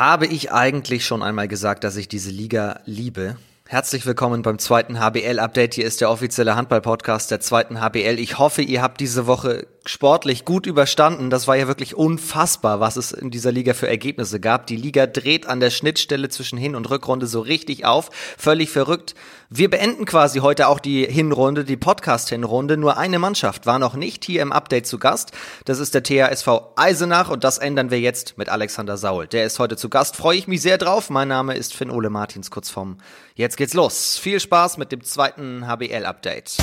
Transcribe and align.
Habe 0.00 0.24
ich 0.24 0.50
eigentlich 0.50 1.04
schon 1.04 1.22
einmal 1.22 1.46
gesagt, 1.46 1.84
dass 1.84 1.94
ich 1.96 2.08
diese 2.08 2.30
Liga 2.30 2.80
liebe? 2.86 3.36
Herzlich 3.68 4.06
willkommen 4.06 4.40
beim 4.40 4.58
zweiten 4.58 4.98
HBL-Update. 4.98 5.74
Hier 5.74 5.84
ist 5.84 6.00
der 6.00 6.10
offizielle 6.10 6.56
Handball-Podcast 6.56 7.30
der 7.30 7.40
zweiten 7.40 7.82
HBL. 7.82 8.18
Ich 8.18 8.38
hoffe, 8.38 8.62
ihr 8.62 8.80
habt 8.80 8.98
diese 8.98 9.26
Woche 9.26 9.66
sportlich 9.86 10.44
gut 10.44 10.66
überstanden. 10.66 11.30
Das 11.30 11.48
war 11.48 11.56
ja 11.56 11.66
wirklich 11.66 11.94
unfassbar, 11.94 12.80
was 12.80 12.96
es 12.96 13.12
in 13.12 13.30
dieser 13.30 13.52
Liga 13.52 13.74
für 13.74 13.88
Ergebnisse 13.88 14.40
gab. 14.40 14.66
Die 14.66 14.76
Liga 14.76 15.06
dreht 15.06 15.46
an 15.46 15.60
der 15.60 15.70
Schnittstelle 15.70 16.28
zwischen 16.28 16.58
Hin- 16.58 16.74
und 16.74 16.90
Rückrunde 16.90 17.26
so 17.26 17.40
richtig 17.40 17.84
auf. 17.84 18.10
Völlig 18.36 18.70
verrückt. 18.70 19.14
Wir 19.48 19.70
beenden 19.70 20.04
quasi 20.04 20.40
heute 20.40 20.68
auch 20.68 20.80
die 20.80 21.04
Hinrunde, 21.06 21.64
die 21.64 21.76
Podcast-Hinrunde. 21.76 22.76
Nur 22.76 22.98
eine 22.98 23.18
Mannschaft 23.18 23.66
war 23.66 23.78
noch 23.78 23.94
nicht 23.94 24.24
hier 24.24 24.42
im 24.42 24.52
Update 24.52 24.86
zu 24.86 24.98
Gast. 24.98 25.32
Das 25.64 25.78
ist 25.78 25.94
der 25.94 26.02
THSV 26.02 26.48
Eisenach 26.76 27.30
und 27.30 27.42
das 27.42 27.58
ändern 27.58 27.90
wir 27.90 28.00
jetzt 28.00 28.38
mit 28.38 28.48
Alexander 28.48 28.96
Saul. 28.96 29.26
Der 29.26 29.44
ist 29.44 29.58
heute 29.58 29.76
zu 29.76 29.88
Gast. 29.88 30.16
Freue 30.16 30.38
ich 30.38 30.46
mich 30.46 30.62
sehr 30.62 30.78
drauf. 30.78 31.10
Mein 31.10 31.28
Name 31.28 31.56
ist 31.56 31.74
Finn 31.74 31.90
Ole 31.90 32.10
Martins, 32.10 32.50
kurz 32.50 32.70
vom 32.70 32.98
Jetzt 33.34 33.56
geht's 33.56 33.74
los. 33.74 34.18
Viel 34.18 34.38
Spaß 34.38 34.76
mit 34.76 34.92
dem 34.92 35.02
zweiten 35.02 35.66
HBL-Update. 35.66 36.58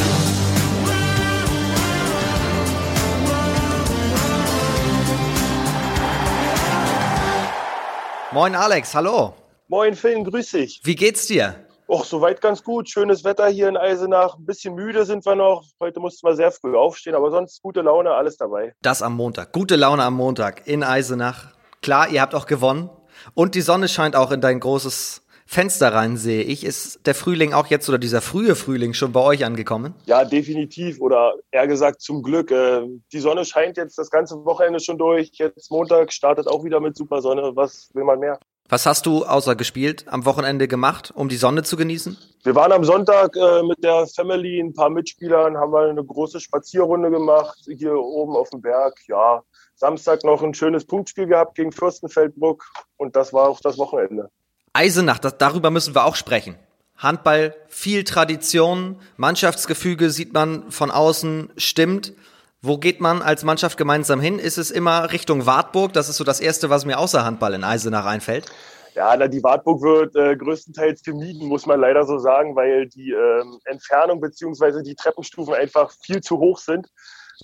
Moin 8.33 8.55
Alex, 8.55 8.93
hallo. 8.93 9.35
Moin 9.69 9.95
Finn, 9.95 10.25
grüß 10.25 10.51
dich. 10.51 10.81
Wie 10.83 10.95
geht's 10.95 11.27
dir? 11.27 11.55
Och, 11.87 12.03
soweit 12.03 12.41
ganz 12.41 12.61
gut. 12.61 12.89
Schönes 12.89 13.23
Wetter 13.23 13.47
hier 13.47 13.69
in 13.69 13.77
Eisenach. 13.77 14.37
Ein 14.37 14.45
bisschen 14.45 14.75
müde 14.75 15.05
sind 15.05 15.25
wir 15.25 15.35
noch. 15.35 15.63
Heute 15.79 16.01
mussten 16.01 16.27
wir 16.27 16.35
sehr 16.35 16.51
früh 16.51 16.75
aufstehen, 16.75 17.15
aber 17.15 17.31
sonst 17.31 17.61
gute 17.61 17.81
Laune, 17.81 18.11
alles 18.11 18.35
dabei. 18.35 18.75
Das 18.81 19.01
am 19.01 19.15
Montag. 19.15 19.53
Gute 19.53 19.77
Laune 19.77 20.03
am 20.03 20.15
Montag 20.15 20.67
in 20.67 20.83
Eisenach. 20.83 21.53
Klar, 21.81 22.09
ihr 22.09 22.21
habt 22.21 22.35
auch 22.35 22.47
gewonnen. 22.47 22.89
Und 23.33 23.55
die 23.55 23.61
Sonne 23.61 23.87
scheint 23.87 24.17
auch 24.17 24.31
in 24.31 24.41
dein 24.41 24.59
großes 24.59 25.21
Fenster 25.49 25.93
rein, 25.93 26.17
sehe 26.17 26.43
ich. 26.43 26.65
Ist 26.65 26.99
der 27.05 27.15
Frühling 27.15 27.53
auch 27.53 27.67
jetzt 27.67 27.87
oder 27.87 27.97
dieser 27.97 28.21
frühe 28.21 28.53
Frühling 28.53 28.93
schon 28.93 29.13
bei 29.13 29.21
euch 29.21 29.45
angekommen? 29.45 29.95
Ja, 30.05 30.25
definitiv. 30.25 30.99
Oder 30.99 31.35
eher 31.51 31.67
gesagt 31.67 32.01
zum 32.01 32.21
Glück. 32.21 32.51
Äh, 32.51 32.81
die 33.13 33.19
Sonne 33.19 33.45
scheint 33.45 33.77
jetzt 33.77 33.97
das 33.97 34.11
ganze 34.11 34.35
Wochenende 34.43 34.81
schon 34.81 34.97
durch. 34.97 35.31
Jetzt 35.33 35.71
Montag 35.71 36.11
startet 36.11 36.47
auch 36.47 36.65
wieder 36.65 36.81
mit 36.81 36.97
super 36.97 37.21
Sonne. 37.21 37.53
Was 37.55 37.89
will 37.93 38.03
man 38.03 38.19
mehr? 38.19 38.39
Was 38.69 38.85
hast 38.85 39.05
du 39.05 39.23
außer 39.23 39.55
gespielt 39.55 40.03
am 40.09 40.25
Wochenende 40.25 40.67
gemacht, 40.67 41.13
um 41.15 41.29
die 41.29 41.37
Sonne 41.37 41.63
zu 41.63 41.77
genießen? 41.77 42.17
Wir 42.43 42.53
waren 42.53 42.73
am 42.73 42.83
Sonntag 42.83 43.33
äh, 43.37 43.63
mit 43.63 43.81
der 43.81 44.05
Family, 44.07 44.59
ein 44.59 44.73
paar 44.73 44.89
Mitspielern, 44.89 45.55
haben 45.55 45.71
wir 45.71 45.89
eine 45.89 46.03
große 46.03 46.41
Spazierrunde 46.41 47.09
gemacht, 47.09 47.57
hier 47.65 47.93
oben 47.93 48.35
auf 48.35 48.49
dem 48.49 48.61
Berg. 48.61 48.95
Ja, 49.07 49.41
Samstag 49.75 50.25
noch 50.25 50.43
ein 50.43 50.53
schönes 50.53 50.85
Punktspiel 50.85 51.27
gehabt 51.27 51.55
gegen 51.55 51.71
Fürstenfeldbruck 51.71 52.65
und 52.97 53.15
das 53.15 53.31
war 53.31 53.47
auch 53.47 53.61
das 53.61 53.77
Wochenende. 53.77 54.29
Eisenach, 54.77 55.17
das, 55.17 55.39
darüber 55.39 55.71
müssen 55.71 55.95
wir 55.95 56.05
auch 56.05 56.15
sprechen. 56.15 56.55
Handball, 56.97 57.55
viel 57.67 58.03
Tradition, 58.03 58.99
Mannschaftsgefüge 59.17 60.11
sieht 60.11 60.33
man 60.33 60.71
von 60.71 60.91
außen, 60.91 61.51
stimmt. 61.57 62.13
Wo 62.61 62.77
geht 62.77 63.01
man 63.01 63.23
als 63.23 63.43
Mannschaft 63.43 63.77
gemeinsam 63.77 64.19
hin? 64.19 64.37
Ist 64.37 64.57
es 64.57 64.69
immer 64.69 65.11
Richtung 65.11 65.47
Wartburg? 65.47 65.93
Das 65.93 66.09
ist 66.09 66.17
so 66.17 66.23
das 66.23 66.39
Erste, 66.39 66.69
was 66.69 66.85
mir 66.85 66.99
außer 66.99 67.25
Handball 67.25 67.55
in 67.55 67.63
Eisenach 67.63 68.05
einfällt. 68.05 68.51
Ja, 68.93 69.15
na, 69.17 69.27
die 69.27 69.43
Wartburg 69.43 69.81
wird 69.81 70.15
äh, 70.15 70.35
größtenteils 70.35 71.01
gemieden, 71.03 71.47
muss 71.47 71.65
man 71.65 71.79
leider 71.79 72.03
so 72.05 72.19
sagen, 72.19 72.55
weil 72.55 72.87
die 72.87 73.11
ähm, 73.11 73.59
Entfernung 73.65 74.21
beziehungsweise 74.21 74.83
die 74.83 74.95
Treppenstufen 74.95 75.55
einfach 75.55 75.91
viel 76.03 76.21
zu 76.21 76.37
hoch 76.37 76.59
sind. 76.59 76.87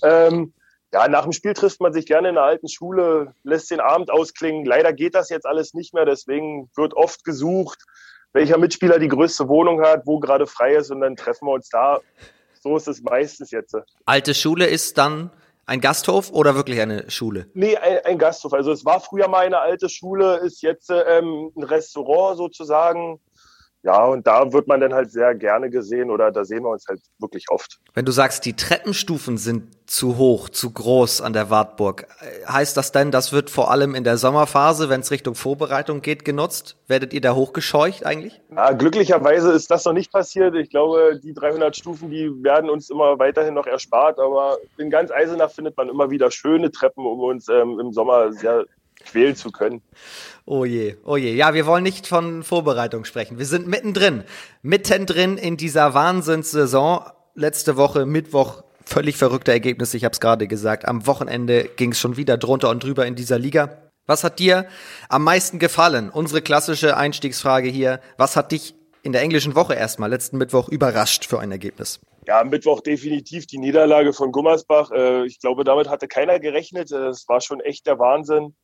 Ähm, 0.02 0.52
ja, 0.94 1.08
nach 1.08 1.24
dem 1.24 1.32
Spiel 1.32 1.54
trifft 1.54 1.80
man 1.80 1.92
sich 1.92 2.06
gerne 2.06 2.28
in 2.28 2.36
der 2.36 2.44
alten 2.44 2.68
Schule, 2.68 3.34
lässt 3.42 3.68
den 3.72 3.80
Abend 3.80 4.12
ausklingen. 4.12 4.64
Leider 4.64 4.92
geht 4.92 5.16
das 5.16 5.28
jetzt 5.28 5.44
alles 5.44 5.74
nicht 5.74 5.92
mehr, 5.92 6.04
deswegen 6.04 6.70
wird 6.76 6.94
oft 6.94 7.24
gesucht, 7.24 7.80
welcher 8.32 8.58
Mitspieler 8.58 9.00
die 9.00 9.08
größte 9.08 9.48
Wohnung 9.48 9.82
hat, 9.82 10.02
wo 10.06 10.20
gerade 10.20 10.46
frei 10.46 10.76
ist 10.76 10.92
und 10.92 11.00
dann 11.00 11.16
treffen 11.16 11.48
wir 11.48 11.52
uns 11.52 11.68
da. 11.68 11.98
So 12.60 12.76
ist 12.76 12.86
es 12.86 13.02
meistens 13.02 13.50
jetzt. 13.50 13.74
Alte 14.04 14.34
Schule 14.34 14.66
ist 14.66 14.96
dann 14.96 15.32
ein 15.66 15.80
Gasthof 15.80 16.30
oder 16.30 16.54
wirklich 16.54 16.80
eine 16.80 17.10
Schule? 17.10 17.48
Nee, 17.54 17.76
ein, 17.76 17.98
ein 18.04 18.18
Gasthof. 18.18 18.52
Also 18.52 18.70
es 18.70 18.84
war 18.84 19.00
früher 19.00 19.26
mal 19.26 19.46
eine 19.46 19.58
alte 19.58 19.88
Schule, 19.88 20.36
ist 20.36 20.62
jetzt 20.62 20.90
ähm, 20.90 21.50
ein 21.56 21.64
Restaurant 21.64 22.36
sozusagen. 22.36 23.18
Ja, 23.84 24.02
und 24.06 24.26
da 24.26 24.50
wird 24.50 24.66
man 24.66 24.80
dann 24.80 24.94
halt 24.94 25.10
sehr 25.10 25.34
gerne 25.34 25.68
gesehen 25.68 26.10
oder 26.10 26.32
da 26.32 26.42
sehen 26.46 26.62
wir 26.62 26.70
uns 26.70 26.86
halt 26.88 27.02
wirklich 27.18 27.50
oft. 27.50 27.80
Wenn 27.92 28.06
du 28.06 28.12
sagst, 28.12 28.46
die 28.46 28.54
Treppenstufen 28.54 29.36
sind 29.36 29.76
zu 29.86 30.16
hoch, 30.16 30.48
zu 30.48 30.70
groß 30.70 31.20
an 31.20 31.34
der 31.34 31.50
Wartburg, 31.50 32.06
heißt 32.48 32.78
das 32.78 32.92
denn, 32.92 33.10
das 33.10 33.34
wird 33.34 33.50
vor 33.50 33.70
allem 33.70 33.94
in 33.94 34.02
der 34.02 34.16
Sommerphase, 34.16 34.88
wenn 34.88 35.00
es 35.00 35.10
Richtung 35.10 35.34
Vorbereitung 35.34 36.00
geht, 36.00 36.24
genutzt? 36.24 36.78
Werdet 36.88 37.12
ihr 37.12 37.20
da 37.20 37.34
hochgescheucht 37.34 38.06
eigentlich? 38.06 38.40
Ja, 38.56 38.72
glücklicherweise 38.72 39.52
ist 39.52 39.70
das 39.70 39.84
noch 39.84 39.92
nicht 39.92 40.10
passiert. 40.10 40.54
Ich 40.54 40.70
glaube, 40.70 41.20
die 41.22 41.34
300 41.34 41.76
Stufen, 41.76 42.08
die 42.08 42.30
werden 42.42 42.70
uns 42.70 42.88
immer 42.88 43.18
weiterhin 43.18 43.52
noch 43.52 43.66
erspart, 43.66 44.18
aber 44.18 44.56
in 44.78 44.88
ganz 44.88 45.10
Eisenach 45.10 45.50
findet 45.50 45.76
man 45.76 45.90
immer 45.90 46.10
wieder 46.10 46.30
schöne 46.30 46.70
Treppen, 46.70 47.04
um 47.04 47.20
uns 47.20 47.50
ähm, 47.50 47.78
im 47.78 47.92
Sommer 47.92 48.32
sehr 48.32 48.64
quälen 49.04 49.36
zu 49.36 49.50
können. 49.50 49.82
Oh 50.46 50.64
je, 50.64 50.96
oh 51.04 51.16
je. 51.16 51.34
Ja, 51.34 51.54
wir 51.54 51.66
wollen 51.66 51.82
nicht 51.82 52.06
von 52.06 52.42
Vorbereitung 52.42 53.04
sprechen. 53.04 53.38
Wir 53.38 53.46
sind 53.46 53.66
mittendrin, 53.66 54.24
mittendrin 54.62 55.38
in 55.38 55.56
dieser 55.56 55.94
Wahnsinnssaison. 55.94 57.04
Letzte 57.34 57.76
Woche, 57.76 58.06
Mittwoch, 58.06 58.62
völlig 58.84 59.16
verrückte 59.16 59.52
Ergebnisse, 59.52 59.96
ich 59.96 60.04
habe 60.04 60.12
es 60.12 60.20
gerade 60.20 60.46
gesagt. 60.46 60.86
Am 60.86 61.06
Wochenende 61.06 61.64
ging 61.76 61.92
es 61.92 61.98
schon 61.98 62.16
wieder 62.16 62.36
drunter 62.36 62.70
und 62.70 62.82
drüber 62.82 63.06
in 63.06 63.14
dieser 63.14 63.38
Liga. 63.38 63.90
Was 64.06 64.22
hat 64.22 64.38
dir 64.38 64.66
am 65.08 65.24
meisten 65.24 65.58
gefallen? 65.58 66.10
Unsere 66.10 66.42
klassische 66.42 66.96
Einstiegsfrage 66.96 67.70
hier. 67.70 68.00
Was 68.18 68.36
hat 68.36 68.52
dich 68.52 68.74
in 69.02 69.12
der 69.12 69.22
englischen 69.22 69.54
Woche 69.54 69.74
erstmal, 69.74 70.10
letzten 70.10 70.36
Mittwoch, 70.36 70.68
überrascht 70.68 71.24
für 71.24 71.40
ein 71.40 71.50
Ergebnis? 71.50 72.00
Ja, 72.26 72.40
am 72.40 72.48
Mittwoch 72.50 72.80
definitiv 72.80 73.46
die 73.46 73.58
Niederlage 73.58 74.12
von 74.12 74.32
Gummersbach. 74.32 74.90
Äh, 74.90 75.26
ich 75.26 75.40
glaube, 75.40 75.64
damit 75.64 75.88
hatte 75.88 76.08
keiner 76.08 76.38
gerechnet. 76.38 76.90
Es 76.90 77.28
war 77.28 77.40
schon 77.40 77.60
echt 77.60 77.86
der 77.86 77.98
Wahnsinn. 77.98 78.54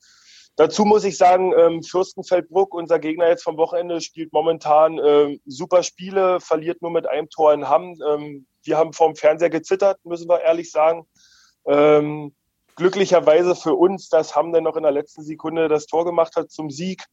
Dazu 0.57 0.85
muss 0.85 1.05
ich 1.05 1.17
sagen, 1.17 1.53
ähm, 1.57 1.83
Fürstenfeldbruck, 1.83 2.75
unser 2.75 2.99
Gegner 2.99 3.29
jetzt 3.29 3.45
vom 3.45 3.57
Wochenende, 3.57 4.01
spielt 4.01 4.33
momentan 4.33 4.99
ähm, 4.99 5.41
super 5.47 5.83
Spiele, 5.83 6.41
verliert 6.41 6.83
nur 6.83 6.91
mit 6.91 7.07
einem 7.07 7.31
Tor 7.31 7.55
in 7.55 7.69
Hamm. 7.69 7.97
Ähm, 8.07 8.47
wir 8.63 8.77
haben 8.77 8.93
vorm 8.93 9.17
Fernseher 9.17 9.51
gezittert, 9.51 10.05
müssen 10.05 10.29
wir 10.29 10.41
ehrlich 10.41 10.71
sagen. 10.71 11.07
Ähm, 11.67 12.35
glücklicherweise 12.77 13.55
für 13.55 13.75
uns, 13.75 14.09
dass 14.09 14.37
Hamm 14.37 14.53
dann 14.53 14.65
noch 14.65 14.77
in 14.77 14.83
der 14.83 14.93
letzten 14.93 15.23
Sekunde 15.23 15.69
das 15.69 15.87
Tor 15.87 16.05
gemacht 16.05 16.37
hat 16.37 16.51
zum 16.51 16.71
Sieg. 16.71 17.05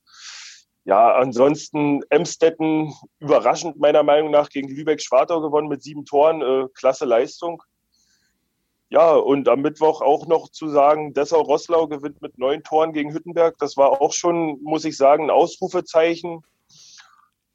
Ja, 0.84 1.16
ansonsten 1.16 2.02
Emstetten 2.09 2.94
überraschend 3.19 3.78
meiner 3.78 4.04
Meinung 4.04 4.31
nach 4.31 4.50
gegen 4.50 4.69
Lübeck-Schwartau 4.69 5.42
gewonnen 5.42 5.68
mit 5.68 5.84
sieben 5.84 6.06
Toren. 6.06 6.42
Äh, 6.42 6.68
klasse 6.74 7.04
Leistung. 7.04 7.62
Ja, 8.90 9.16
und 9.16 9.50
am 9.50 9.62
Mittwoch 9.62 10.02
auch 10.02 10.28
noch 10.28 10.50
zu 10.50 10.70
sagen, 10.70 11.14
Dessau-Rosslau 11.14 11.88
gewinnt 11.88 12.22
mit 12.22 12.38
neun 12.38 12.64
Toren 12.64 12.94
gegen 12.94 13.12
Hüttenberg. 13.12 13.58
Das 13.58 13.75
war 13.75 14.02
auch 14.02 14.14
schon, 14.14 14.62
muss 14.64 14.86
ich 14.86 14.96
sagen, 14.96 15.25
ein 15.25 15.30
Ausrufezeichen. 15.30 16.42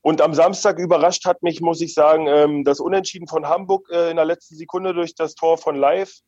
Und 0.03 0.21
am 0.21 0.35
Samstag 0.35 0.79
überrascht 0.79 1.25
hat 1.25 1.43
mich, 1.43 1.61
muss 1.61 1.81
ich 1.81 1.95
sagen, 1.95 2.27
ähm, 2.27 2.65
das 2.65 2.81
Unentschieden 2.81 3.29
von 3.29 3.49
Hamburg 3.49 3.89
äh, 3.91 4.11
in 4.11 4.17
der 4.17 4.25
letzten 4.27 4.57
Sekunde 4.57 4.93
durch 4.93 5.15
das 5.15 5.35
Tor 5.35 5.57
von 5.57 5.77
Live 5.77 6.19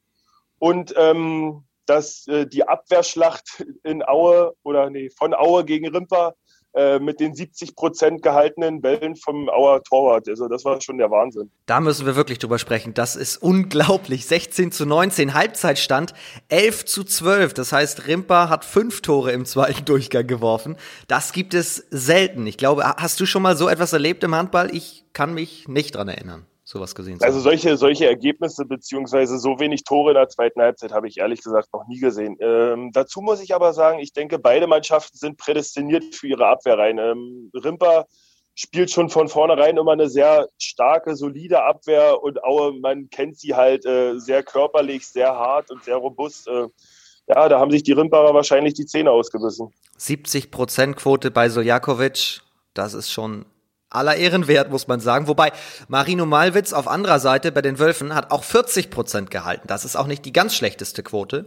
und 0.58 0.94
ähm, 0.96 1.64
dass 1.84 2.26
äh, 2.28 2.46
die 2.46 2.66
Abwehrschlacht 2.66 3.66
in 3.82 4.02
Aue 4.02 4.54
oder 4.62 4.88
nee, 4.88 5.10
von 5.10 5.34
Aue 5.34 5.64
gegen 5.64 5.88
Rimper 5.88 6.34
äh, 6.74 6.98
mit 6.98 7.20
den 7.20 7.34
70 7.34 7.76
Prozent 7.76 8.22
gehaltenen 8.22 8.80
Bällen 8.80 9.14
vom 9.14 9.48
Auer 9.48 9.82
Torwart. 9.82 10.28
Also 10.28 10.48
das 10.48 10.64
war 10.64 10.80
schon 10.80 10.98
der 10.98 11.10
Wahnsinn. 11.10 11.50
Da 11.66 11.80
müssen 11.80 12.04
wir 12.04 12.16
wirklich 12.16 12.40
drüber 12.40 12.58
sprechen. 12.58 12.94
Das 12.94 13.14
ist 13.14 13.36
unglaublich. 13.36 14.26
16 14.26 14.72
zu 14.72 14.84
19, 14.84 15.34
Halbzeitstand 15.34 16.14
11 16.48 16.84
zu 16.84 17.04
12. 17.04 17.54
Das 17.54 17.72
heißt, 17.72 18.08
Rimper 18.08 18.48
hat 18.48 18.64
fünf 18.64 19.02
Tore 19.02 19.30
im 19.30 19.44
zweiten 19.44 19.84
Durchgang 19.84 20.26
geworfen. 20.26 20.76
Das 21.06 21.32
gibt 21.32 21.54
es 21.54 21.86
selten. 21.90 22.46
Ich 22.46 22.56
glaube, 22.56 22.84
hast 22.84 23.20
du 23.20 23.26
schon 23.26 23.42
mal 23.42 23.56
so 23.56 23.68
etwas 23.68 23.92
erlebt 23.92 24.24
im 24.24 24.34
Handball? 24.34 24.74
Ich 24.74 25.04
kann 25.12 25.32
mich 25.32 25.68
nicht 25.68 25.94
dran 25.94 26.08
erinnern 26.08 26.46
sowas 26.64 26.94
gesehen 26.94 27.20
zu 27.20 27.26
Also 27.26 27.40
solche, 27.40 27.76
solche 27.76 28.06
Ergebnisse 28.06 28.64
beziehungsweise 28.64 29.38
so 29.38 29.60
wenig 29.60 29.84
Tore 29.84 30.12
in 30.12 30.16
der 30.16 30.28
zweiten 30.28 30.60
Halbzeit 30.60 30.92
habe 30.92 31.06
ich 31.06 31.18
ehrlich 31.18 31.42
gesagt 31.42 31.72
noch 31.72 31.86
nie 31.86 32.00
gesehen. 32.00 32.36
Ähm, 32.40 32.90
dazu 32.92 33.20
muss 33.20 33.42
ich 33.42 33.54
aber 33.54 33.72
sagen, 33.74 33.98
ich 33.98 34.12
denke, 34.12 34.38
beide 34.38 34.66
Mannschaften 34.66 35.16
sind 35.16 35.36
prädestiniert 35.36 36.14
für 36.14 36.26
ihre 36.26 36.46
Abwehr 36.46 36.78
rein. 36.78 36.98
Ähm, 36.98 37.50
Rimper 37.54 38.06
spielt 38.54 38.90
schon 38.90 39.10
von 39.10 39.28
vornherein 39.28 39.76
immer 39.76 39.92
eine 39.92 40.08
sehr 40.08 40.48
starke, 40.58 41.16
solide 41.16 41.64
Abwehr 41.64 42.22
und 42.22 42.42
Aue, 42.42 42.72
man 42.80 43.10
kennt 43.10 43.38
sie 43.38 43.54
halt 43.54 43.84
äh, 43.84 44.18
sehr 44.18 44.42
körperlich, 44.42 45.06
sehr 45.06 45.34
hart 45.34 45.70
und 45.70 45.84
sehr 45.84 45.96
robust. 45.96 46.48
Äh, 46.48 46.68
ja, 47.26 47.48
da 47.48 47.58
haben 47.58 47.70
sich 47.70 47.82
die 47.82 47.92
Rimperer 47.92 48.32
wahrscheinlich 48.32 48.74
die 48.74 48.86
Zähne 48.86 49.10
ausgebissen. 49.10 49.72
70% 49.98 50.94
Quote 50.94 51.30
bei 51.30 51.48
Soljakovic, 51.48 52.42
das 52.74 52.94
ist 52.94 53.10
schon 53.10 53.44
aller 53.94 54.16
Ehren 54.16 54.48
wert, 54.48 54.70
muss 54.70 54.88
man 54.88 55.00
sagen. 55.00 55.28
Wobei 55.28 55.52
Marino 55.88 56.26
Malwitz 56.26 56.72
auf 56.72 56.88
anderer 56.88 57.18
Seite 57.18 57.52
bei 57.52 57.62
den 57.62 57.78
Wölfen 57.78 58.14
hat 58.14 58.30
auch 58.30 58.44
40 58.44 58.90
Prozent 58.90 59.30
gehalten. 59.30 59.66
Das 59.66 59.84
ist 59.84 59.96
auch 59.96 60.06
nicht 60.06 60.24
die 60.24 60.32
ganz 60.32 60.54
schlechteste 60.54 61.02
Quote. 61.02 61.46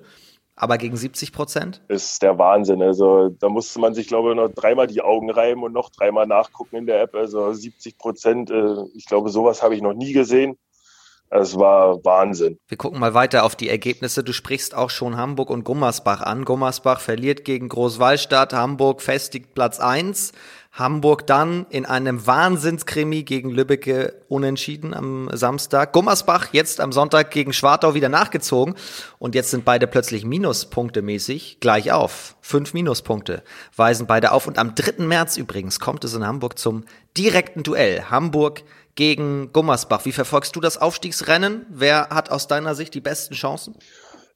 aber 0.60 0.80
gegen 0.80 0.98
70 0.98 1.34
Prozent? 1.34 1.84
Ist 1.88 2.24
der 2.24 2.38
Wahnsinn. 2.40 2.82
Also 2.82 3.30
da 3.30 3.48
musste 3.48 3.80
man 3.80 3.94
sich, 3.94 4.08
glaube 4.08 4.32
ich, 4.32 4.36
noch 4.36 4.50
dreimal 4.50 4.88
die 4.88 5.02
Augen 5.02 5.30
reiben 5.30 5.62
und 5.64 5.72
noch 5.72 5.92
dreimal 5.92 6.26
nachgucken 6.26 6.78
in 6.78 6.86
der 6.88 7.00
App. 7.00 7.14
Also 7.14 7.54
70 7.54 7.98
Prozent, 8.00 8.50
äh, 8.50 8.76
ich 8.96 9.06
glaube, 9.06 9.30
sowas 9.30 9.62
habe 9.62 9.76
ich 9.76 9.84
noch 9.84 9.94
nie 9.94 10.14
gesehen. 10.14 10.58
Es 11.30 11.58
war 11.60 12.04
Wahnsinn. 12.06 12.58
Wir 12.68 12.78
gucken 12.78 13.00
mal 13.00 13.14
weiter 13.14 13.44
auf 13.44 13.56
die 13.56 13.70
Ergebnisse. 13.70 14.24
Du 14.24 14.32
sprichst 14.32 14.74
auch 14.74 14.90
schon 14.90 15.18
Hamburg 15.18 15.50
und 15.50 15.66
Gummersbach 15.66 16.22
an. 16.22 16.46
Gummersbach 16.46 17.02
verliert 17.02 17.44
gegen 17.44 17.68
Großwallstadt, 17.68 18.54
Hamburg 18.54 19.02
festigt 19.02 19.54
Platz 19.54 19.80
1. 19.80 20.32
Hamburg 20.78 21.26
dann 21.26 21.66
in 21.70 21.88
einem 21.88 22.28
Wahnsinnskrimi 22.28 23.24
gegen 23.24 23.50
Lübbecke 23.50 24.22
unentschieden 24.30 24.94
am 24.94 25.28
Samstag. 25.34 25.92
Gummersbach 25.92 26.50
jetzt 26.52 26.80
am 26.80 26.92
Sonntag 26.92 27.32
gegen 27.32 27.52
Schwartau 27.52 27.96
wieder 27.96 28.10
nachgezogen 28.10 28.76
und 29.18 29.34
jetzt 29.34 29.50
sind 29.50 29.66
beide 29.66 29.88
plötzlich 29.88 30.24
Minuspunkte 30.24 31.02
mäßig 31.02 31.58
gleich 31.60 31.92
auf. 31.92 32.36
Fünf 32.42 32.76
Minuspunkte 32.76 33.44
weisen 33.76 34.06
beide 34.06 34.32
auf 34.32 34.46
und 34.46 34.60
am 34.60 34.76
3. 34.76 35.04
März 35.04 35.38
übrigens 35.38 35.80
kommt 35.80 36.04
es 36.04 36.14
in 36.14 36.26
Hamburg 36.26 36.60
zum 36.60 36.86
direkten 37.18 37.64
Duell. 37.64 38.04
Hamburg 38.12 38.64
gegen 38.94 39.54
Gummersbach. 39.54 40.06
Wie 40.06 40.12
verfolgst 40.12 40.56
du 40.56 40.60
das 40.60 40.78
Aufstiegsrennen? 40.78 41.66
Wer 41.70 42.10
hat 42.10 42.30
aus 42.30 42.48
deiner 42.48 42.76
Sicht 42.76 42.94
die 42.94 43.02
besten 43.02 43.34
Chancen? 43.34 43.76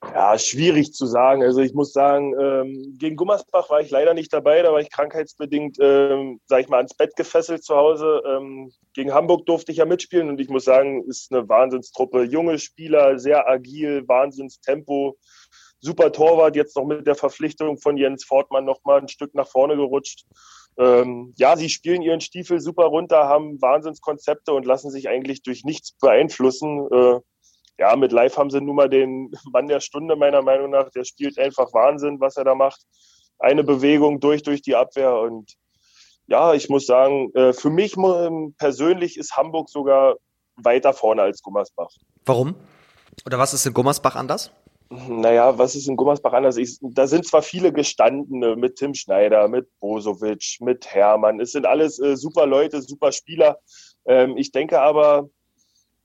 Ja, 0.04 0.38
schwierig 0.38 0.94
zu 0.94 1.06
sagen. 1.06 1.44
Also 1.44 1.62
ich 1.62 1.74
muss 1.74 1.94
sagen, 1.94 2.34
ähm, 2.40 2.96
gegen 2.98 3.16
Gummersbach 3.16 3.70
war 3.70 3.82
ich 3.82 3.92
leider 3.92 4.16
nicht 4.16 4.34
dabei. 4.34 4.64
Da 4.64 4.74
war 4.74 4.80
ich 4.80 4.90
krankheitsbedingt, 4.90 5.78
ähm, 5.80 6.42
sag 6.48 6.62
ich 6.62 6.70
mal, 6.70 6.78
ans 6.78 6.96
Bett 6.96 7.16
gefesselt 7.16 7.64
zu 7.64 7.76
Hause. 7.76 8.22
Ähm, 8.26 8.72
gegen 8.94 9.14
Hamburg 9.14 9.46
durfte 9.46 9.72
ich 9.72 9.78
ja 9.78 9.86
mitspielen 9.86 10.30
und 10.30 10.42
ich 10.42 10.50
muss 10.50 10.66
sagen, 10.66 11.04
ist 11.08 11.32
eine 11.32 11.48
Wahnsinnstruppe. 11.48 12.24
Junge 12.24 12.58
Spieler, 12.58 13.20
sehr 13.20 13.48
agil, 13.48 14.04
Wahnsinnstempo. 14.08 15.18
Super 15.80 16.12
Torwart, 16.12 16.56
jetzt 16.56 16.76
noch 16.76 16.86
mit 16.86 17.06
der 17.06 17.16
Verpflichtung 17.16 17.78
von 17.78 17.98
Jens 17.98 18.24
Fortmann 18.26 18.66
noch 18.66 18.84
mal 18.84 19.00
ein 19.00 19.08
Stück 19.08 19.34
nach 19.36 19.48
vorne 19.48 19.76
gerutscht. 19.76 20.26
Ähm, 20.78 21.34
ja, 21.38 21.56
sie 21.58 21.70
spielen 21.70 22.02
ihren 22.02 22.22
Stiefel 22.22 22.60
super 22.60 22.86
runter, 22.86 23.28
haben 23.28 23.62
Wahnsinnskonzepte 23.62 24.54
und 24.54 24.66
lassen 24.66 24.90
sich 24.90 25.10
eigentlich 25.10 25.44
durch 25.44 25.64
nichts 25.64 25.94
beeinflussen. 26.00 26.88
Äh, 26.92 27.20
ja, 27.82 27.96
mit 27.96 28.12
Live 28.12 28.38
haben 28.38 28.52
sie 28.52 28.62
nun 28.62 28.76
mal 28.76 28.90
den 28.90 29.32
Mann 29.52 29.68
der 29.68 29.80
Stunde, 29.80 30.16
meiner 30.16 30.44
Meinung 30.44 30.70
nach. 30.70 30.92
Der 30.92 31.04
spielt 31.04 31.40
einfach 31.40 31.74
Wahnsinn, 31.74 32.20
was 32.20 32.38
er 32.38 32.44
da 32.44 32.54
macht. 32.54 32.80
Eine 33.40 33.64
Bewegung 33.64 34.20
durch, 34.20 34.44
durch 34.44 34.62
die 34.62 34.76
Abwehr. 34.76 35.16
Und 35.16 35.56
ja, 36.28 36.54
ich 36.54 36.70
muss 36.70 36.86
sagen, 36.86 37.32
äh, 37.34 37.54
für 37.54 37.72
mich 37.72 37.96
persönlich 38.60 39.18
ist 39.18 39.36
Hamburg 39.36 39.68
sogar 39.68 40.18
weiter 40.58 40.94
vorne 40.94 41.24
als 41.24 41.42
Gummersbach. 41.42 41.90
Warum? 42.24 42.54
Oder 43.26 43.40
was 43.40 43.56
ist 43.56 43.66
in 43.66 43.74
Gummersbach 43.74 44.16
anders? 44.16 44.52
Naja, 44.92 45.58
was 45.58 45.74
ist 45.74 45.88
in 45.88 45.96
Gummersbach 45.96 46.34
anders? 46.34 46.58
Ich, 46.58 46.78
da 46.82 47.08
sind 47.08 47.26
zwar 47.26 47.42
viele 47.42 47.74
Gestandene 47.74 48.58
mit 48.58 48.76
Tim 48.76 48.94
Schneider, 48.94 49.48
mit 49.48 49.68
Bosovic, 49.80 50.58
mit 50.60 50.86
Hermann. 50.86 51.40
Es 51.40 51.54
sind 51.54 51.66
alles 51.66 51.98
äh, 51.98 52.16
super 52.16 52.46
Leute, 52.46 52.80
super 52.84 53.12
Spieler. 53.12 53.58
Ähm, 54.06 54.38
ich 54.38 54.52
denke 54.52 54.80
aber, 54.80 55.30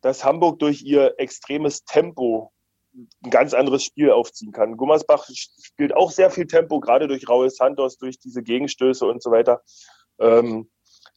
dass 0.00 0.24
Hamburg 0.24 0.58
durch 0.58 0.82
ihr 0.82 1.14
extremes 1.18 1.84
Tempo 1.84 2.52
ein 3.24 3.30
ganz 3.30 3.54
anderes 3.54 3.84
Spiel 3.84 4.10
aufziehen 4.10 4.52
kann. 4.52 4.76
Gummersbach 4.76 5.28
spielt 5.30 5.94
auch 5.94 6.10
sehr 6.10 6.30
viel 6.30 6.46
Tempo, 6.46 6.80
gerade 6.80 7.08
durch 7.08 7.28
Raul 7.28 7.50
Santos, 7.50 7.98
durch 7.98 8.18
diese 8.18 8.42
Gegenstöße 8.42 9.04
und 9.04 9.22
so 9.22 9.30
weiter. 9.30 9.62
Ähm, 10.18 10.70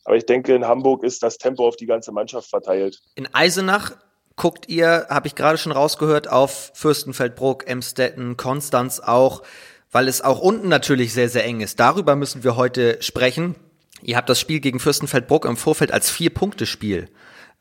aber 0.04 0.18
ich 0.18 0.26
denke, 0.26 0.56
in 0.56 0.66
Hamburg 0.66 1.04
ist 1.04 1.24
das 1.24 1.38
Tempo 1.38 1.68
auf 1.68 1.76
die 1.76 1.86
ganze 1.86 2.12
Mannschaft 2.12 2.50
verteilt. 2.50 3.00
In 3.16 3.34
Eisenach 3.34 3.94
guckt 4.36 4.68
ihr, 4.70 5.08
habe 5.10 5.28
ich 5.28 5.36
gerade 5.36 5.58
schon 5.58 5.72
rausgehört, 5.72 6.30
auf 6.30 6.72
Fürstenfeldbruck, 6.74 7.68
Emstetten, 7.68 8.38
Konstanz 8.38 9.00
auch, 9.00 9.44
weil 9.92 10.08
es 10.08 10.22
auch 10.22 10.40
unten 10.40 10.70
natürlich 10.70 11.14
sehr, 11.14 11.30
sehr 11.30 11.46
eng 11.46 11.62
ist. 11.62 11.80
Darüber 11.80 12.16
müssen 12.16 12.44
wir 12.44 12.56
heute 12.56 13.02
sprechen. 13.02 13.56
Ihr 14.02 14.16
habt 14.16 14.30
das 14.30 14.40
Spiel 14.40 14.62
gegen 14.62 14.80
Fürstenfeldbruck 14.80 15.46
im 15.46 15.58
Vorfeld 15.58 15.92
als 15.92 16.10
Vier-Punkte-Spiel 16.10 17.10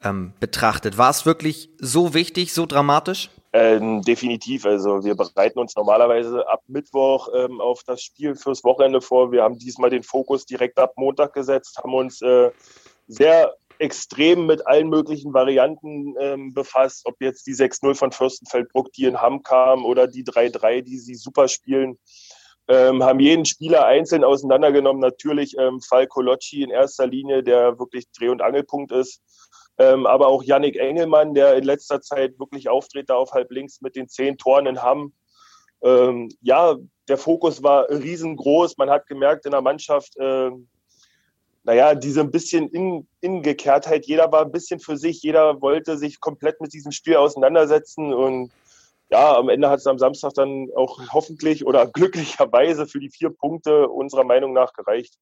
ähm, 0.02 0.32
betrachtet. 0.40 0.98
War 0.98 1.10
es 1.10 1.26
wirklich 1.26 1.70
so 1.78 2.14
wichtig, 2.14 2.52
so 2.52 2.66
dramatisch? 2.66 3.30
Ähm, 3.52 4.02
definitiv. 4.02 4.66
Also 4.66 5.04
wir 5.04 5.14
bereiten 5.14 5.58
uns 5.58 5.74
normalerweise 5.74 6.46
ab 6.48 6.62
Mittwoch 6.66 7.28
ähm, 7.34 7.60
auf 7.60 7.82
das 7.82 8.02
Spiel 8.02 8.36
fürs 8.36 8.62
Wochenende 8.62 9.00
vor. 9.00 9.32
Wir 9.32 9.42
haben 9.42 9.58
diesmal 9.58 9.90
den 9.90 10.02
Fokus 10.02 10.44
direkt 10.44 10.78
ab 10.78 10.92
Montag 10.96 11.32
gesetzt, 11.32 11.78
haben 11.82 11.94
uns 11.94 12.20
äh, 12.20 12.50
sehr 13.06 13.54
extrem 13.78 14.46
mit 14.46 14.66
allen 14.66 14.88
möglichen 14.88 15.32
Varianten 15.32 16.14
ähm, 16.20 16.52
befasst, 16.52 17.06
ob 17.06 17.20
jetzt 17.20 17.46
die 17.46 17.54
6-0 17.54 17.94
von 17.94 18.12
Fürstenfeldbruck, 18.12 18.92
die 18.92 19.04
in 19.04 19.20
Hamm 19.20 19.42
kam, 19.42 19.84
oder 19.84 20.06
die 20.06 20.24
3-3, 20.24 20.82
die 20.82 20.98
sie 20.98 21.14
super 21.14 21.48
spielen. 21.48 21.98
Ähm, 22.66 23.02
haben 23.02 23.20
jeden 23.20 23.46
Spieler 23.46 23.86
einzeln 23.86 24.24
auseinandergenommen. 24.24 25.00
Natürlich 25.00 25.56
ähm, 25.58 25.80
Falco 25.80 26.20
Locci 26.20 26.62
in 26.62 26.70
erster 26.70 27.06
Linie, 27.06 27.42
der 27.42 27.78
wirklich 27.78 28.04
Dreh- 28.12 28.28
und 28.28 28.42
Angelpunkt 28.42 28.92
ist. 28.92 29.22
Ähm, 29.78 30.06
aber 30.06 30.26
auch 30.26 30.42
Yannick 30.42 30.76
Engelmann, 30.76 31.34
der 31.34 31.56
in 31.56 31.64
letzter 31.64 32.00
Zeit 32.00 32.38
wirklich 32.38 32.68
auftritt, 32.68 33.10
da 33.10 33.14
auf 33.14 33.32
halb 33.32 33.50
links 33.50 33.80
mit 33.80 33.94
den 33.94 34.08
zehn 34.08 34.36
Toren 34.36 34.66
in 34.66 34.82
Hamm. 34.82 35.12
Ähm, 35.82 36.28
ja, 36.40 36.76
der 37.08 37.16
Fokus 37.16 37.62
war 37.62 37.88
riesengroß. 37.88 38.76
Man 38.76 38.90
hat 38.90 39.06
gemerkt 39.06 39.46
in 39.46 39.52
der 39.52 39.62
Mannschaft, 39.62 40.16
äh, 40.16 40.50
naja, 41.62 41.94
diese 41.94 42.20
ein 42.20 42.30
bisschen 42.30 42.68
in, 42.68 43.06
Ingekehrtheit. 43.20 44.06
Jeder 44.06 44.32
war 44.32 44.42
ein 44.42 44.52
bisschen 44.52 44.80
für 44.80 44.96
sich, 44.96 45.22
jeder 45.22 45.60
wollte 45.60 45.96
sich 45.96 46.18
komplett 46.18 46.60
mit 46.60 46.72
diesem 46.72 46.92
Spiel 46.92 47.16
auseinandersetzen 47.16 48.12
und 48.12 48.50
ja, 49.10 49.36
am 49.36 49.48
Ende 49.48 49.70
hat 49.70 49.78
es 49.78 49.86
am 49.86 49.98
Samstag 49.98 50.34
dann 50.34 50.68
auch 50.74 50.98
hoffentlich 51.12 51.66
oder 51.66 51.86
glücklicherweise 51.92 52.86
für 52.86 53.00
die 53.00 53.10
vier 53.10 53.30
Punkte 53.30 53.88
unserer 53.88 54.24
Meinung 54.24 54.52
nach 54.52 54.72
gereicht. 54.72 55.14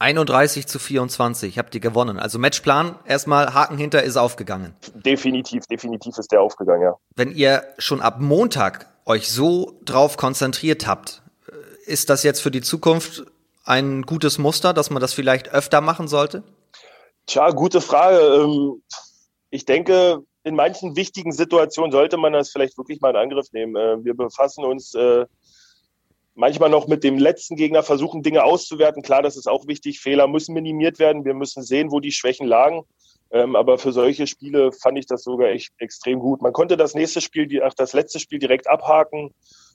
31 0.00 0.66
zu 0.66 0.78
24 0.78 1.58
habt 1.58 1.74
ihr 1.74 1.80
gewonnen. 1.80 2.18
Also 2.18 2.38
Matchplan, 2.38 2.98
erstmal 3.04 3.52
Haken 3.52 3.76
hinter 3.76 4.02
ist 4.02 4.16
aufgegangen. 4.16 4.74
Definitiv, 4.94 5.66
definitiv 5.66 6.16
ist 6.16 6.32
der 6.32 6.40
aufgegangen, 6.40 6.82
ja. 6.82 6.96
Wenn 7.14 7.30
ihr 7.30 7.64
schon 7.78 8.00
ab 8.00 8.16
Montag 8.18 8.88
euch 9.04 9.30
so 9.30 9.78
drauf 9.84 10.16
konzentriert 10.16 10.86
habt, 10.86 11.22
äh, 11.46 11.90
ist 11.90 12.08
das 12.08 12.22
jetzt 12.22 12.40
für 12.40 12.50
die 12.50 12.62
Zukunft 12.62 13.24
ein 13.64 14.02
gutes 14.02 14.38
Muster, 14.38 14.72
dass 14.72 14.88
man 14.88 15.02
das 15.02 15.12
vielleicht 15.12 15.52
öfter 15.52 15.82
machen 15.82 16.08
sollte? 16.08 16.44
Tja, 17.26 17.50
gute 17.50 17.82
Frage. 17.82 18.18
Ähm, 18.18 18.82
ich 19.50 19.66
denke, 19.66 20.22
in 20.44 20.54
manchen 20.54 20.96
wichtigen 20.96 21.32
Situationen 21.32 21.92
sollte 21.92 22.16
man 22.16 22.32
das 22.32 22.50
vielleicht 22.50 22.78
wirklich 22.78 23.02
mal 23.02 23.10
in 23.10 23.16
Angriff 23.16 23.52
nehmen. 23.52 23.76
Äh, 23.76 24.02
wir 24.02 24.14
befassen 24.14 24.64
uns 24.64 24.94
äh, 24.94 25.26
manchmal 26.40 26.70
noch 26.70 26.88
mit 26.88 27.04
dem 27.04 27.18
letzten 27.18 27.54
Gegner 27.54 27.82
versuchen, 27.82 28.22
Dinge 28.22 28.44
auszuwerten. 28.44 29.02
Klar, 29.02 29.22
das 29.22 29.36
ist 29.36 29.46
auch 29.46 29.66
wichtig. 29.68 30.00
Fehler 30.00 30.26
müssen 30.26 30.54
minimiert 30.54 30.98
werden. 30.98 31.24
Wir 31.24 31.34
müssen 31.34 31.62
sehen, 31.62 31.92
wo 31.92 32.00
die 32.00 32.12
Schwächen 32.12 32.46
lagen. 32.46 32.82
Ähm, 33.30 33.54
aber 33.54 33.78
für 33.78 33.92
solche 33.92 34.26
Spiele 34.26 34.72
fand 34.72 34.98
ich 34.98 35.06
das 35.06 35.22
sogar 35.22 35.50
echt 35.50 35.72
extrem 35.78 36.18
gut. 36.18 36.42
Man 36.42 36.52
konnte 36.52 36.76
das 36.76 36.94
nächste 36.94 37.20
Spiel, 37.20 37.62
ach, 37.62 37.74
das 37.74 37.92
letzte 37.92 38.18
Spiel 38.18 38.38
direkt 38.40 38.68
abhaken, 38.68 39.32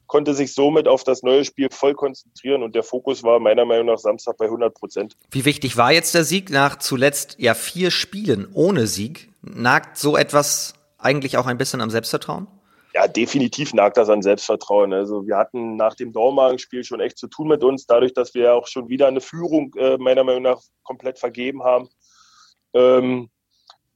konnte 0.08 0.34
sich 0.34 0.54
somit 0.54 0.88
auf 0.88 1.04
das 1.04 1.24
neue 1.24 1.46
Spiel 1.46 1.70
voll 1.72 1.94
konzentrieren 1.94 2.64
und 2.64 2.76
der 2.76 2.84
Fokus 2.84 3.24
war 3.24 3.40
meiner 3.40 3.66
Meinung 3.66 3.86
nach 3.86 4.00
Samstag 4.00 4.38
bei 4.38 4.46
100 4.46 4.74
Prozent. 4.74 5.16
Wie 5.32 5.46
wichtig 5.46 5.78
war 5.78 5.94
jetzt 5.94 6.16
der 6.16 6.24
Sieg 6.24 6.50
nach 6.50 6.78
zuletzt 6.80 7.38
ja 7.40 7.54
vier 7.54 7.92
Spielen 7.92 8.48
ohne 8.54 8.88
Sieg? 8.88 9.30
Nagt 9.42 9.98
so 9.98 10.18
etwas 10.18 10.74
eigentlich 10.98 11.38
auch 11.38 11.46
ein 11.46 11.58
bisschen 11.58 11.82
am 11.82 11.90
Selbstvertrauen? 11.90 12.48
Ja, 12.96 13.10
definitiv 13.10 13.74
nagt 13.74 13.98
das 13.98 14.10
an 14.10 14.22
Selbstvertrauen. 14.22 14.94
Also 14.94 15.28
wir 15.28 15.36
hatten 15.36 15.76
nach 15.76 15.96
dem 15.96 16.14
Dormagen-Spiel 16.14 16.86
schon 16.86 17.02
echt 17.02 17.18
zu 17.18 17.28
tun 17.28 17.50
mit 17.50 17.62
uns, 17.62 17.86
dadurch, 17.86 18.14
dass 18.14 18.34
wir 18.34 18.54
auch 18.54 18.68
schon 18.68 18.88
wieder 18.88 19.08
eine 19.08 19.20
Führung 19.20 19.74
äh, 19.78 19.98
meiner 19.98 20.24
Meinung 20.24 20.44
nach 20.44 20.62
komplett 20.84 21.20
vergeben 21.20 21.64
haben. 21.64 21.90
Ähm, 22.74 23.30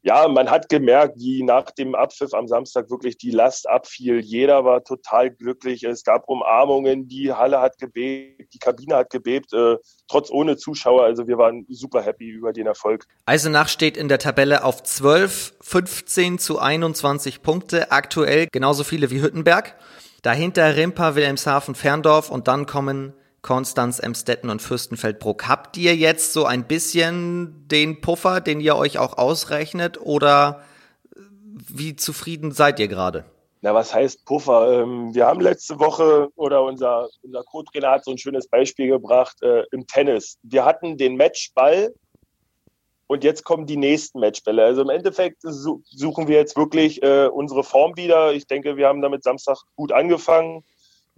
ja, 0.02 0.28
man 0.30 0.50
hat 0.50 0.70
gemerkt, 0.70 1.18
wie 1.18 1.44
nach 1.44 1.72
dem 1.72 1.94
Abpfiff 1.94 2.34
am 2.34 2.48
Samstag 2.48 2.90
wirklich 2.90 3.18
die 3.18 3.32
Last 3.32 3.68
abfiel. 3.68 4.20
Jeder 4.20 4.64
war 4.64 4.84
total 4.84 5.30
glücklich. 5.30 5.84
Es 5.84 6.04
gab 6.04 6.30
Umarmungen, 6.30 7.08
die 7.08 7.34
Halle 7.34 7.60
hat 7.60 7.78
gebebt, 7.78 8.54
die 8.54 8.60
Kabine 8.60 8.96
hat 8.96 9.10
gebebt, 9.10 9.52
äh, 9.54 9.76
trotz 10.08 10.32
ohne 10.32 10.56
Zuschauer. 10.56 11.04
Also 11.04 11.28
wir 11.28 11.38
waren 11.38 11.66
super 11.70 12.02
happy 12.02 12.30
über 12.30 12.54
den 12.54 12.68
Erfolg. 12.68 13.06
Eisenach 13.26 13.68
steht 13.68 13.98
in 13.98 14.08
der 14.08 14.20
Tabelle 14.20 14.64
auf 14.64 14.84
12, 14.84 15.56
15 15.62 16.40
zu 16.40 16.60
21 16.60 17.42
Punkte, 17.42 17.92
aktuell 17.92 18.48
genauso 18.52 18.86
viele 18.86 19.12
wie 19.12 19.22
Hüttenberg. 19.22 19.76
Dahinter 20.22 20.76
Rimpa, 20.76 21.16
Wilhelmshaven, 21.16 21.76
Ferndorf 21.76 22.30
und 22.30 22.48
dann 22.48 22.66
kommen 22.66 23.14
Konstanz, 23.42 24.00
Emstetten 24.00 24.50
und 24.50 24.62
Fürstenfeldbruck. 24.62 25.48
Habt 25.48 25.78
ihr 25.78 25.96
jetzt 25.96 26.34
so 26.34 26.46
ein 26.46 26.68
bisschen 26.68 27.68
den 27.68 28.02
Puffer, 28.02 28.42
den 28.42 28.60
ihr 28.60 28.76
euch 28.76 28.98
auch 28.98 29.18
ausrechnet 29.18 30.00
oder 30.02 30.62
wie 31.68 31.96
zufrieden 31.96 32.52
seid 32.52 32.80
ihr 32.80 32.88
gerade? 32.88 33.26
Na, 33.62 33.74
was 33.74 33.94
heißt 33.94 34.26
Puffer? 34.26 34.84
Ähm, 34.84 35.14
wir 35.14 35.26
haben 35.26 35.42
letzte 35.42 35.80
Woche 35.80 36.30
oder 36.36 36.64
unser, 36.64 37.10
unser 37.24 37.44
Co-Trainer 37.44 37.92
hat 37.92 38.06
so 38.06 38.12
ein 38.12 38.18
schönes 38.18 38.48
Beispiel 38.48 38.88
gebracht 38.88 39.42
äh, 39.42 39.64
im 39.72 39.86
Tennis. 39.86 40.38
Wir 40.44 40.64
hatten 40.64 40.98
den 40.98 41.18
Matchball 41.18 41.94
und 43.08 43.24
jetzt 43.24 43.44
kommen 43.44 43.66
die 43.66 43.76
nächsten 43.76 44.20
Matchbälle. 44.20 44.64
Also 44.64 44.82
im 44.82 44.90
Endeffekt 44.90 45.42
suchen 45.42 46.28
wir 46.28 46.38
jetzt 46.38 46.56
wirklich 46.56 47.04
äh, 47.04 47.28
unsere 47.28 47.64
Form 47.64 47.98
wieder. 47.98 48.34
Ich 48.34 48.48
denke, 48.48 48.78
wir 48.78 48.88
haben 48.88 49.02
damit 49.02 49.24
Samstag 49.24 49.58
gut 49.76 49.92
angefangen 49.92 50.64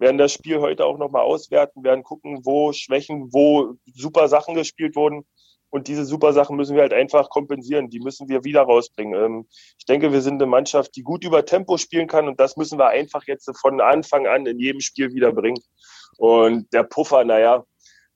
werden 0.02 0.18
das 0.18 0.34
Spiel 0.34 0.60
heute 0.60 0.86
auch 0.86 0.98
nochmal 0.98 1.22
auswerten, 1.22 1.84
werden 1.84 2.04
gucken, 2.04 2.42
wo 2.44 2.74
Schwächen, 2.74 3.32
wo 3.32 3.76
super 3.86 4.28
Sachen 4.28 4.56
gespielt 4.56 4.96
wurden. 4.96 5.26
Und 5.70 5.88
diese 5.88 6.04
super 6.04 6.34
Sachen 6.34 6.58
müssen 6.58 6.76
wir 6.76 6.82
halt 6.82 6.92
einfach 6.92 7.30
kompensieren. 7.30 7.90
Die 7.90 8.00
müssen 8.00 8.28
wir 8.28 8.44
wieder 8.44 8.64
rausbringen. 8.64 9.14
Ähm, 9.14 9.48
ich 9.78 9.86
denke, 9.86 10.12
wir 10.12 10.22
sind 10.22 10.42
eine 10.42 10.48
Mannschaft, 10.48 10.96
die 10.96 11.04
gut 11.04 11.24
über 11.24 11.46
Tempo 11.46 11.78
spielen 11.78 12.08
kann. 12.08 12.28
Und 12.28 12.40
das 12.40 12.58
müssen 12.58 12.80
wir 12.80 12.90
einfach 12.90 13.24
jetzt 13.28 13.50
von 13.58 13.80
Anfang 13.80 14.26
an 14.26 14.48
in 14.48 14.60
jedem 14.60 14.82
Spiel 14.82 15.14
wieder 15.14 15.32
bringen. 15.32 15.62
Und 16.18 16.74
der 16.74 16.84
Puffer, 16.84 17.24
naja, 17.24 17.64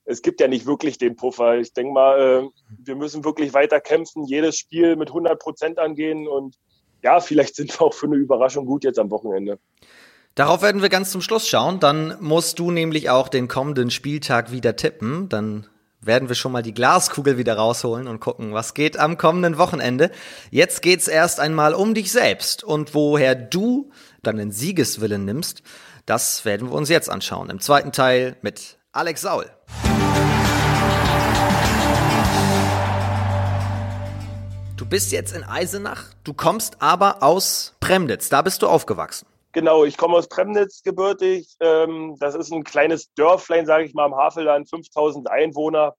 es 0.06 0.24
gibt 0.24 0.42
ja 0.42 0.48
nicht 0.48 0.66
wirklich 0.66 0.98
den 0.98 1.16
Puffer. 1.16 1.60
Ich 1.60 1.72
denke 1.72 1.94
mal, 1.94 2.20
äh, 2.20 2.50
wir 2.84 2.96
müssen 2.96 3.24
wirklich 3.24 3.54
weiter 3.54 3.80
kämpfen, 3.80 4.26
jedes 4.26 4.58
Spiel 4.58 4.96
mit 4.96 5.10
100 5.10 5.40
Prozent 5.40 5.78
angehen. 5.78 6.28
Und 6.28 6.58
ja, 7.04 7.20
vielleicht 7.20 7.56
sind 7.56 7.72
wir 7.80 7.86
auch 7.86 7.94
für 7.94 8.08
eine 8.08 8.16
Überraschung 8.16 8.66
gut 8.66 8.84
jetzt 8.84 9.00
am 9.00 9.12
Wochenende. 9.12 9.60
Darauf 10.36 10.62
werden 10.62 10.82
wir 10.82 10.90
ganz 10.90 11.12
zum 11.12 11.22
Schluss 11.22 11.48
schauen. 11.48 11.80
Dann 11.80 12.18
musst 12.20 12.60
du 12.60 12.70
nämlich 12.70 13.10
auch 13.10 13.30
den 13.30 13.48
kommenden 13.48 13.90
Spieltag 13.90 14.52
wieder 14.52 14.76
tippen. 14.76 15.30
Dann 15.30 15.66
werden 16.02 16.28
wir 16.28 16.36
schon 16.36 16.52
mal 16.52 16.62
die 16.62 16.74
Glaskugel 16.74 17.38
wieder 17.38 17.56
rausholen 17.56 18.10
und 18.10 18.20
gucken, 18.20 18.54
was 18.54 18.74
geht 18.74 19.00
am 19.00 19.18
kommenden 19.18 19.58
Wochenende. 19.58 20.12
Jetzt 20.52 20.82
geht's 20.82 21.08
erst 21.08 21.40
einmal 21.40 21.74
um 21.74 21.94
dich 21.94 22.12
selbst 22.12 22.66
und 22.66 22.94
woher 22.94 23.34
du 23.34 23.92
deinen 24.24 24.52
Siegeswillen 24.52 25.24
nimmst. 25.24 25.64
Das 26.06 26.44
werden 26.44 26.68
wir 26.68 26.76
uns 26.76 26.90
jetzt 26.90 27.10
anschauen. 27.10 27.50
Im 27.50 27.62
zweiten 27.62 27.94
Teil 27.94 28.36
mit 28.42 28.78
Alex 28.92 29.22
Saul. 29.22 29.46
Du 34.76 34.86
bist 34.86 35.14
jetzt 35.14 35.34
in 35.34 35.46
Eisenach, 35.46 36.04
du 36.26 36.34
kommst 36.34 36.82
aber 36.82 37.24
aus 37.24 37.74
Premnitz, 37.80 38.28
da 38.28 38.42
bist 38.42 38.62
du 38.62 38.68
aufgewachsen. 38.68 39.26
Genau, 39.56 39.86
ich 39.86 39.96
komme 39.96 40.18
aus 40.18 40.28
Premnitz 40.28 40.84
gebürtig. 40.84 41.56
Ähm, 41.62 42.18
das 42.20 42.36
ist 42.36 42.52
ein 42.52 42.66
kleines 42.66 43.14
Dörflein, 43.14 43.66
sage 43.66 43.86
ich 43.86 43.94
mal, 43.94 44.04
am 44.04 44.14
Havelland, 44.14 44.70
5000 44.70 45.32
Einwohner. 45.32 45.96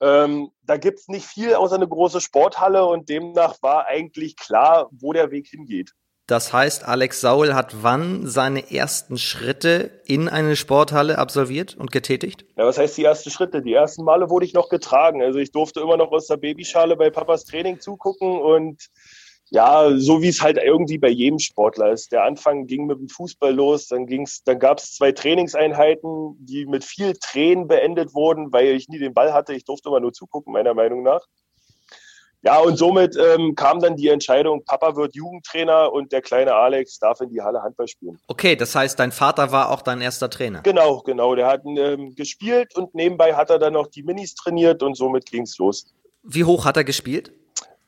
Ähm, 0.00 0.50
da 0.62 0.76
gibt 0.76 1.00
es 1.00 1.08
nicht 1.08 1.26
viel 1.26 1.56
außer 1.56 1.74
eine 1.74 1.88
große 1.88 2.20
Sporthalle 2.20 2.86
und 2.86 3.08
demnach 3.08 3.56
war 3.60 3.86
eigentlich 3.86 4.36
klar, 4.36 4.88
wo 4.92 5.12
der 5.12 5.32
Weg 5.32 5.48
hingeht. 5.48 5.94
Das 6.28 6.52
heißt, 6.52 6.84
Alex 6.84 7.20
Saul 7.20 7.54
hat 7.54 7.82
wann 7.82 8.28
seine 8.28 8.70
ersten 8.70 9.18
Schritte 9.18 9.90
in 10.04 10.28
eine 10.28 10.54
Sporthalle 10.54 11.18
absolviert 11.18 11.76
und 11.76 11.90
getätigt? 11.90 12.44
Ja, 12.56 12.66
was 12.66 12.78
heißt 12.78 12.96
die 12.96 13.04
ersten 13.04 13.30
Schritte? 13.30 13.62
Die 13.62 13.72
ersten 13.72 14.04
Male 14.04 14.30
wurde 14.30 14.46
ich 14.46 14.54
noch 14.54 14.68
getragen. 14.68 15.22
Also 15.22 15.40
ich 15.40 15.50
durfte 15.50 15.80
immer 15.80 15.96
noch 15.96 16.12
aus 16.12 16.28
der 16.28 16.36
Babyschale 16.36 16.96
bei 16.96 17.10
Papas 17.10 17.46
Training 17.46 17.80
zugucken 17.80 18.40
und 18.40 18.90
ja, 19.52 19.90
so 19.98 20.22
wie 20.22 20.28
es 20.28 20.40
halt 20.40 20.56
irgendwie 20.56 20.96
bei 20.96 21.10
jedem 21.10 21.38
Sportler 21.38 21.92
ist. 21.92 22.10
Der 22.10 22.24
Anfang 22.24 22.66
ging 22.66 22.86
mit 22.86 22.98
dem 22.98 23.10
Fußball 23.10 23.54
los, 23.54 23.86
dann 23.86 24.06
ging's, 24.06 24.42
dann 24.44 24.58
gab 24.58 24.78
es 24.78 24.94
zwei 24.94 25.12
Trainingseinheiten, 25.12 26.36
die 26.40 26.64
mit 26.64 26.84
viel 26.84 27.12
Tränen 27.20 27.68
beendet 27.68 28.14
wurden, 28.14 28.50
weil 28.50 28.68
ich 28.68 28.88
nie 28.88 28.98
den 28.98 29.12
Ball 29.12 29.34
hatte. 29.34 29.52
Ich 29.52 29.66
durfte 29.66 29.90
immer 29.90 30.00
nur 30.00 30.14
zugucken, 30.14 30.54
meiner 30.54 30.72
Meinung 30.72 31.02
nach. 31.02 31.20
Ja, 32.40 32.60
und 32.60 32.78
somit 32.78 33.14
ähm, 33.16 33.54
kam 33.54 33.78
dann 33.80 33.94
die 33.94 34.08
Entscheidung, 34.08 34.64
Papa 34.64 34.96
wird 34.96 35.14
Jugendtrainer 35.14 35.92
und 35.92 36.12
der 36.12 36.22
kleine 36.22 36.54
Alex 36.54 36.98
darf 36.98 37.20
in 37.20 37.28
die 37.28 37.42
Halle 37.42 37.62
Handball 37.62 37.86
spielen. 37.86 38.18
Okay, 38.28 38.56
das 38.56 38.74
heißt, 38.74 38.98
dein 38.98 39.12
Vater 39.12 39.52
war 39.52 39.70
auch 39.70 39.82
dein 39.82 40.00
erster 40.00 40.30
Trainer. 40.30 40.62
Genau, 40.62 41.02
genau. 41.02 41.34
Der 41.34 41.46
hat 41.46 41.60
ähm, 41.66 42.14
gespielt 42.14 42.74
und 42.74 42.94
nebenbei 42.94 43.34
hat 43.34 43.50
er 43.50 43.58
dann 43.58 43.74
noch 43.74 43.88
die 43.88 44.02
Minis 44.02 44.34
trainiert 44.34 44.82
und 44.82 44.96
somit 44.96 45.26
ging 45.30 45.42
es 45.42 45.58
los. 45.58 45.84
Wie 46.22 46.44
hoch 46.44 46.64
hat 46.64 46.78
er 46.78 46.84
gespielt? 46.84 47.34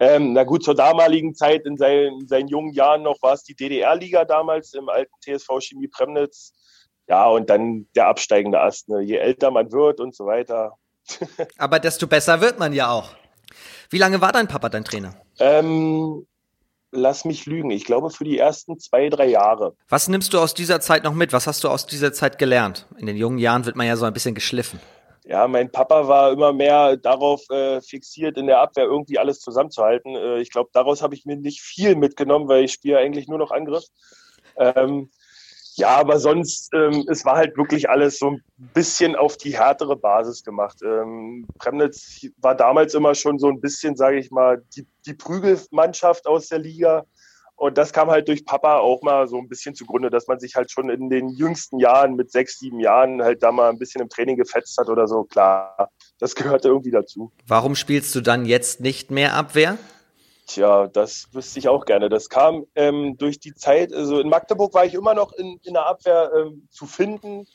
Ähm, 0.00 0.32
na 0.32 0.44
gut, 0.44 0.64
zur 0.64 0.74
damaligen 0.74 1.34
Zeit, 1.34 1.64
in 1.66 1.76
seinen, 1.76 2.20
in 2.20 2.28
seinen 2.28 2.48
jungen 2.48 2.72
Jahren 2.72 3.02
noch, 3.02 3.22
war 3.22 3.34
es 3.34 3.44
die 3.44 3.54
DDR-Liga 3.54 4.24
damals 4.24 4.74
im 4.74 4.88
alten 4.88 5.14
TSV 5.20 5.60
Chemie 5.60 5.88
Premnitz. 5.88 6.52
Ja, 7.06 7.28
und 7.28 7.50
dann 7.50 7.86
der 7.94 8.08
absteigende 8.08 8.60
Ast. 8.60 8.88
Ne? 8.88 9.02
Je 9.02 9.16
älter 9.16 9.50
man 9.50 9.70
wird 9.70 10.00
und 10.00 10.14
so 10.14 10.26
weiter. 10.26 10.72
Aber 11.58 11.78
desto 11.78 12.06
besser 12.06 12.40
wird 12.40 12.58
man 12.58 12.72
ja 12.72 12.90
auch. 12.90 13.10
Wie 13.90 13.98
lange 13.98 14.20
war 14.20 14.32
dein 14.32 14.48
Papa 14.48 14.68
dein 14.68 14.84
Trainer? 14.84 15.14
Ähm, 15.38 16.26
lass 16.90 17.24
mich 17.24 17.46
lügen. 17.46 17.70
Ich 17.70 17.84
glaube 17.84 18.10
für 18.10 18.24
die 18.24 18.38
ersten 18.38 18.78
zwei, 18.78 19.08
drei 19.10 19.26
Jahre. 19.26 19.76
Was 19.88 20.08
nimmst 20.08 20.32
du 20.32 20.38
aus 20.38 20.54
dieser 20.54 20.80
Zeit 20.80 21.04
noch 21.04 21.14
mit? 21.14 21.32
Was 21.32 21.46
hast 21.46 21.62
du 21.62 21.68
aus 21.68 21.86
dieser 21.86 22.12
Zeit 22.12 22.38
gelernt? 22.38 22.86
In 22.96 23.06
den 23.06 23.16
jungen 23.16 23.38
Jahren 23.38 23.66
wird 23.66 23.76
man 23.76 23.86
ja 23.86 23.96
so 23.96 24.06
ein 24.06 24.12
bisschen 24.12 24.34
geschliffen. 24.34 24.80
Ja, 25.26 25.48
mein 25.48 25.72
Papa 25.72 26.06
war 26.06 26.32
immer 26.32 26.52
mehr 26.52 26.98
darauf 26.98 27.48
äh, 27.48 27.80
fixiert, 27.80 28.36
in 28.36 28.46
der 28.46 28.60
Abwehr 28.60 28.84
irgendwie 28.84 29.18
alles 29.18 29.40
zusammenzuhalten. 29.40 30.14
Äh, 30.14 30.40
ich 30.40 30.50
glaube, 30.50 30.68
daraus 30.74 31.00
habe 31.00 31.14
ich 31.14 31.24
mir 31.24 31.36
nicht 31.36 31.62
viel 31.62 31.96
mitgenommen, 31.96 32.46
weil 32.46 32.64
ich 32.64 32.72
spiele 32.72 32.98
eigentlich 32.98 33.26
nur 33.26 33.38
noch 33.38 33.50
Angriff. 33.50 33.84
Ähm, 34.58 35.10
ja, 35.76 35.88
aber 35.96 36.20
sonst, 36.20 36.72
ähm, 36.72 37.04
es 37.10 37.24
war 37.24 37.36
halt 37.36 37.56
wirklich 37.56 37.88
alles 37.88 38.18
so 38.18 38.30
ein 38.30 38.44
bisschen 38.74 39.16
auf 39.16 39.36
die 39.36 39.56
härtere 39.58 39.96
Basis 39.96 40.44
gemacht. 40.44 40.80
Ähm, 40.84 41.48
Premnitz 41.58 42.26
war 42.36 42.54
damals 42.54 42.94
immer 42.94 43.14
schon 43.14 43.38
so 43.38 43.48
ein 43.48 43.60
bisschen, 43.60 43.96
sage 43.96 44.18
ich 44.18 44.30
mal, 44.30 44.62
die, 44.76 44.86
die 45.06 45.14
Prügelmannschaft 45.14 46.26
aus 46.28 46.48
der 46.48 46.60
Liga. 46.60 47.06
Und 47.56 47.78
das 47.78 47.92
kam 47.92 48.10
halt 48.10 48.28
durch 48.28 48.44
Papa 48.44 48.78
auch 48.78 49.02
mal 49.02 49.28
so 49.28 49.38
ein 49.38 49.48
bisschen 49.48 49.74
zugrunde, 49.74 50.10
dass 50.10 50.26
man 50.26 50.40
sich 50.40 50.56
halt 50.56 50.70
schon 50.70 50.90
in 50.90 51.08
den 51.08 51.28
jüngsten 51.28 51.78
Jahren 51.78 52.16
mit 52.16 52.30
sechs, 52.30 52.58
sieben 52.58 52.80
Jahren 52.80 53.22
halt 53.22 53.42
da 53.42 53.52
mal 53.52 53.70
ein 53.70 53.78
bisschen 53.78 54.02
im 54.02 54.08
Training 54.08 54.36
gefetzt 54.36 54.76
hat 54.78 54.88
oder 54.88 55.06
so. 55.06 55.24
Klar, 55.24 55.90
das 56.18 56.34
gehörte 56.34 56.68
irgendwie 56.68 56.90
dazu. 56.90 57.30
Warum 57.46 57.76
spielst 57.76 58.14
du 58.14 58.20
dann 58.20 58.44
jetzt 58.44 58.80
nicht 58.80 59.10
mehr 59.10 59.34
Abwehr? 59.34 59.78
Tja, 60.46 60.88
das 60.88 61.28
wüsste 61.32 61.58
ich 61.58 61.68
auch 61.68 61.86
gerne. 61.86 62.08
Das 62.08 62.28
kam 62.28 62.66
ähm, 62.74 63.16
durch 63.16 63.40
die 63.40 63.54
Zeit, 63.54 63.92
also 63.94 64.20
in 64.20 64.28
Magdeburg 64.28 64.74
war 64.74 64.84
ich 64.84 64.94
immer 64.94 65.14
noch 65.14 65.32
in, 65.32 65.58
in 65.62 65.74
der 65.74 65.86
Abwehr 65.86 66.32
ähm, 66.36 66.68
zu 66.70 66.86
finden. 66.86 67.46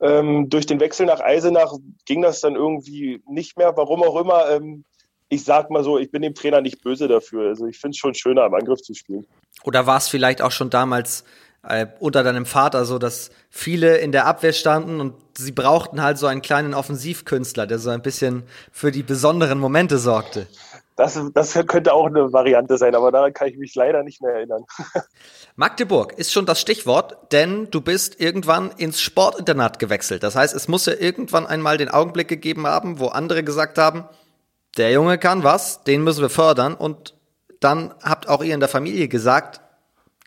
Ähm, 0.00 0.48
durch 0.48 0.66
den 0.66 0.78
Wechsel 0.78 1.06
nach 1.06 1.20
Eisenach 1.20 1.72
ging 2.04 2.22
das 2.22 2.40
dann 2.40 2.54
irgendwie 2.54 3.22
nicht 3.26 3.56
mehr, 3.56 3.76
warum 3.76 4.04
auch 4.04 4.20
immer. 4.20 4.50
Ähm, 4.50 4.84
ich 5.28 5.44
sag 5.44 5.70
mal 5.70 5.84
so, 5.84 5.98
ich 5.98 6.10
bin 6.10 6.22
dem 6.22 6.34
Trainer 6.34 6.60
nicht 6.60 6.82
böse 6.82 7.08
dafür. 7.08 7.48
Also 7.48 7.66
ich 7.66 7.78
finde 7.78 7.94
es 7.94 7.98
schon 7.98 8.14
schöner, 8.14 8.46
im 8.46 8.54
Angriff 8.54 8.80
zu 8.80 8.94
spielen. 8.94 9.26
Oder 9.64 9.86
war 9.86 9.98
es 9.98 10.08
vielleicht 10.08 10.40
auch 10.42 10.52
schon 10.52 10.70
damals 10.70 11.24
äh, 11.62 11.86
unter 12.00 12.22
deinem 12.22 12.46
Vater 12.46 12.84
so, 12.84 12.98
dass 12.98 13.30
viele 13.50 13.98
in 13.98 14.12
der 14.12 14.26
Abwehr 14.26 14.52
standen 14.52 15.00
und 15.00 15.14
sie 15.36 15.52
brauchten 15.52 16.02
halt 16.02 16.18
so 16.18 16.26
einen 16.26 16.42
kleinen 16.42 16.74
Offensivkünstler, 16.74 17.66
der 17.66 17.78
so 17.78 17.90
ein 17.90 18.02
bisschen 18.02 18.44
für 18.72 18.90
die 18.90 19.02
besonderen 19.02 19.58
Momente 19.58 19.98
sorgte? 19.98 20.46
Das, 20.96 21.20
das 21.32 21.54
könnte 21.68 21.92
auch 21.92 22.06
eine 22.06 22.32
Variante 22.32 22.76
sein, 22.76 22.96
aber 22.96 23.12
daran 23.12 23.32
kann 23.32 23.46
ich 23.46 23.56
mich 23.56 23.72
leider 23.76 24.02
nicht 24.02 24.20
mehr 24.20 24.32
erinnern. 24.32 24.64
Magdeburg 25.56 26.12
ist 26.18 26.32
schon 26.32 26.44
das 26.44 26.60
Stichwort, 26.60 27.32
denn 27.32 27.70
du 27.70 27.80
bist 27.80 28.20
irgendwann 28.20 28.72
ins 28.78 29.00
Sportinternat 29.00 29.78
gewechselt. 29.78 30.24
Das 30.24 30.34
heißt, 30.34 30.56
es 30.56 30.66
muss 30.66 30.86
ja 30.86 30.94
irgendwann 30.94 31.46
einmal 31.46 31.76
den 31.76 31.88
Augenblick 31.88 32.26
gegeben 32.26 32.66
haben, 32.66 32.98
wo 32.98 33.08
andere 33.08 33.44
gesagt 33.44 33.78
haben, 33.78 34.08
der 34.78 34.92
Junge 34.92 35.18
kann 35.18 35.44
was, 35.44 35.84
den 35.84 36.04
müssen 36.04 36.22
wir 36.22 36.30
fördern. 36.30 36.74
Und 36.74 37.14
dann 37.60 37.92
habt 38.02 38.28
auch 38.28 38.42
ihr 38.42 38.54
in 38.54 38.60
der 38.60 38.68
Familie 38.68 39.08
gesagt, 39.08 39.60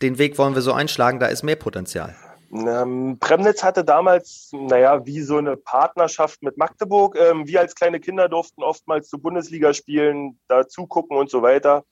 den 0.02 0.18
Weg 0.18 0.38
wollen 0.38 0.54
wir 0.54 0.62
so 0.62 0.72
einschlagen, 0.72 1.18
da 1.20 1.26
ist 1.26 1.42
mehr 1.42 1.56
Potenzial. 1.56 2.14
Ähm, 2.52 3.16
Premnitz 3.18 3.62
hatte 3.62 3.82
damals, 3.82 4.50
naja, 4.52 5.06
wie 5.06 5.22
so 5.22 5.38
eine 5.38 5.56
Partnerschaft 5.56 6.42
mit 6.42 6.58
Magdeburg. 6.58 7.16
Ähm, 7.18 7.46
wir 7.46 7.60
als 7.60 7.74
kleine 7.74 7.98
Kinder 7.98 8.28
durften 8.28 8.62
oftmals 8.62 9.08
zur 9.08 9.22
Bundesliga 9.22 9.72
spielen, 9.72 10.38
da 10.48 10.68
zugucken 10.68 11.16
und 11.16 11.30
so 11.30 11.40
weiter. 11.40 11.84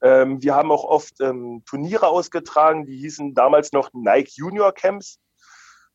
Ähm, 0.00 0.40
wir 0.40 0.54
haben 0.54 0.70
auch 0.70 0.84
oft 0.84 1.20
ähm, 1.20 1.62
Turniere 1.66 2.06
ausgetragen, 2.06 2.86
die 2.86 2.96
hießen 2.98 3.34
damals 3.34 3.72
noch 3.72 3.90
Nike 3.92 4.36
Junior 4.36 4.72
Camps. 4.72 5.18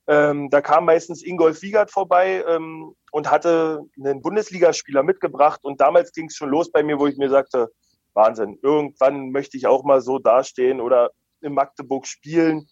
Ähm, 0.08 0.50
da 0.50 0.60
kam 0.60 0.86
meistens 0.86 1.24
Ingolf 1.24 1.62
Wiegert 1.62 1.92
vorbei 1.92 2.44
ähm, 2.48 2.96
und 3.12 3.32
hatte 3.32 3.82
einen 3.98 4.22
Bundesligaspieler 4.22 5.04
mitgebracht. 5.04 5.62
Und 5.64 5.82
damals 5.82 6.12
ging 6.12 6.28
es 6.28 6.36
schon 6.36 6.50
los 6.50 6.72
bei 6.72 6.84
mir, 6.84 7.00
wo 7.00 7.08
ich 7.08 7.18
mir 7.18 7.30
sagte, 7.30 7.70
Wahnsinn, 8.14 8.60
irgendwann 8.62 9.32
möchte 9.32 9.58
ich 9.58 9.68
auch 9.68 9.84
mal 9.84 10.02
so 10.02 10.20
dastehen 10.20 10.82
oder 10.82 11.12
in 11.42 11.54
Magdeburg 11.54 12.08
spielen. 12.08 12.68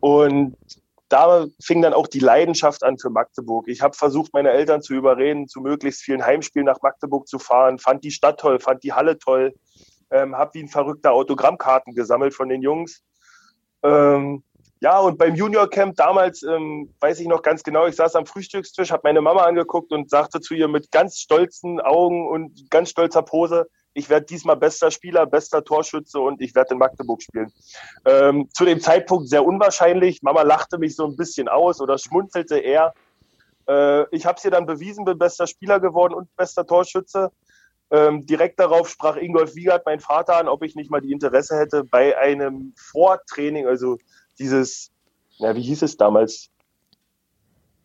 Und 0.00 0.56
da 1.10 1.46
fing 1.62 1.82
dann 1.82 1.92
auch 1.92 2.06
die 2.06 2.20
Leidenschaft 2.20 2.84
an 2.84 2.96
für 2.98 3.10
Magdeburg. 3.10 3.66
Ich 3.68 3.82
habe 3.82 3.96
versucht, 3.96 4.32
meine 4.32 4.50
Eltern 4.50 4.80
zu 4.80 4.94
überreden, 4.94 5.48
zu 5.48 5.60
möglichst 5.60 6.02
vielen 6.02 6.24
Heimspielen 6.24 6.66
nach 6.66 6.80
Magdeburg 6.82 7.26
zu 7.26 7.38
fahren, 7.38 7.78
fand 7.78 8.04
die 8.04 8.12
Stadt 8.12 8.38
toll, 8.38 8.60
fand 8.60 8.84
die 8.84 8.92
Halle 8.92 9.18
toll, 9.18 9.52
ähm, 10.12 10.36
habe 10.36 10.54
wie 10.54 10.62
ein 10.62 10.68
verrückter 10.68 11.12
Autogrammkarten 11.12 11.94
gesammelt 11.94 12.32
von 12.32 12.48
den 12.48 12.62
Jungs. 12.62 13.02
Ja, 14.82 14.98
und 14.98 15.18
beim 15.18 15.34
Junior 15.34 15.68
Camp 15.68 15.96
damals, 15.96 16.42
ähm, 16.42 16.94
weiß 17.00 17.20
ich 17.20 17.28
noch 17.28 17.42
ganz 17.42 17.62
genau, 17.62 17.86
ich 17.86 17.96
saß 17.96 18.16
am 18.16 18.24
Frühstückstisch, 18.24 18.90
habe 18.90 19.02
meine 19.04 19.20
Mama 19.20 19.42
angeguckt 19.42 19.92
und 19.92 20.08
sagte 20.08 20.40
zu 20.40 20.54
ihr 20.54 20.68
mit 20.68 20.90
ganz 20.90 21.18
stolzen 21.18 21.80
Augen 21.80 22.26
und 22.26 22.70
ganz 22.70 22.88
stolzer 22.88 23.20
Pose, 23.20 23.68
ich 23.92 24.08
werde 24.08 24.24
diesmal 24.24 24.56
bester 24.56 24.90
Spieler, 24.90 25.26
bester 25.26 25.64
Torschütze 25.64 26.18
und 26.18 26.40
ich 26.40 26.54
werde 26.54 26.72
in 26.72 26.78
Magdeburg 26.78 27.22
spielen. 27.22 27.52
Ähm, 28.06 28.48
zu 28.54 28.64
dem 28.64 28.80
Zeitpunkt 28.80 29.28
sehr 29.28 29.44
unwahrscheinlich. 29.44 30.22
Mama 30.22 30.42
lachte 30.42 30.78
mich 30.78 30.96
so 30.96 31.04
ein 31.04 31.16
bisschen 31.16 31.48
aus 31.48 31.80
oder 31.80 31.98
schmunzelte 31.98 32.58
eher. 32.58 32.94
Äh, 33.68 34.04
ich 34.14 34.24
habe 34.24 34.38
es 34.38 34.44
ihr 34.44 34.50
dann 34.50 34.64
bewiesen, 34.64 35.04
bin 35.04 35.18
bester 35.18 35.46
Spieler 35.46 35.80
geworden 35.80 36.14
und 36.14 36.34
bester 36.36 36.64
Torschütze. 36.64 37.32
Ähm, 37.90 38.24
direkt 38.24 38.60
darauf 38.60 38.88
sprach 38.88 39.16
Ingolf 39.16 39.56
Wiegert, 39.56 39.84
mein 39.84 39.98
Vater, 39.98 40.36
an, 40.36 40.48
ob 40.48 40.62
ich 40.62 40.76
nicht 40.76 40.90
mal 40.90 41.00
die 41.00 41.12
Interesse 41.12 41.58
hätte, 41.58 41.82
bei 41.82 42.16
einem 42.16 42.72
Vortraining, 42.76 43.66
also 43.66 43.98
dieses, 44.40 44.90
na, 45.38 45.54
wie 45.54 45.62
hieß 45.62 45.82
es 45.82 45.96
damals? 45.96 46.48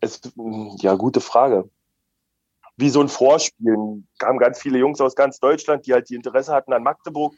Es, 0.00 0.20
ja, 0.78 0.94
gute 0.94 1.20
Frage. 1.20 1.68
Wie 2.76 2.90
so 2.90 3.00
ein 3.00 3.08
Vorspielen 3.08 4.06
kamen 4.18 4.38
ganz 4.38 4.60
viele 4.60 4.78
Jungs 4.78 5.00
aus 5.00 5.14
ganz 5.14 5.38
Deutschland, 5.38 5.86
die 5.86 5.92
halt 5.92 6.10
die 6.10 6.14
Interesse 6.14 6.52
hatten 6.52 6.72
an 6.72 6.82
Magdeburg. 6.82 7.34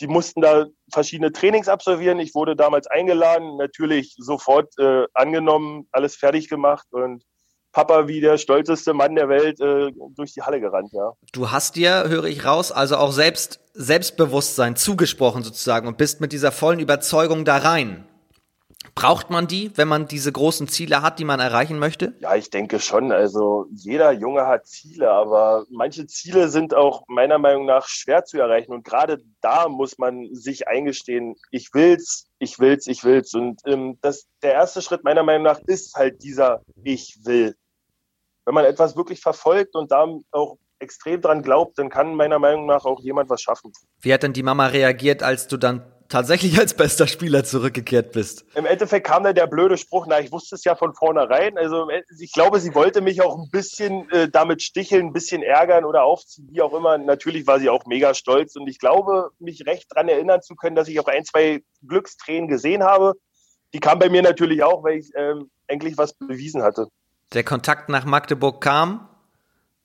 Die 0.00 0.06
mussten 0.06 0.40
da 0.40 0.66
verschiedene 0.92 1.32
Trainings 1.32 1.68
absolvieren. 1.68 2.20
Ich 2.20 2.34
wurde 2.34 2.54
damals 2.54 2.86
eingeladen, 2.86 3.56
natürlich 3.56 4.14
sofort 4.18 4.72
äh, 4.78 5.06
angenommen, 5.14 5.88
alles 5.90 6.16
fertig 6.16 6.48
gemacht 6.48 6.86
und 6.90 7.24
Papa 7.72 8.06
wie 8.06 8.20
der 8.20 8.36
stolzeste 8.36 8.92
Mann 8.92 9.14
der 9.14 9.28
Welt 9.28 9.60
äh, 9.60 9.90
durch 10.14 10.34
die 10.34 10.42
Halle 10.42 10.60
gerannt, 10.60 10.90
ja. 10.92 11.12
Du 11.32 11.50
hast 11.50 11.74
dir, 11.74 12.04
höre 12.08 12.24
ich 12.24 12.44
raus, 12.44 12.70
also 12.70 12.96
auch 12.96 13.12
selbst 13.12 13.60
Selbstbewusstsein 13.74 14.76
zugesprochen 14.76 15.42
sozusagen 15.42 15.88
und 15.88 15.96
bist 15.96 16.20
mit 16.20 16.32
dieser 16.32 16.52
vollen 16.52 16.78
Überzeugung 16.78 17.44
da 17.46 17.56
rein. 17.56 18.06
Braucht 18.94 19.30
man 19.30 19.46
die, 19.46 19.70
wenn 19.76 19.88
man 19.88 20.06
diese 20.06 20.30
großen 20.30 20.68
Ziele 20.68 21.02
hat, 21.02 21.18
die 21.18 21.24
man 21.24 21.40
erreichen 21.40 21.78
möchte? 21.78 22.14
Ja, 22.20 22.34
ich 22.34 22.50
denke 22.50 22.78
schon. 22.78 23.10
Also 23.10 23.66
jeder 23.70 24.12
Junge 24.12 24.46
hat 24.46 24.66
Ziele, 24.66 25.10
aber 25.10 25.64
manche 25.70 26.06
Ziele 26.06 26.48
sind 26.48 26.74
auch 26.74 27.04
meiner 27.08 27.38
Meinung 27.38 27.64
nach 27.64 27.88
schwer 27.88 28.24
zu 28.24 28.38
erreichen. 28.38 28.72
Und 28.72 28.84
gerade 28.84 29.18
da 29.40 29.68
muss 29.68 29.98
man 29.98 30.28
sich 30.34 30.68
eingestehen, 30.68 31.36
ich 31.50 31.70
will's, 31.72 32.26
ich 32.38 32.58
will's, 32.58 32.86
ich 32.86 33.02
will's. 33.04 33.34
Und 33.34 33.60
ähm, 33.66 33.98
das, 34.02 34.26
der 34.42 34.52
erste 34.52 34.82
Schritt 34.82 35.04
meiner 35.04 35.22
Meinung 35.22 35.44
nach 35.44 35.60
ist 35.66 35.94
halt 35.94 36.22
dieser 36.22 36.60
Ich 36.82 37.18
will 37.24 37.54
wenn 38.44 38.54
man 38.54 38.64
etwas 38.64 38.96
wirklich 38.96 39.20
verfolgt 39.20 39.74
und 39.74 39.90
da 39.90 40.06
auch 40.30 40.58
extrem 40.78 41.20
dran 41.20 41.42
glaubt, 41.42 41.78
dann 41.78 41.88
kann 41.88 42.14
meiner 42.14 42.38
Meinung 42.38 42.66
nach 42.66 42.84
auch 42.84 43.00
jemand 43.00 43.30
was 43.30 43.40
schaffen. 43.40 43.72
Wie 44.00 44.12
hat 44.12 44.24
denn 44.24 44.32
die 44.32 44.42
Mama 44.42 44.66
reagiert, 44.66 45.22
als 45.22 45.46
du 45.46 45.56
dann 45.56 45.84
tatsächlich 46.12 46.58
als 46.58 46.74
bester 46.74 47.06
Spieler 47.06 47.44
zurückgekehrt 47.44 48.12
bist? 48.12 48.44
Im 48.54 48.66
Endeffekt 48.66 49.06
kam 49.06 49.24
dann 49.24 49.34
der 49.34 49.46
blöde 49.46 49.76
Spruch, 49.76 50.06
na, 50.08 50.20
ich 50.20 50.30
wusste 50.30 50.54
es 50.54 50.64
ja 50.64 50.76
von 50.76 50.94
vornherein. 50.94 51.58
Also 51.58 51.88
ich 52.18 52.32
glaube, 52.32 52.60
sie 52.60 52.74
wollte 52.74 53.00
mich 53.00 53.22
auch 53.22 53.36
ein 53.36 53.50
bisschen 53.50 54.10
äh, 54.10 54.28
damit 54.28 54.62
sticheln, 54.62 55.06
ein 55.06 55.12
bisschen 55.12 55.42
ärgern 55.42 55.84
oder 55.84 56.04
aufziehen, 56.04 56.48
wie 56.50 56.62
auch 56.62 56.74
immer. 56.74 56.98
Natürlich 56.98 57.46
war 57.46 57.58
sie 57.58 57.68
auch 57.68 57.86
mega 57.86 58.14
stolz 58.14 58.56
und 58.56 58.68
ich 58.68 58.78
glaube, 58.78 59.30
mich 59.38 59.66
recht 59.66 59.86
daran 59.90 60.08
erinnern 60.08 60.42
zu 60.42 60.54
können, 60.54 60.76
dass 60.76 60.88
ich 60.88 61.00
auch 61.00 61.08
ein, 61.08 61.24
zwei 61.24 61.62
Glückstränen 61.86 62.48
gesehen 62.48 62.82
habe. 62.84 63.14
Die 63.74 63.80
kam 63.80 63.98
bei 63.98 64.08
mir 64.08 64.22
natürlich 64.22 64.62
auch, 64.62 64.84
weil 64.84 64.98
ich 64.98 65.10
ähm, 65.16 65.50
eigentlich 65.66 65.96
was 65.96 66.12
bewiesen 66.12 66.62
hatte 66.62 66.88
der 67.34 67.44
Kontakt 67.44 67.88
nach 67.88 68.04
Magdeburg 68.04 68.60
kam, 68.60 69.08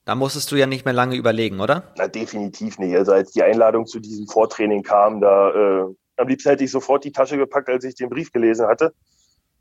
da 0.05 0.15
musstest 0.15 0.51
du 0.51 0.55
ja 0.55 0.67
nicht 0.67 0.85
mehr 0.85 0.93
lange 0.93 1.15
überlegen, 1.15 1.59
oder? 1.59 1.91
Na, 1.97 2.07
definitiv 2.07 2.79
nicht. 2.79 2.95
Also 2.95 3.11
als 3.11 3.31
die 3.31 3.43
Einladung 3.43 3.85
zu 3.85 3.99
diesem 3.99 4.27
Vortraining 4.27 4.83
kam, 4.83 5.19
da 5.21 5.49
äh, 5.49 5.85
am 6.17 6.27
liebsten 6.27 6.49
hätte 6.49 6.63
ich 6.63 6.71
sofort 6.71 7.03
die 7.03 7.11
Tasche 7.11 7.37
gepackt, 7.37 7.69
als 7.69 7.83
ich 7.83 7.95
den 7.95 8.09
Brief 8.09 8.31
gelesen 8.31 8.67
hatte. 8.67 8.93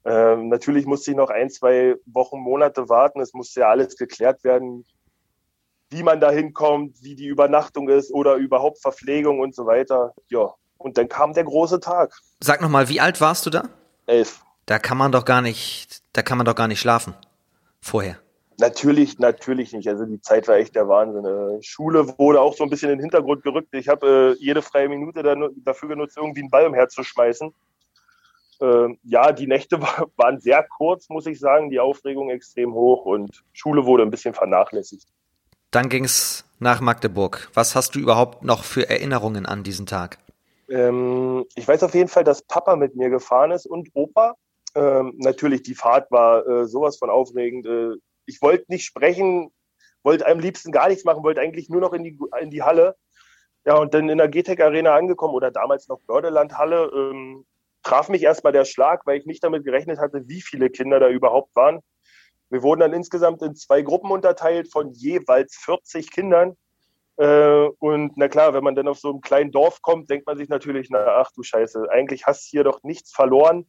Ähm, 0.04 0.48
natürlich 0.48 0.86
musste 0.86 1.10
ich 1.10 1.16
noch 1.16 1.30
ein, 1.30 1.50
zwei 1.50 1.96
Wochen, 2.06 2.38
Monate 2.38 2.88
warten. 2.88 3.20
Es 3.20 3.32
musste 3.32 3.60
ja 3.60 3.68
alles 3.68 3.96
geklärt 3.96 4.44
werden, 4.44 4.84
wie 5.90 6.02
man 6.02 6.20
da 6.20 6.30
hinkommt, 6.30 7.02
wie 7.02 7.14
die 7.14 7.26
Übernachtung 7.26 7.88
ist 7.88 8.12
oder 8.12 8.34
überhaupt 8.34 8.80
Verpflegung 8.80 9.40
und 9.40 9.54
so 9.54 9.66
weiter. 9.66 10.14
Ja, 10.28 10.54
und 10.78 10.98
dann 10.98 11.08
kam 11.08 11.32
der 11.32 11.44
große 11.44 11.80
Tag. 11.80 12.12
Sag 12.40 12.60
nochmal, 12.60 12.88
wie 12.88 13.00
alt 13.00 13.20
warst 13.20 13.46
du 13.46 13.50
da? 13.50 13.68
Elf. 14.06 14.42
Da 14.66 14.78
kann 14.78 14.98
man 14.98 15.12
doch 15.12 15.24
gar 15.24 15.42
nicht, 15.42 16.02
da 16.12 16.22
kann 16.22 16.38
man 16.38 16.44
doch 16.44 16.54
gar 16.54 16.68
nicht 16.68 16.80
schlafen 16.80 17.14
vorher? 17.80 18.18
Natürlich, 18.58 19.18
natürlich 19.18 19.72
nicht. 19.72 19.88
Also 19.88 20.06
die 20.06 20.20
Zeit 20.20 20.48
war 20.48 20.56
echt 20.56 20.74
der 20.74 20.88
Wahnsinn. 20.88 21.24
Äh, 21.24 21.62
Schule 21.62 22.18
wurde 22.18 22.40
auch 22.40 22.54
so 22.54 22.64
ein 22.64 22.70
bisschen 22.70 22.90
in 22.90 22.98
den 22.98 23.02
Hintergrund 23.02 23.42
gerückt. 23.42 23.68
Ich 23.72 23.88
habe 23.88 24.36
äh, 24.38 24.42
jede 24.42 24.62
freie 24.62 24.88
Minute 24.88 25.22
dafür 25.56 25.88
genutzt, 25.90 26.16
irgendwie 26.16 26.40
einen 26.40 26.50
Ball 26.50 26.66
umherzuschmeißen. 26.66 27.52
Äh, 28.60 28.88
ja, 29.04 29.32
die 29.32 29.46
Nächte 29.46 29.80
waren 30.16 30.40
sehr 30.40 30.62
kurz, 30.62 31.08
muss 31.10 31.26
ich 31.26 31.38
sagen. 31.38 31.70
Die 31.70 31.80
Aufregung 31.80 32.30
extrem 32.30 32.72
hoch 32.72 33.04
und 33.04 33.44
Schule 33.52 33.84
wurde 33.84 34.04
ein 34.04 34.10
bisschen 34.10 34.32
vernachlässigt. 34.32 35.06
Dann 35.70 35.90
ging 35.90 36.04
es 36.04 36.44
nach 36.58 36.80
Magdeburg. 36.80 37.50
Was 37.52 37.74
hast 37.74 37.94
du 37.94 37.98
überhaupt 37.98 38.42
noch 38.42 38.64
für 38.64 38.88
Erinnerungen 38.88 39.44
an 39.44 39.62
diesen 39.62 39.84
Tag? 39.84 40.18
Ähm, 40.70 41.44
ich 41.54 41.68
weiß 41.68 41.82
auf 41.82 41.94
jeden 41.94 42.08
Fall, 42.08 42.24
dass 42.24 42.42
Papa 42.42 42.76
mit 42.76 42.96
mir 42.96 43.10
gefahren 43.10 43.50
ist 43.50 43.66
und 43.66 43.90
Opa. 43.92 44.34
Ähm, 44.74 45.14
natürlich, 45.16 45.62
die 45.62 45.74
Fahrt 45.74 46.10
war 46.10 46.46
äh, 46.46 46.66
sowas 46.66 46.96
von 46.96 47.10
aufregend. 47.10 47.66
Äh, 47.66 47.96
ich 48.26 48.42
wollte 48.42 48.66
nicht 48.68 48.84
sprechen, 48.84 49.50
wollte 50.02 50.26
am 50.26 50.38
liebsten 50.38 50.72
gar 50.72 50.88
nichts 50.88 51.04
machen, 51.04 51.24
wollte 51.24 51.40
eigentlich 51.40 51.68
nur 51.68 51.80
noch 51.80 51.92
in 51.92 52.04
die, 52.04 52.18
in 52.40 52.50
die 52.50 52.62
Halle. 52.62 52.96
Ja, 53.64 53.76
und 53.76 53.94
dann 53.94 54.08
in 54.08 54.18
der 54.18 54.28
GTEC 54.28 54.60
Arena 54.60 54.94
angekommen 54.94 55.34
oder 55.34 55.50
damals 55.50 55.88
noch 55.88 56.00
Bördeland 56.06 56.56
Halle, 56.56 56.90
ähm, 56.94 57.44
traf 57.82 58.08
mich 58.08 58.22
erstmal 58.22 58.52
der 58.52 58.64
Schlag, 58.64 59.06
weil 59.06 59.18
ich 59.18 59.26
nicht 59.26 59.42
damit 59.42 59.64
gerechnet 59.64 59.98
hatte, 59.98 60.28
wie 60.28 60.40
viele 60.40 60.70
Kinder 60.70 61.00
da 61.00 61.08
überhaupt 61.08 61.54
waren. 61.56 61.80
Wir 62.48 62.62
wurden 62.62 62.80
dann 62.80 62.92
insgesamt 62.92 63.42
in 63.42 63.56
zwei 63.56 63.82
Gruppen 63.82 64.10
unterteilt 64.10 64.70
von 64.70 64.92
jeweils 64.92 65.56
40 65.56 66.10
Kindern. 66.10 66.56
Äh, 67.16 67.66
und 67.78 68.16
na 68.16 68.28
klar, 68.28 68.54
wenn 68.54 68.62
man 68.62 68.74
dann 68.74 68.88
auf 68.88 68.98
so 68.98 69.10
einem 69.10 69.20
kleinen 69.20 69.50
Dorf 69.50 69.82
kommt, 69.82 70.10
denkt 70.10 70.26
man 70.26 70.36
sich 70.36 70.48
natürlich, 70.48 70.88
na 70.90 71.04
ach 71.16 71.32
du 71.32 71.42
Scheiße, 71.42 71.88
eigentlich 71.90 72.26
hast 72.26 72.46
du 72.46 72.50
hier 72.50 72.64
doch 72.64 72.82
nichts 72.82 73.12
verloren. 73.12 73.66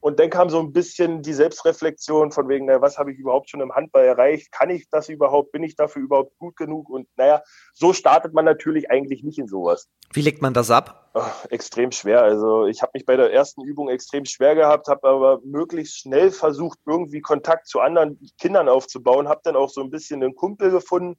Und 0.00 0.18
dann 0.18 0.30
kam 0.30 0.48
so 0.48 0.58
ein 0.58 0.72
bisschen 0.72 1.20
die 1.20 1.34
Selbstreflexion 1.34 2.32
von 2.32 2.48
wegen, 2.48 2.64
naja, 2.64 2.80
was 2.80 2.96
habe 2.96 3.12
ich 3.12 3.18
überhaupt 3.18 3.50
schon 3.50 3.60
im 3.60 3.74
Handball 3.74 4.04
erreicht? 4.04 4.50
Kann 4.50 4.70
ich 4.70 4.88
das 4.88 5.10
überhaupt? 5.10 5.52
Bin 5.52 5.62
ich 5.62 5.76
dafür 5.76 6.02
überhaupt 6.02 6.38
gut 6.38 6.56
genug? 6.56 6.88
Und 6.88 7.06
naja, 7.16 7.42
so 7.74 7.92
startet 7.92 8.32
man 8.32 8.46
natürlich 8.46 8.90
eigentlich 8.90 9.22
nicht 9.22 9.38
in 9.38 9.46
sowas. 9.46 9.88
Wie 10.12 10.22
legt 10.22 10.40
man 10.40 10.54
das 10.54 10.70
ab? 10.70 11.10
Oh, 11.12 11.22
extrem 11.50 11.92
schwer. 11.92 12.22
Also 12.22 12.66
ich 12.66 12.80
habe 12.80 12.92
mich 12.94 13.04
bei 13.04 13.16
der 13.16 13.30
ersten 13.30 13.62
Übung 13.62 13.90
extrem 13.90 14.24
schwer 14.24 14.54
gehabt, 14.54 14.88
habe 14.88 15.06
aber 15.06 15.40
möglichst 15.44 15.98
schnell 15.98 16.30
versucht, 16.30 16.78
irgendwie 16.86 17.20
Kontakt 17.20 17.66
zu 17.66 17.80
anderen 17.80 18.18
Kindern 18.38 18.70
aufzubauen. 18.70 19.28
Habe 19.28 19.42
dann 19.44 19.56
auch 19.56 19.68
so 19.68 19.82
ein 19.82 19.90
bisschen 19.90 20.22
einen 20.22 20.34
Kumpel 20.34 20.70
gefunden, 20.70 21.18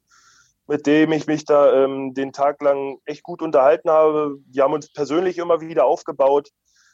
mit 0.66 0.88
dem 0.88 1.12
ich 1.12 1.28
mich 1.28 1.44
da 1.44 1.84
ähm, 1.84 2.14
den 2.14 2.32
Tag 2.32 2.60
lang 2.60 2.98
echt 3.04 3.22
gut 3.22 3.42
unterhalten 3.42 3.90
habe. 3.90 4.38
Wir 4.50 4.64
haben 4.64 4.72
uns 4.74 4.92
persönlich 4.92 5.38
immer 5.38 5.60
wieder 5.60 5.84
aufgebaut 5.84 6.50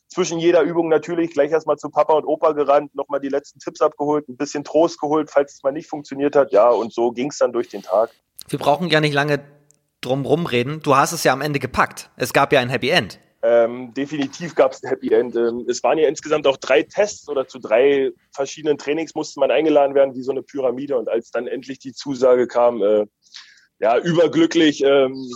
zwischen 0.09 0.39
jeder 0.39 0.63
Übung 0.63 0.89
natürlich 0.89 1.33
gleich 1.33 1.51
erstmal 1.51 1.77
zu 1.77 1.91
Papa 1.91 2.15
und 2.15 2.25
Opa 2.25 2.53
gerannt, 2.53 2.95
nochmal 2.95 3.21
die 3.21 3.29
letzten 3.29 3.61
Tipps 3.61 3.81
abgeholt, 3.81 4.29
ein 4.29 4.37
bisschen 4.37 4.65
Trost 4.65 5.01
geholt, 5.01 5.31
falls 5.31 5.55
es 5.55 5.63
mal 5.63 5.73
nicht 5.73 5.89
funktioniert 5.89 6.35
hat. 6.35 6.53
Ja, 6.53 6.71
und 6.71 6.93
so 6.93 7.13
ging 7.13 7.31
es 7.31 7.39
dann 7.39 7.53
durch 7.53 7.69
den 7.69 7.83
Tag. 7.83 8.11
Wir 8.49 8.59
brauchen 8.59 8.89
ja 8.89 9.01
nicht 9.01 9.15
lange 9.15 9.41
drum 10.01 10.25
rumreden. 10.25 10.81
Du 10.83 10.97
hast 10.97 11.13
es 11.13 11.25
ja 11.25 11.33
am 11.33 11.43
Ende 11.43 11.59
gepackt. 11.59 12.11
Es 12.17 12.33
gab 12.33 12.53
ja 12.53 12.61
ein 12.61 12.71
Happy 12.71 12.91
End. 12.91 13.19
Ähm, 13.43 13.95
definitiv 13.95 14.55
gab 14.55 14.73
es 14.73 14.83
ein 14.83 14.89
Happy 14.89 15.13
End. 15.13 15.37
Ähm, 15.37 15.65
es 15.69 15.83
waren 15.83 15.99
ja 15.99 16.09
insgesamt 16.09 16.47
auch 16.47 16.57
drei 16.57 16.83
Tests 16.83 17.29
oder 17.29 17.47
zu 17.47 17.59
drei 17.59 18.11
verschiedenen 18.33 18.79
Trainings 18.79 19.15
musste 19.15 19.39
man 19.39 19.51
eingeladen 19.51 19.95
werden, 19.95 20.15
wie 20.15 20.23
so 20.23 20.33
eine 20.33 20.43
Pyramide. 20.43 20.97
Und 20.97 21.09
als 21.09 21.31
dann 21.31 21.47
endlich 21.47 21.79
die 21.79 21.93
Zusage 21.93 22.49
kam, 22.49 22.83
äh, 22.83 23.07
ja, 23.81 23.99
überglücklich, 23.99 24.83
ähm, 24.83 25.31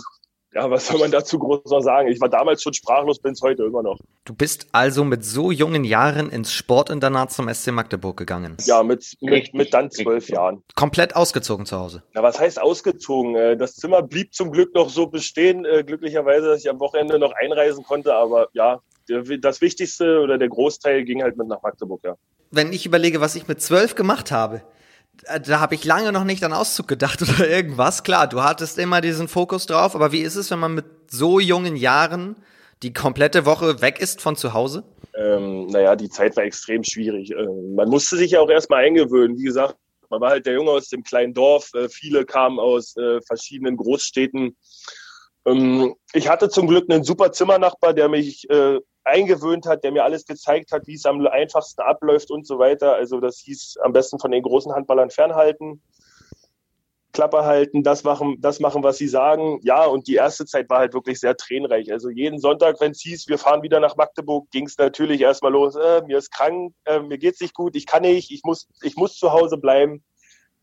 ja, 0.53 0.69
was 0.69 0.87
soll 0.87 0.99
man 0.99 1.11
dazu 1.11 1.39
groß 1.39 1.65
noch 1.65 1.81
sagen? 1.81 2.09
Ich 2.09 2.21
war 2.21 2.29
damals 2.29 2.61
schon 2.61 2.73
sprachlos, 2.73 3.19
bin 3.19 3.33
es 3.33 3.41
heute 3.41 3.63
immer 3.63 3.81
noch. 3.81 3.99
Du 4.25 4.33
bist 4.33 4.67
also 4.71 5.03
mit 5.03 5.25
so 5.25 5.51
jungen 5.51 5.83
Jahren 5.83 6.29
ins 6.29 6.53
Sportinternat 6.53 7.31
zum 7.31 7.51
SC 7.53 7.71
Magdeburg 7.71 8.17
gegangen? 8.17 8.57
Ja, 8.65 8.83
mit, 8.83 9.17
mit, 9.21 9.53
mit 9.53 9.73
dann 9.73 9.89
zwölf 9.89 10.29
Jahren. 10.29 10.63
Komplett 10.75 11.15
ausgezogen 11.15 11.65
zu 11.65 11.77
Hause? 11.77 12.03
Na, 12.13 12.23
was 12.23 12.39
heißt 12.39 12.61
ausgezogen? 12.61 13.35
Äh, 13.35 13.57
das 13.57 13.75
Zimmer 13.75 14.03
blieb 14.03 14.33
zum 14.33 14.51
Glück 14.51 14.73
noch 14.75 14.89
so 14.89 15.07
bestehen, 15.07 15.65
äh, 15.65 15.83
glücklicherweise, 15.83 16.47
dass 16.47 16.61
ich 16.61 16.69
am 16.69 16.79
Wochenende 16.79 17.17
noch 17.17 17.33
einreisen 17.33 17.83
konnte, 17.83 18.13
aber 18.13 18.49
ja, 18.53 18.79
das 19.07 19.61
Wichtigste 19.61 20.21
oder 20.21 20.37
der 20.37 20.49
Großteil 20.49 21.03
ging 21.03 21.23
halt 21.23 21.35
mit 21.35 21.47
nach 21.47 21.61
Magdeburg, 21.61 22.01
ja. 22.03 22.15
Wenn 22.51 22.71
ich 22.71 22.85
überlege, 22.85 23.19
was 23.19 23.35
ich 23.35 23.47
mit 23.47 23.61
zwölf 23.61 23.95
gemacht 23.95 24.31
habe, 24.31 24.61
da 25.45 25.59
habe 25.59 25.75
ich 25.75 25.85
lange 25.85 26.11
noch 26.11 26.23
nicht 26.23 26.43
an 26.43 26.53
Auszug 26.53 26.87
gedacht 26.87 27.21
oder 27.21 27.49
irgendwas. 27.49 28.03
Klar, 28.03 28.27
du 28.27 28.43
hattest 28.43 28.77
immer 28.77 29.01
diesen 29.01 29.27
Fokus 29.27 29.65
drauf, 29.65 29.95
aber 29.95 30.11
wie 30.11 30.21
ist 30.21 30.35
es, 30.35 30.51
wenn 30.51 30.59
man 30.59 30.75
mit 30.75 30.85
so 31.09 31.39
jungen 31.39 31.75
Jahren 31.75 32.35
die 32.81 32.93
komplette 32.93 33.45
Woche 33.45 33.81
weg 33.81 33.99
ist 33.99 34.21
von 34.21 34.35
zu 34.35 34.53
Hause? 34.53 34.83
Ähm, 35.15 35.67
naja, 35.67 35.95
die 35.95 36.09
Zeit 36.09 36.35
war 36.35 36.43
extrem 36.43 36.83
schwierig. 36.83 37.31
Ähm, 37.31 37.75
man 37.75 37.87
musste 37.89 38.17
sich 38.17 38.31
ja 38.31 38.41
auch 38.41 38.49
erstmal 38.49 38.83
eingewöhnen. 38.83 39.37
Wie 39.37 39.43
gesagt, 39.43 39.75
man 40.09 40.21
war 40.21 40.31
halt 40.31 40.45
der 40.45 40.53
Junge 40.53 40.71
aus 40.71 40.89
dem 40.89 41.03
kleinen 41.03 41.33
Dorf. 41.33 41.73
Äh, 41.73 41.87
viele 41.87 42.25
kamen 42.25 42.59
aus 42.59 42.95
äh, 42.97 43.21
verschiedenen 43.21 43.77
Großstädten. 43.77 44.55
Ähm, 45.45 45.95
ich 46.13 46.29
hatte 46.29 46.49
zum 46.49 46.67
Glück 46.67 46.89
einen 46.89 47.03
super 47.03 47.31
Zimmernachbar, 47.31 47.93
der 47.93 48.09
mich 48.09 48.49
äh, 48.49 48.79
eingewöhnt 49.03 49.65
hat, 49.65 49.83
der 49.83 49.91
mir 49.91 50.03
alles 50.03 50.25
gezeigt 50.25 50.71
hat, 50.71 50.87
wie 50.87 50.95
es 50.95 51.05
am 51.05 51.25
einfachsten 51.27 51.81
abläuft 51.81 52.31
und 52.31 52.47
so 52.47 52.59
weiter. 52.59 52.93
Also 52.95 53.19
das 53.19 53.39
hieß 53.39 53.77
am 53.83 53.93
besten 53.93 54.19
von 54.19 54.31
den 54.31 54.43
großen 54.43 54.73
Handballern 54.73 55.09
fernhalten, 55.09 55.81
Klappe 57.11 57.45
halten, 57.45 57.83
das 57.83 58.03
machen, 58.03 58.37
das 58.39 58.59
machen, 58.59 58.83
was 58.83 58.97
sie 58.97 59.07
sagen. 59.07 59.59
Ja, 59.61 59.85
und 59.85 60.07
die 60.07 60.15
erste 60.15 60.45
Zeit 60.45 60.69
war 60.69 60.79
halt 60.79 60.93
wirklich 60.93 61.19
sehr 61.19 61.37
tränenreich. 61.37 61.91
Also 61.91 62.09
jeden 62.09 62.39
Sonntag, 62.39 62.79
wenn 62.79 62.91
es 62.91 63.01
hieß, 63.01 63.27
wir 63.27 63.37
fahren 63.37 63.61
wieder 63.61 63.79
nach 63.79 63.95
Magdeburg, 63.97 64.49
ging 64.51 64.65
es 64.65 64.77
natürlich 64.77 65.21
erstmal 65.21 65.51
los, 65.51 65.75
äh, 65.75 66.01
mir 66.07 66.17
ist 66.17 66.31
krank, 66.31 66.73
äh, 66.85 66.99
mir 66.99 67.17
geht's 67.17 67.41
nicht 67.41 67.53
gut, 67.53 67.75
ich 67.75 67.85
kann 67.85 68.01
nicht, 68.01 68.31
ich 68.31 68.41
muss, 68.43 68.67
ich 68.81 68.95
muss 68.95 69.17
zu 69.17 69.31
Hause 69.31 69.57
bleiben. 69.57 70.03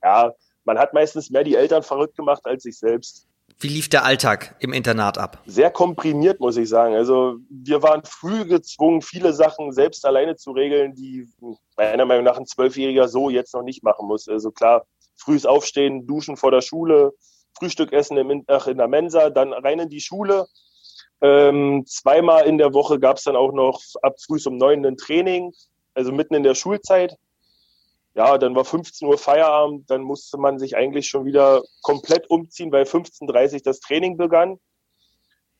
Ja, 0.02 0.32
man 0.64 0.78
hat 0.78 0.92
meistens 0.92 1.30
mehr 1.30 1.44
die 1.44 1.56
Eltern 1.56 1.82
verrückt 1.82 2.16
gemacht 2.16 2.42
als 2.44 2.64
sich 2.64 2.78
selbst. 2.78 3.29
Wie 3.62 3.68
lief 3.68 3.90
der 3.90 4.06
Alltag 4.06 4.56
im 4.60 4.72
Internat 4.72 5.18
ab? 5.18 5.42
Sehr 5.44 5.70
komprimiert, 5.70 6.40
muss 6.40 6.56
ich 6.56 6.70
sagen. 6.70 6.94
Also 6.94 7.36
wir 7.50 7.82
waren 7.82 8.02
früh 8.04 8.46
gezwungen, 8.46 9.02
viele 9.02 9.34
Sachen 9.34 9.72
selbst 9.72 10.06
alleine 10.06 10.36
zu 10.36 10.52
regeln, 10.52 10.94
die 10.94 11.28
meiner 11.76 12.06
Meinung 12.06 12.24
nach 12.24 12.38
ein 12.38 12.46
Zwölfjähriger 12.46 13.06
so 13.06 13.28
jetzt 13.28 13.52
noch 13.52 13.62
nicht 13.62 13.82
machen 13.82 14.08
muss. 14.08 14.28
Also 14.28 14.50
klar, 14.50 14.86
frühes 15.14 15.44
Aufstehen, 15.44 16.06
Duschen 16.06 16.38
vor 16.38 16.50
der 16.50 16.62
Schule, 16.62 17.12
Frühstück 17.58 17.92
essen 17.92 18.16
im, 18.16 18.30
in 18.30 18.44
der 18.46 18.88
Mensa, 18.88 19.28
dann 19.28 19.52
rein 19.52 19.78
in 19.78 19.90
die 19.90 20.00
Schule. 20.00 20.46
Ähm, 21.20 21.84
zweimal 21.86 22.46
in 22.46 22.56
der 22.56 22.72
Woche 22.72 22.98
gab 22.98 23.18
es 23.18 23.24
dann 23.24 23.36
auch 23.36 23.52
noch 23.52 23.82
ab 24.00 24.14
früh 24.24 24.38
um 24.46 24.56
neun 24.56 24.86
ein 24.86 24.96
Training, 24.96 25.52
also 25.92 26.12
mitten 26.12 26.34
in 26.34 26.44
der 26.44 26.54
Schulzeit 26.54 27.14
ja, 28.14 28.38
dann 28.38 28.54
war 28.54 28.64
15 28.64 29.06
Uhr 29.06 29.18
Feierabend, 29.18 29.88
dann 29.88 30.02
musste 30.02 30.36
man 30.36 30.58
sich 30.58 30.76
eigentlich 30.76 31.08
schon 31.08 31.24
wieder 31.24 31.62
komplett 31.82 32.28
umziehen, 32.28 32.72
weil 32.72 32.84
15.30 32.84 33.54
Uhr 33.54 33.60
das 33.64 33.80
Training 33.80 34.16
begann. 34.16 34.58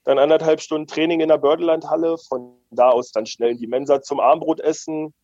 Dann 0.04 0.18
anderthalb 0.18 0.60
Stunden 0.60 0.86
Training 0.86 1.20
in 1.20 1.28
der 1.28 1.38
Bördelandhalle, 1.38 2.16
von 2.18 2.56
da 2.70 2.88
aus 2.88 3.12
dann 3.12 3.26
schnell 3.26 3.50
in 3.50 3.58
die 3.58 3.66
Mensa 3.66 4.02
zum 4.02 4.18
Abendbrot 4.18 4.60
essen. 4.60 5.14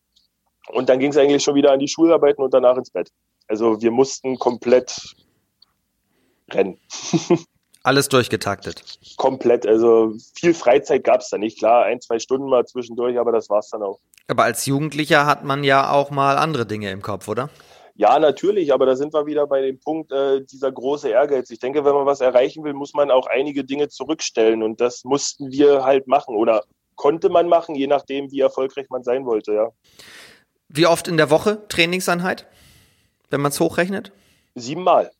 Und 0.69 0.89
dann 0.89 0.99
ging 0.99 1.11
es 1.11 1.17
eigentlich 1.17 1.43
schon 1.43 1.55
wieder 1.55 1.71
an 1.71 1.79
die 1.79 1.87
Schularbeiten 1.87 2.43
und 2.43 2.53
danach 2.53 2.77
ins 2.77 2.91
Bett. 2.91 3.09
Also 3.47 3.81
wir 3.81 3.91
mussten 3.91 4.37
komplett 4.37 5.15
rennen. 6.51 6.79
Alles 7.83 8.09
durchgetaktet. 8.09 8.99
Komplett. 9.15 9.65
Also 9.65 10.13
viel 10.35 10.53
Freizeit 10.53 11.03
gab 11.03 11.21
es 11.21 11.29
da 11.29 11.37
nicht. 11.37 11.57
Klar, 11.57 11.85
ein, 11.85 12.01
zwei 12.01 12.19
Stunden 12.19 12.49
mal 12.49 12.65
zwischendurch, 12.65 13.17
aber 13.17 13.31
das 13.31 13.49
war 13.49 13.59
es 13.59 13.69
dann 13.69 13.81
auch. 13.81 13.99
Aber 14.27 14.43
als 14.43 14.65
Jugendlicher 14.65 15.25
hat 15.25 15.43
man 15.43 15.63
ja 15.63 15.89
auch 15.91 16.11
mal 16.11 16.37
andere 16.37 16.65
Dinge 16.65 16.91
im 16.91 17.01
Kopf, 17.01 17.27
oder? 17.27 17.49
Ja, 17.95 18.19
natürlich, 18.19 18.73
aber 18.73 18.85
da 18.85 18.95
sind 18.95 19.13
wir 19.13 19.25
wieder 19.25 19.47
bei 19.47 19.61
dem 19.61 19.79
Punkt, 19.79 20.11
äh, 20.11 20.43
dieser 20.45 20.71
große 20.71 21.09
Ehrgeiz. 21.09 21.49
Ich 21.49 21.59
denke, 21.59 21.83
wenn 21.83 21.95
man 21.95 22.05
was 22.05 22.21
erreichen 22.21 22.63
will, 22.63 22.73
muss 22.73 22.93
man 22.93 23.09
auch 23.09 23.25
einige 23.25 23.63
Dinge 23.63 23.89
zurückstellen 23.89 24.61
und 24.61 24.79
das 24.81 25.03
mussten 25.03 25.51
wir 25.51 25.83
halt 25.83 26.07
machen 26.07 26.35
oder 26.35 26.63
konnte 26.95 27.29
man 27.29 27.47
machen, 27.47 27.73
je 27.73 27.87
nachdem, 27.87 28.29
wie 28.31 28.41
erfolgreich 28.41 28.87
man 28.89 29.03
sein 29.03 29.25
wollte, 29.25 29.53
ja. 29.53 29.69
Wie 30.67 30.85
oft 30.85 31.07
in 31.07 31.17
der 31.17 31.31
Woche 31.31 31.65
Trainingseinheit, 31.69 32.45
wenn 33.29 33.41
man 33.41 33.51
es 33.51 33.59
hochrechnet? 33.59 34.11
Siebenmal. 34.53 35.11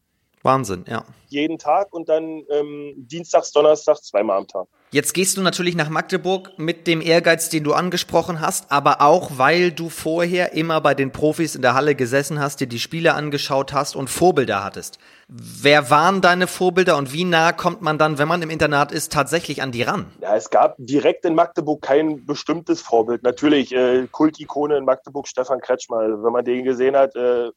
Wahnsinn, 0.44 0.86
ja. 0.88 1.04
Jeden 1.30 1.58
Tag 1.58 1.94
und 1.94 2.08
dann 2.08 2.44
ähm, 2.50 2.94
Dienstags, 2.96 3.52
Donnerstags 3.52 4.04
zweimal 4.04 4.38
am 4.38 4.48
Tag. 4.48 4.68
Jetzt 4.92 5.14
gehst 5.14 5.36
du 5.36 5.42
natürlich 5.42 5.76
nach 5.76 5.90
Magdeburg 5.90 6.58
mit 6.58 6.88
dem 6.88 7.02
Ehrgeiz, 7.02 7.50
den 7.50 7.66
du 7.66 7.74
angesprochen 7.74 8.40
hast, 8.40 8.72
aber 8.72 9.02
auch, 9.02 9.32
weil 9.36 9.72
du 9.72 9.90
vorher 9.90 10.54
immer 10.54 10.80
bei 10.80 10.94
den 10.94 11.12
Profis 11.12 11.56
in 11.56 11.62
der 11.62 11.74
Halle 11.74 11.94
gesessen 11.94 12.40
hast, 12.40 12.62
dir 12.62 12.68
die 12.68 12.80
Spiele 12.80 13.14
angeschaut 13.14 13.74
hast 13.74 13.98
und 13.98 14.10
Vorbilder 14.10 14.64
hattest. 14.64 14.98
Wer 15.28 15.90
waren 15.90 16.22
deine 16.22 16.48
Vorbilder 16.48 16.96
und 16.96 17.12
wie 17.12 17.26
nah 17.26 17.52
kommt 17.52 17.82
man 17.82 17.98
dann, 17.98 18.18
wenn 18.18 18.30
man 18.30 18.42
im 18.42 18.50
Internat 18.50 18.94
ist, 18.94 19.12
tatsächlich 19.12 19.62
an 19.62 19.74
die 19.74 19.82
ran? 19.82 20.06
Ja, 20.22 20.38
es 20.38 20.50
gab 20.50 20.76
direkt 20.78 21.26
in 21.26 21.36
Magdeburg 21.36 21.82
kein 21.82 22.26
bestimmtes 22.26 22.80
Vorbild. 22.82 23.24
Natürlich 23.24 23.76
äh, 23.76 24.08
Kultikone 24.10 24.78
in 24.78 24.86
Magdeburg, 24.86 25.28
Stefan 25.28 25.60
Kretschmer. 25.60 26.24
Wenn 26.24 26.32
man 26.32 26.46
den 26.46 26.64
gesehen 26.64 26.96
hat, 26.96 27.14
äh, 27.18 27.50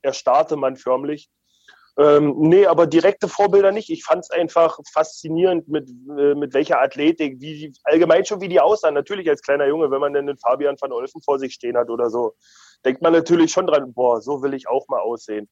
erstarrte 0.00 0.56
man 0.56 0.76
förmlich. 0.76 1.28
Ähm, 1.98 2.36
nee, 2.38 2.64
aber 2.64 2.86
direkte 2.86 3.26
Vorbilder 3.26 3.72
nicht. 3.72 3.90
Ich 3.90 4.04
fand 4.04 4.22
es 4.22 4.30
einfach 4.30 4.78
faszinierend, 4.92 5.66
mit, 5.66 5.90
äh, 6.16 6.36
mit 6.36 6.54
welcher 6.54 6.80
Athletik, 6.80 7.40
wie 7.40 7.72
allgemein 7.82 8.24
schon 8.24 8.40
wie 8.40 8.48
die 8.48 8.60
aussahen. 8.60 8.94
Natürlich 8.94 9.28
als 9.28 9.42
kleiner 9.42 9.66
Junge, 9.66 9.90
wenn 9.90 10.00
man 10.00 10.12
dann 10.12 10.28
den 10.28 10.38
Fabian 10.38 10.76
van 10.80 10.92
Olfen 10.92 11.20
vor 11.22 11.40
sich 11.40 11.54
stehen 11.54 11.76
hat 11.76 11.90
oder 11.90 12.08
so, 12.08 12.34
denkt 12.84 13.02
man 13.02 13.12
natürlich 13.12 13.50
schon 13.50 13.66
dran, 13.66 13.92
boah, 13.92 14.20
so 14.20 14.42
will 14.42 14.54
ich 14.54 14.68
auch 14.68 14.86
mal 14.86 15.00
aussehen. 15.00 15.48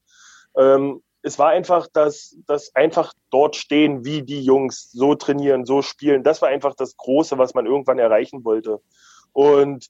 Ähm, 0.57 1.03
es 1.23 1.37
war 1.41 1.49
einfach 1.49 1.89
das, 1.93 2.37
das 2.47 2.73
einfach 2.77 3.13
dort 3.31 3.57
stehen, 3.57 4.05
wie 4.05 4.23
die 4.23 4.45
Jungs, 4.45 4.93
so 4.93 5.17
trainieren, 5.17 5.67
so 5.67 5.83
spielen. 5.83 6.23
Das 6.23 6.43
war 6.43 6.49
einfach 6.49 6.77
das 6.77 6.97
Große, 6.97 7.39
was 7.39 7.55
man 7.55 7.67
irgendwann 7.67 7.99
erreichen 7.99 8.45
wollte. 8.45 8.81
Und 9.33 9.89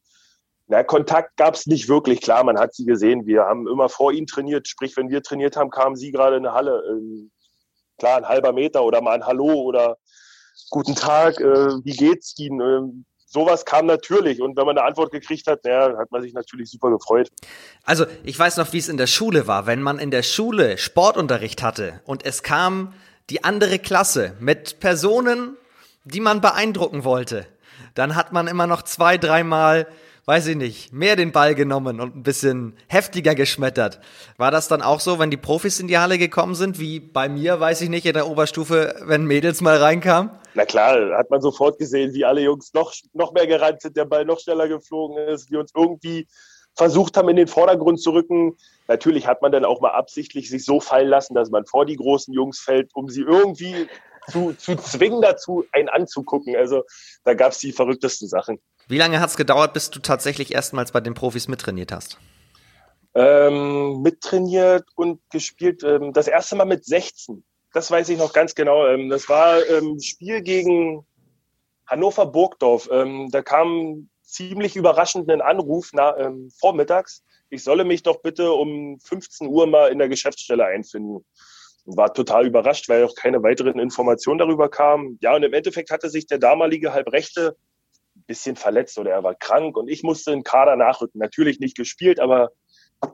na, 0.69 0.83
Kontakt 0.83 1.37
gab 1.37 1.55
es 1.55 1.67
nicht 1.67 1.89
wirklich. 1.89 2.21
Klar, 2.21 2.43
man 2.43 2.59
hat 2.59 2.75
sie 2.75 2.85
gesehen. 2.85 3.27
Wir 3.27 3.43
haben 3.43 3.69
immer 3.69 3.89
vor 3.89 4.13
ihnen 4.13 4.27
trainiert. 4.27 4.67
Sprich, 4.67 4.97
wenn 4.97 5.11
wir 5.11 5.23
trainiert 5.23 5.57
haben, 5.57 5.71
kamen 5.71 5.97
sie 5.97 6.11
gerade 6.11 6.37
in 6.37 6.47
eine 6.47 6.55
Halle. 6.55 6.83
Ähm, 6.91 7.31
klar, 7.99 8.19
ein 8.19 8.29
halber 8.29 8.53
Meter 8.53 8.85
oder 8.85 9.01
mal 9.01 9.15
ein 9.15 9.27
Hallo 9.27 9.53
oder 9.63 9.97
guten 10.71 10.95
Tag, 10.95 11.41
äh, 11.41 11.45
wie 11.85 11.97
geht's 11.97 12.35
Ihnen? 12.39 12.61
Ähm, 12.61 13.05
sowas 13.27 13.65
kam 13.65 13.87
natürlich. 13.87 14.41
Und 14.41 14.57
wenn 14.57 14.67
man 14.67 14.77
eine 14.77 14.87
Antwort 14.87 15.13
gekriegt 15.13 15.47
hat, 15.47 15.65
naja, 15.65 15.97
hat 15.97 16.11
man 16.11 16.23
sich 16.23 16.33
natürlich 16.33 16.71
super 16.71 16.91
gefreut. 16.91 17.29
Also, 17.85 18.07
ich 18.25 18.39
weiß 18.39 18.57
noch, 18.57 18.73
wie 18.73 18.79
es 18.79 18.89
in 18.89 18.97
der 18.97 19.07
Schule 19.07 19.47
war. 19.47 19.67
Wenn 19.67 19.83
man 19.83 19.99
in 19.99 20.11
der 20.11 20.23
Schule 20.23 20.79
Sportunterricht 20.79 21.63
hatte 21.63 22.01
und 22.05 22.25
es 22.25 22.43
kam 22.43 22.95
die 23.31 23.45
andere 23.45 23.79
Klasse 23.79 24.35
mit 24.41 24.81
Personen, 24.81 25.57
die 26.05 26.21
man 26.21 26.41
beeindrucken 26.41 27.05
wollte, 27.05 27.47
dann 27.95 28.15
hat 28.17 28.33
man 28.33 28.47
immer 28.47 28.67
noch 28.67 28.83
zwei, 28.83 29.19
dreimal 29.19 29.87
weiß 30.27 30.49
ich 30.49 30.57
nicht, 30.57 30.93
mehr 30.93 31.15
den 31.15 31.31
Ball 31.31 31.55
genommen 31.55 32.01
und 32.01 32.17
ein 32.17 32.23
bisschen 32.25 32.77
heftiger 32.89 33.37
geschmettert. 33.37 34.01
War 34.37 34.51
das 34.51 34.67
dann 34.67 34.83
auch 34.83 34.99
so, 34.99 35.21
wenn 35.21 35.31
die 35.31 35.37
Profis 35.37 35.79
in 35.79 35.87
die 35.87 35.99
Halle 35.99 36.19
gekommen 36.19 36.57
sind, 36.57 36.81
wie 36.81 36.99
bei 36.99 37.29
mir, 37.29 37.61
weiß 37.61 37.81
ich 37.83 37.89
nicht, 37.89 38.07
in 38.07 38.15
der 38.15 38.29
Oberstufe, 38.29 38.97
wenn 39.05 39.25
Mädels 39.25 39.61
mal 39.61 39.77
reinkamen? 39.77 40.33
Na 40.55 40.65
klar, 40.65 41.17
hat 41.17 41.31
man 41.31 41.41
sofort 41.41 41.79
gesehen, 41.79 42.13
wie 42.13 42.25
alle 42.25 42.41
Jungs 42.41 42.75
noch, 42.75 42.93
noch 43.13 43.33
mehr 43.33 43.47
gerannt 43.47 43.83
sind, 43.83 43.97
der 43.97 44.05
Ball 44.05 44.25
noch 44.25 44.41
schneller 44.41 44.67
geflogen 44.67 45.17
ist, 45.29 45.51
wir 45.51 45.61
uns 45.61 45.71
irgendwie 45.77 46.27
versucht 46.75 47.17
haben, 47.17 47.29
in 47.29 47.37
den 47.37 47.49
Vordergrund 47.49 48.01
zu 48.01 48.11
rücken. 48.11 48.57
Natürlich 48.89 49.29
hat 49.29 49.43
man 49.43 49.53
dann 49.53 49.65
auch 49.65 49.81
mal 49.81 49.93
absichtlich 49.93 50.51
sich 50.51 50.65
so 50.65 50.81
fallen 50.81 51.09
lassen, 51.09 51.35
dass 51.35 51.51
man 51.51 51.67
vor 51.67 51.87
die 51.87 51.97
großen 51.97 52.35
Jungs 52.35 52.59
fällt, 52.59 52.91
um 52.95 53.09
sie 53.09 53.23
irgendwie 53.23 53.87
zu, 54.31 54.53
zu 54.55 54.77
zwingen 54.77 55.23
dazu, 55.23 55.65
einen 55.73 55.89
anzugucken. 55.89 56.57
Also 56.57 56.83
da 57.25 57.35
gab 57.35 57.53
es 57.53 57.59
die 57.59 57.73
verrücktesten 57.73 58.29
Sachen. 58.29 58.61
Wie 58.89 58.99
lange 58.99 59.21
hat 59.21 59.31
es 59.31 59.37
gedauert, 59.37 59.73
bis 59.73 59.91
du 59.91 60.01
tatsächlich 60.01 60.55
erstmals 60.55 60.93
bei 60.93 61.01
den 61.01 61.15
Profis 61.15 61.49
mittrainiert 61.49 61.93
hast? 61.93 62.19
Ähm, 63.15 64.03
mittrainiert 64.03 64.85
und 64.95 65.21
gespielt. 65.31 65.83
Ähm, 65.83 66.13
das 66.13 66.29
erste 66.29 66.55
Mal 66.55 66.67
mit 66.67 66.85
16. 66.85 67.45
Das 67.73 67.91
weiß 67.91 68.09
ich 68.11 68.19
noch 68.19 68.33
ganz 68.33 68.55
genau. 68.55 68.87
Ähm, 68.87 69.09
das 69.09 69.29
war 69.29 69.67
ähm, 69.69 69.99
Spiel 70.01 70.43
gegen 70.43 71.07
Hannover 71.87 72.27
Burgdorf. 72.27 72.89
Ähm, 72.93 73.31
da 73.31 73.43
kam 73.43 74.09
ziemlich 74.23 74.77
überraschend 74.77 75.31
ein 75.31 75.41
Anruf 75.41 75.91
na, 75.93 76.17
ähm, 76.19 76.51
vormittags. 76.59 77.23
Ich 77.49 77.63
solle 77.63 77.85
mich 77.85 78.03
doch 78.03 78.23
bitte 78.23 78.53
um 78.53 78.99
15 79.01 79.47
Uhr 79.49 79.67
mal 79.67 79.91
in 79.91 79.99
der 79.99 80.09
Geschäftsstelle 80.09 80.65
einfinden. 80.65 81.25
War 81.87 82.13
total 82.13 82.47
überrascht, 82.47 82.89
weil 82.89 83.05
auch 83.05 83.15
keine 83.15 83.43
weiteren 83.43 83.79
Informationen 83.79 84.39
darüber 84.39 84.69
kamen. 84.69 85.19
Ja, 85.21 85.35
und 85.35 85.43
im 85.43 85.53
Endeffekt 85.53 85.91
hatte 85.91 86.11
sich 86.11 86.27
der 86.27 86.39
damalige 86.39 86.93
Halbrechte 86.93 87.57
bisschen 88.27 88.57
verletzt 88.57 88.99
oder 88.99 89.11
er 89.11 89.23
war 89.23 89.35
krank 89.35 89.77
und 89.77 89.89
ich 89.89 90.03
musste 90.03 90.33
in 90.33 90.43
Kader 90.43 90.77
nachrücken. 90.77 91.19
Natürlich 91.19 91.61
nicht 91.61 91.77
gespielt, 91.77 92.19
aber 92.21 92.51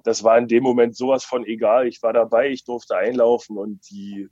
das 0.05 0.23
war 0.25 0.39
in 0.39 0.49
dem 0.49 0.63
Moment 0.63 0.97
sowas 0.97 1.25
von 1.25 1.45
egal. 1.45 1.89
Ich 1.89 2.03
war 2.03 2.13
dabei, 2.13 2.49
ich 2.51 2.65
durfte 2.65 2.97
einlaufen 2.97 3.59
und 3.59 3.81
die 3.91 4.29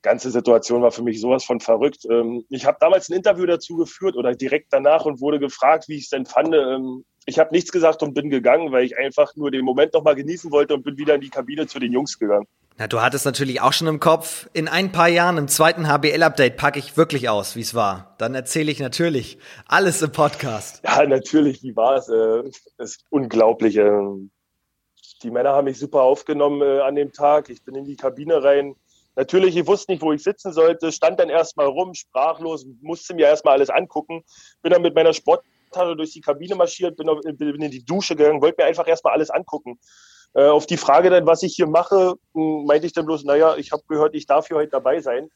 ganze 0.00 0.30
Situation 0.30 0.82
war 0.82 0.90
für 0.90 1.02
mich 1.02 1.20
sowas 1.20 1.44
von 1.44 1.60
verrückt. 1.60 2.06
Ähm, 2.10 2.44
ich 2.48 2.64
habe 2.64 2.78
damals 2.80 3.08
ein 3.08 3.16
Interview 3.16 3.46
dazu 3.46 3.76
geführt 3.76 4.16
oder 4.16 4.34
direkt 4.34 4.72
danach 4.72 5.04
und 5.04 5.20
wurde 5.20 5.38
gefragt, 5.38 5.88
wie 5.88 5.96
ich 5.96 6.04
es 6.04 6.08
denn 6.08 6.26
fand. 6.26 6.54
Ähm, 6.54 7.04
ich 7.24 7.38
habe 7.38 7.52
nichts 7.52 7.70
gesagt 7.70 8.02
und 8.02 8.14
bin 8.14 8.30
gegangen, 8.30 8.72
weil 8.72 8.84
ich 8.84 8.98
einfach 8.98 9.36
nur 9.36 9.52
den 9.52 9.64
Moment 9.64 9.92
nochmal 9.92 10.16
genießen 10.16 10.50
wollte 10.50 10.74
und 10.74 10.82
bin 10.82 10.96
wieder 10.96 11.14
in 11.14 11.20
die 11.20 11.30
Kabine 11.30 11.68
zu 11.68 11.78
den 11.78 11.92
Jungs 11.92 12.18
gegangen. 12.18 12.48
Na, 12.78 12.86
du 12.86 13.02
hattest 13.02 13.26
natürlich 13.26 13.60
auch 13.60 13.74
schon 13.74 13.86
im 13.86 14.00
Kopf, 14.00 14.48
in 14.54 14.66
ein 14.66 14.92
paar 14.92 15.08
Jahren 15.08 15.36
im 15.36 15.46
zweiten 15.46 15.86
HBL-Update 15.88 16.56
packe 16.56 16.78
ich 16.78 16.96
wirklich 16.96 17.28
aus, 17.28 17.54
wie 17.54 17.60
es 17.60 17.74
war. 17.74 18.14
Dann 18.16 18.34
erzähle 18.34 18.72
ich 18.72 18.80
natürlich 18.80 19.38
alles 19.66 20.00
im 20.00 20.10
Podcast. 20.10 20.82
Ja, 20.82 21.06
natürlich, 21.06 21.62
wie 21.62 21.76
war 21.76 21.96
es? 21.96 22.08
Äh, 22.08 22.50
ist 22.78 23.04
unglaublich. 23.10 23.76
Äh, 23.76 24.00
die 25.22 25.30
Männer 25.30 25.50
haben 25.50 25.66
mich 25.66 25.78
super 25.78 26.00
aufgenommen 26.00 26.62
äh, 26.62 26.80
an 26.80 26.94
dem 26.94 27.12
Tag. 27.12 27.50
Ich 27.50 27.62
bin 27.62 27.74
in 27.74 27.84
die 27.84 27.96
Kabine 27.96 28.42
rein. 28.42 28.74
Natürlich, 29.16 29.54
ich 29.54 29.66
wusste 29.66 29.92
nicht, 29.92 30.00
wo 30.00 30.12
ich 30.12 30.22
sitzen 30.22 30.54
sollte, 30.54 30.90
stand 30.90 31.20
dann 31.20 31.28
erstmal 31.28 31.66
rum, 31.66 31.92
sprachlos, 31.92 32.66
musste 32.80 33.14
mir 33.14 33.26
erstmal 33.26 33.54
alles 33.54 33.68
angucken. 33.68 34.24
Bin 34.62 34.72
dann 34.72 34.80
mit 34.80 34.94
meiner 34.94 35.12
Sporttasche 35.12 35.94
durch 35.94 36.12
die 36.12 36.22
Kabine 36.22 36.54
marschiert, 36.54 36.96
bin, 36.96 37.10
bin 37.36 37.60
in 37.60 37.70
die 37.70 37.84
Dusche 37.84 38.16
gegangen, 38.16 38.40
wollte 38.40 38.62
mir 38.62 38.68
einfach 38.68 38.88
erstmal 38.88 39.12
alles 39.12 39.28
angucken. 39.28 39.78
Äh, 40.34 40.46
auf 40.46 40.66
die 40.66 40.76
Frage 40.76 41.10
dann, 41.10 41.26
was 41.26 41.42
ich 41.42 41.54
hier 41.54 41.66
mache, 41.66 42.14
hm, 42.34 42.64
meinte 42.64 42.86
ich 42.86 42.92
dann 42.92 43.06
bloß, 43.06 43.24
naja, 43.24 43.56
ich 43.56 43.72
habe 43.72 43.82
gehört, 43.88 44.14
ich 44.14 44.26
darf 44.26 44.48
hier 44.48 44.56
heute 44.56 44.70
dabei 44.70 45.00
sein. 45.00 45.30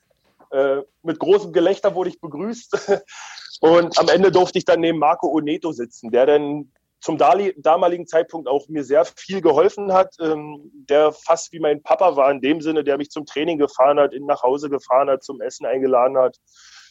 Äh, 0.51 0.83
mit 1.03 1.19
großem 1.19 1.53
Gelächter 1.53 1.95
wurde 1.95 2.11
ich 2.11 2.21
begrüßt. 2.21 3.03
Und 3.61 3.99
am 3.99 4.09
Ende 4.09 4.31
durfte 4.31 4.59
ich 4.59 4.65
dann 4.65 4.81
neben 4.81 4.99
Marco 4.99 5.29
Oneto 5.29 5.73
sitzen, 5.73 6.11
der 6.11 6.27
dann 6.27 6.73
zum 7.01 7.19
damaligen 7.19 8.07
Zeitpunkt 8.07 8.49
auch 8.49 8.69
mir 8.69 8.83
sehr 8.83 9.05
viel 9.05 9.41
geholfen 9.41 9.93
hat, 9.93 10.17
ähm, 10.21 10.71
der 10.73 11.13
fast 11.13 11.53
wie 11.53 11.61
mein 11.61 11.83
Papa 11.83 12.17
war 12.17 12.31
in 12.31 12.41
dem 12.41 12.61
Sinne, 12.61 12.85
der 12.85 12.97
mich 12.97 13.11
zum 13.11 13.27
Training 13.27 13.59
gefahren 13.59 14.01
hat, 14.01 14.13
in 14.13 14.27
nach 14.27 14.43
Hause 14.43 14.71
gefahren 14.71 15.09
hat, 15.09 15.23
zum 15.23 15.41
Essen 15.41 15.67
eingeladen 15.67 16.17
hat. 16.17 16.37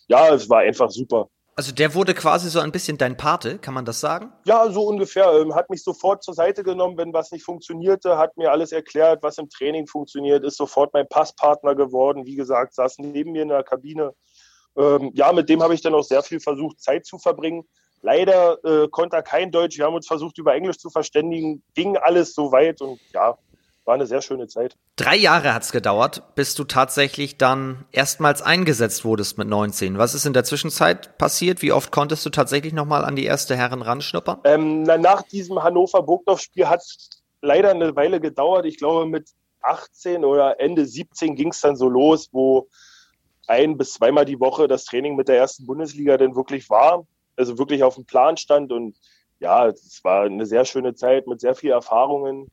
Ja, 0.08 0.34
es 0.34 0.50
war 0.50 0.60
einfach 0.60 0.90
super. 0.90 1.30
Also 1.58 1.72
der 1.72 1.94
wurde 1.94 2.14
quasi 2.14 2.50
so 2.50 2.60
ein 2.60 2.74
bisschen 2.74 2.98
dein 2.98 3.16
Pate, 3.16 3.60
kann 3.60 3.74
man 3.74 3.86
das 3.86 4.02
sagen? 4.02 4.34
Ja, 4.44 4.70
so 4.70 4.84
ungefähr. 4.88 5.32
Ähm, 5.40 5.56
hat 5.56 5.70
mich 5.70 5.84
sofort 5.84 6.22
zur 6.22 6.34
Seite 6.34 6.64
genommen, 6.64 6.98
wenn 6.98 7.14
was 7.14 7.32
nicht 7.32 7.46
funktionierte, 7.46 8.18
hat 8.18 8.36
mir 8.36 8.52
alles 8.52 8.74
erklärt, 8.74 9.24
was 9.24 9.38
im 9.38 9.50
Training 9.50 9.88
funktioniert, 9.88 10.44
ist 10.44 10.58
sofort 10.58 10.94
mein 10.94 11.08
Passpartner 11.08 11.74
geworden. 11.74 12.26
Wie 12.26 12.36
gesagt, 12.36 12.76
saß 12.76 12.98
neben 13.00 13.32
mir 13.32 13.44
in 13.44 13.48
der 13.48 13.64
Kabine. 13.64 14.14
Ähm, 14.78 15.12
ja, 15.14 15.32
mit 15.32 15.48
dem 15.48 15.64
habe 15.64 15.74
ich 15.74 15.82
dann 15.82 15.94
auch 15.94 16.04
sehr 16.04 16.24
viel 16.24 16.42
versucht, 16.42 16.82
Zeit 16.82 17.06
zu 17.06 17.20
verbringen. 17.20 17.64
Leider 18.02 18.58
äh, 18.66 18.90
konnte 18.90 19.16
er 19.16 19.24
kein 19.24 19.50
Deutsch. 19.50 19.78
Wir 19.78 19.86
haben 19.86 19.96
uns 19.96 20.08
versucht, 20.08 20.38
über 20.38 20.54
Englisch 20.54 20.78
zu 20.78 20.90
verständigen. 20.90 21.64
Ging 21.74 21.96
alles 21.96 22.36
so 22.36 22.52
weit 22.52 22.82
und 22.82 23.00
ja, 23.14 23.38
war 23.86 23.96
eine 23.96 24.06
sehr 24.06 24.22
schöne 24.22 24.48
Zeit. 24.48 24.76
Drei 24.96 25.16
Jahre 25.16 25.54
hat's 25.54 25.72
gedauert, 25.72 26.36
bis 26.36 26.56
du 26.56 26.64
tatsächlich 26.64 27.38
dann 27.38 27.86
erstmals 27.92 28.42
eingesetzt 28.42 29.06
wurdest 29.06 29.38
mit 29.38 29.48
19. 29.48 29.98
Was 29.98 30.16
ist 30.16 30.26
in 30.26 30.34
der 30.34 30.44
Zwischenzeit 30.44 31.18
passiert? 31.18 31.62
Wie 31.62 31.72
oft 31.72 31.92
konntest 31.92 32.26
du 32.26 32.30
tatsächlich 32.30 32.74
nochmal 32.74 33.06
an 33.06 33.16
die 33.16 33.26
erste 33.26 33.56
Herren 33.56 33.82
ranschnuppern? 33.82 34.40
Ähm, 34.44 34.84
nach 34.84 35.22
diesem 35.24 35.62
Hannover-Burgdorf-Spiel 35.62 36.68
hat 36.68 36.82
leider 37.42 37.72
eine 37.72 37.96
Weile 37.96 38.20
gedauert. 38.20 38.66
Ich 38.66 38.78
glaube, 38.78 39.06
mit 39.06 39.30
18 39.62 40.26
oder 40.26 40.60
Ende 40.60 40.86
17 40.86 41.36
ging 41.36 41.50
es 41.50 41.62
dann 41.62 41.76
so 41.76 41.90
los, 41.90 42.30
wo 42.32 42.68
ein 43.48 43.78
bis 43.78 43.94
zweimal 43.94 44.26
die 44.26 44.40
Woche 44.40 44.68
das 44.68 44.86
Training 44.86 45.16
mit 45.16 45.28
der 45.28 45.38
ersten 45.38 45.66
Bundesliga 45.66 46.18
dann 46.18 46.36
wirklich 46.36 46.70
war. 46.70 47.06
Also 47.36 47.58
wirklich 47.58 47.84
auf 47.84 47.96
dem 47.96 48.06
Plan 48.06 48.38
stand 48.38 48.72
und 48.72 48.98
ja, 49.40 49.68
es 49.68 50.04
war 50.04 50.24
eine 50.24 50.46
sehr 50.46 50.66
schöne 50.66 50.96
Zeit 50.96 51.28
mit 51.28 51.42
sehr 51.42 51.56
vielen 51.56 51.74
Erfahrungen. 51.74 52.48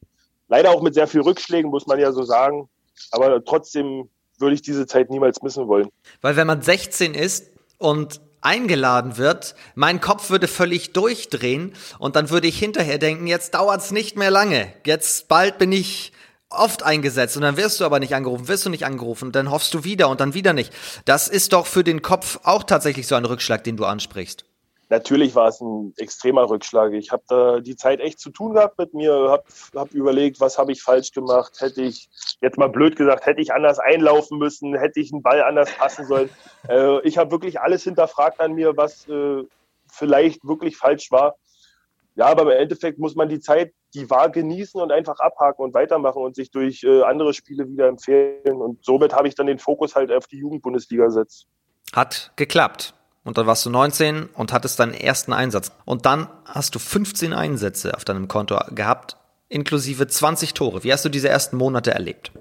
Leider 0.52 0.68
auch 0.68 0.82
mit 0.82 0.92
sehr 0.92 1.06
viel 1.06 1.22
Rückschlägen, 1.22 1.70
muss 1.70 1.86
man 1.86 1.98
ja 1.98 2.12
so 2.12 2.24
sagen. 2.24 2.68
Aber 3.10 3.42
trotzdem 3.42 4.10
würde 4.38 4.54
ich 4.54 4.60
diese 4.60 4.86
Zeit 4.86 5.08
niemals 5.08 5.40
missen 5.40 5.66
wollen. 5.66 5.88
Weil 6.20 6.36
wenn 6.36 6.46
man 6.46 6.60
16 6.60 7.14
ist 7.14 7.50
und 7.78 8.20
eingeladen 8.42 9.16
wird, 9.16 9.54
mein 9.74 10.02
Kopf 10.02 10.28
würde 10.28 10.48
völlig 10.48 10.92
durchdrehen 10.92 11.72
und 11.98 12.16
dann 12.16 12.28
würde 12.28 12.48
ich 12.48 12.58
hinterher 12.58 12.98
denken, 12.98 13.26
jetzt 13.26 13.54
dauert's 13.54 13.92
nicht 13.92 14.18
mehr 14.18 14.30
lange. 14.30 14.70
Jetzt 14.84 15.28
bald 15.28 15.56
bin 15.56 15.72
ich 15.72 16.12
oft 16.50 16.82
eingesetzt 16.82 17.34
und 17.36 17.42
dann 17.44 17.56
wirst 17.56 17.80
du 17.80 17.86
aber 17.86 17.98
nicht 17.98 18.14
angerufen, 18.14 18.46
wirst 18.46 18.66
du 18.66 18.68
nicht 18.68 18.84
angerufen, 18.84 19.32
dann 19.32 19.50
hoffst 19.50 19.72
du 19.72 19.84
wieder 19.84 20.10
und 20.10 20.20
dann 20.20 20.34
wieder 20.34 20.52
nicht. 20.52 20.70
Das 21.06 21.28
ist 21.28 21.54
doch 21.54 21.64
für 21.64 21.82
den 21.82 22.02
Kopf 22.02 22.40
auch 22.42 22.64
tatsächlich 22.64 23.06
so 23.06 23.14
ein 23.14 23.24
Rückschlag, 23.24 23.64
den 23.64 23.78
du 23.78 23.86
ansprichst 23.86 24.44
natürlich 24.88 25.34
war 25.34 25.48
es 25.48 25.60
ein 25.60 25.94
extremer 25.96 26.48
Rückschlag. 26.48 26.92
Ich 26.92 27.12
habe 27.12 27.22
da 27.28 27.60
die 27.60 27.76
Zeit 27.76 28.00
echt 28.00 28.20
zu 28.20 28.30
tun 28.30 28.54
gehabt 28.54 28.78
mit 28.78 28.94
mir, 28.94 29.12
habe 29.12 29.44
hab 29.74 29.92
überlegt, 29.92 30.40
was 30.40 30.58
habe 30.58 30.72
ich 30.72 30.82
falsch 30.82 31.12
gemacht, 31.12 31.60
hätte 31.60 31.82
ich, 31.82 32.08
jetzt 32.40 32.58
mal 32.58 32.68
blöd 32.68 32.96
gesagt, 32.96 33.26
hätte 33.26 33.40
ich 33.40 33.52
anders 33.52 33.78
einlaufen 33.78 34.38
müssen, 34.38 34.74
hätte 34.74 35.00
ich 35.00 35.12
einen 35.12 35.22
Ball 35.22 35.42
anders 35.42 35.70
passen 35.76 36.06
sollen. 36.06 36.30
Äh, 36.68 37.00
ich 37.00 37.18
habe 37.18 37.32
wirklich 37.32 37.60
alles 37.60 37.82
hinterfragt 37.82 38.38
an 38.38 38.52
mir, 38.52 38.76
was 38.76 39.08
äh, 39.08 39.42
vielleicht 39.90 40.46
wirklich 40.46 40.76
falsch 40.76 41.10
war. 41.10 41.34
Ja, 42.14 42.26
aber 42.26 42.42
im 42.42 42.62
Endeffekt 42.62 43.00
muss 43.00 43.16
man 43.16 43.28
die 43.28 43.40
Zeit, 43.40 43.72
die 43.94 44.08
war, 44.10 44.30
genießen 44.30 44.80
und 44.80 44.92
einfach 44.92 45.18
abhaken 45.18 45.64
und 45.64 45.74
weitermachen 45.74 46.22
und 46.22 46.36
sich 46.36 46.52
durch 46.52 46.84
äh, 46.84 47.02
andere 47.02 47.34
Spiele 47.34 47.68
wieder 47.68 47.88
empfehlen. 47.88 48.60
Und 48.60 48.84
somit 48.84 49.12
habe 49.12 49.26
ich 49.26 49.34
dann 49.34 49.46
den 49.46 49.58
Fokus 49.58 49.96
halt 49.96 50.12
auf 50.12 50.26
die 50.26 50.38
Jugendbundesliga 50.38 51.06
gesetzt. 51.06 51.48
Hat 51.92 52.32
geklappt. 52.36 52.94
Und 53.24 53.38
dann 53.38 53.46
warst 53.46 53.64
du 53.64 53.70
19 53.70 54.26
und 54.34 54.52
hattest 54.52 54.80
deinen 54.80 54.94
ersten 54.94 55.32
Einsatz. 55.32 55.72
Und 55.84 56.06
dann 56.06 56.28
hast 56.44 56.74
du 56.74 56.78
15 56.78 57.32
Einsätze 57.32 57.94
auf 57.94 58.04
deinem 58.04 58.26
Konto 58.26 58.58
gehabt, 58.70 59.16
inklusive 59.48 60.06
20 60.06 60.54
Tore. 60.54 60.82
Wie 60.82 60.92
hast 60.92 61.04
du 61.04 61.08
diese 61.08 61.28
ersten 61.28 61.56
Monate 61.56 61.92
erlebt? 61.92 62.32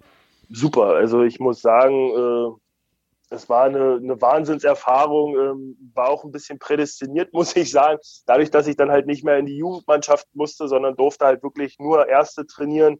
Super. 0.49 0.95
Also 0.95 1.21
ich 1.21 1.39
muss 1.39 1.61
sagen, 1.61 1.93
äh, 1.95 3.35
es 3.35 3.47
war 3.47 3.63
eine, 3.63 3.95
eine 3.95 4.21
Wahnsinnserfahrung, 4.21 5.37
ähm, 5.37 5.91
war 5.93 6.09
auch 6.09 6.23
ein 6.23 6.31
bisschen 6.31 6.59
prädestiniert, 6.59 7.31
muss 7.33 7.55
ich 7.55 7.71
sagen. 7.71 7.99
Dadurch, 8.25 8.49
dass 8.49 8.67
ich 8.67 8.75
dann 8.75 8.91
halt 8.91 9.07
nicht 9.07 9.23
mehr 9.23 9.37
in 9.37 9.45
die 9.45 9.57
Jugendmannschaft 9.57 10.27
musste, 10.33 10.67
sondern 10.67 10.95
durfte 10.95 11.25
halt 11.25 11.43
wirklich 11.43 11.77
nur 11.79 12.07
Erste 12.07 12.45
trainieren, 12.47 12.99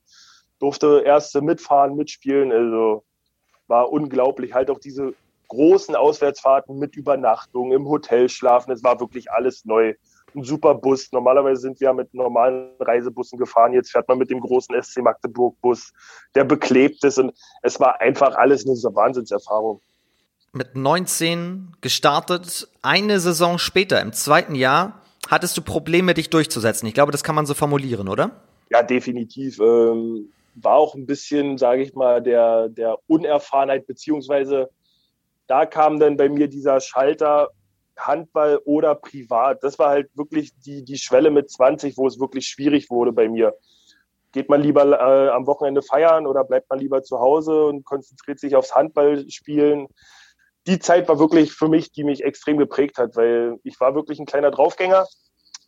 durfte 0.59 1.01
Erste 1.03 1.41
mitfahren, 1.41 1.95
mitspielen. 1.95 2.51
Also 2.51 3.03
war 3.67 3.91
unglaublich. 3.91 4.53
Halt 4.53 4.69
auch 4.69 4.79
diese 4.79 5.13
großen 5.51 5.95
Auswärtsfahrten 5.97 6.79
mit 6.79 6.95
Übernachtung, 6.95 7.73
im 7.73 7.87
Hotel 7.87 8.29
schlafen. 8.29 8.71
Es 8.71 8.83
war 8.83 9.01
wirklich 9.01 9.31
alles 9.31 9.65
neu. 9.65 9.93
Ein 10.33 10.43
super 10.43 10.75
Bus. 10.75 11.11
Normalerweise 11.11 11.59
sind 11.59 11.81
wir 11.81 11.85
ja 11.87 11.93
mit 11.93 12.13
normalen 12.13 12.69
Reisebussen 12.79 13.37
gefahren. 13.37 13.73
Jetzt 13.73 13.91
fährt 13.91 14.07
man 14.07 14.17
mit 14.17 14.29
dem 14.29 14.39
großen 14.39 14.73
SC 14.81 15.01
Magdeburg 15.01 15.59
Bus, 15.61 15.91
der 16.35 16.45
beklebt 16.45 17.03
ist. 17.03 17.19
Und 17.19 17.33
es 17.63 17.81
war 17.81 17.99
einfach 17.99 18.35
alles 18.35 18.65
eine 18.65 18.75
Wahnsinnserfahrung. 18.95 19.81
Mit 20.53 20.77
19 20.77 21.75
gestartet, 21.81 22.69
eine 22.81 23.19
Saison 23.19 23.57
später, 23.57 24.01
im 24.01 24.13
zweiten 24.13 24.55
Jahr, 24.55 25.01
hattest 25.29 25.57
du 25.57 25.61
Probleme, 25.61 26.13
dich 26.13 26.29
durchzusetzen. 26.29 26.87
Ich 26.87 26.93
glaube, 26.93 27.11
das 27.11 27.23
kann 27.23 27.35
man 27.35 27.45
so 27.45 27.53
formulieren, 27.53 28.07
oder? 28.07 28.31
Ja, 28.69 28.83
definitiv. 28.83 29.59
Ähm, 29.59 30.29
war 30.55 30.75
auch 30.75 30.95
ein 30.95 31.05
bisschen, 31.05 31.57
sage 31.57 31.81
ich 31.81 31.93
mal, 31.93 32.21
der, 32.21 32.69
der 32.69 32.97
Unerfahrenheit 33.07 33.85
beziehungsweise 33.85 34.69
da 35.51 35.65
kam 35.65 35.99
dann 35.99 36.15
bei 36.15 36.29
mir 36.29 36.47
dieser 36.47 36.79
Schalter 36.79 37.49
Handball 37.97 38.61
oder 38.63 38.95
privat. 38.95 39.61
Das 39.63 39.77
war 39.77 39.89
halt 39.89 40.09
wirklich 40.15 40.53
die, 40.65 40.85
die 40.85 40.97
Schwelle 40.97 41.29
mit 41.29 41.51
20, 41.51 41.97
wo 41.97 42.07
es 42.07 42.21
wirklich 42.21 42.47
schwierig 42.47 42.89
wurde 42.89 43.11
bei 43.11 43.27
mir. 43.27 43.53
Geht 44.31 44.47
man 44.47 44.61
lieber 44.61 44.85
äh, 44.85 45.27
am 45.27 45.47
Wochenende 45.47 45.81
feiern 45.81 46.25
oder 46.25 46.45
bleibt 46.45 46.69
man 46.69 46.79
lieber 46.79 47.03
zu 47.03 47.19
Hause 47.19 47.65
und 47.65 47.83
konzentriert 47.83 48.39
sich 48.39 48.55
aufs 48.55 48.73
Handballspielen? 48.73 49.87
Die 50.67 50.79
Zeit 50.79 51.09
war 51.09 51.19
wirklich 51.19 51.51
für 51.51 51.67
mich, 51.67 51.91
die 51.91 52.05
mich 52.05 52.23
extrem 52.23 52.57
geprägt 52.57 52.97
hat, 52.97 53.17
weil 53.17 53.57
ich 53.65 53.77
war 53.81 53.93
wirklich 53.93 54.19
ein 54.21 54.25
kleiner 54.25 54.51
Draufgänger. 54.51 55.05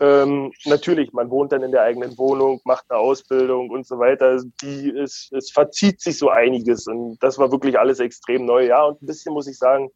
Ähm, 0.04 0.52
natürlich, 0.66 1.14
man 1.14 1.30
wohnt 1.30 1.54
dann 1.54 1.64
in 1.64 1.72
der 1.72 1.84
eigenen 1.84 2.18
Wohnung, 2.18 2.60
macht 2.66 2.84
eine 2.90 3.00
Ausbildung 3.00 3.70
und 3.70 3.88
so 3.88 4.00
weiter. 4.00 4.38
Die, 4.62 4.90
es, 4.90 5.30
es 5.32 5.50
verzieht 5.52 6.02
sich 6.02 6.18
so 6.18 6.30
einiges 6.30 6.88
und 6.88 7.18
das 7.22 7.38
war 7.38 7.54
wirklich 7.54 7.80
alles 7.80 8.02
extrem 8.02 8.46
neu. 8.46 8.66
Ja, 8.66 8.84
und 8.84 9.02
ein 9.02 9.06
bisschen 9.06 9.34
muss 9.34 9.48
ich 9.48 9.58
sagen, 9.58 9.90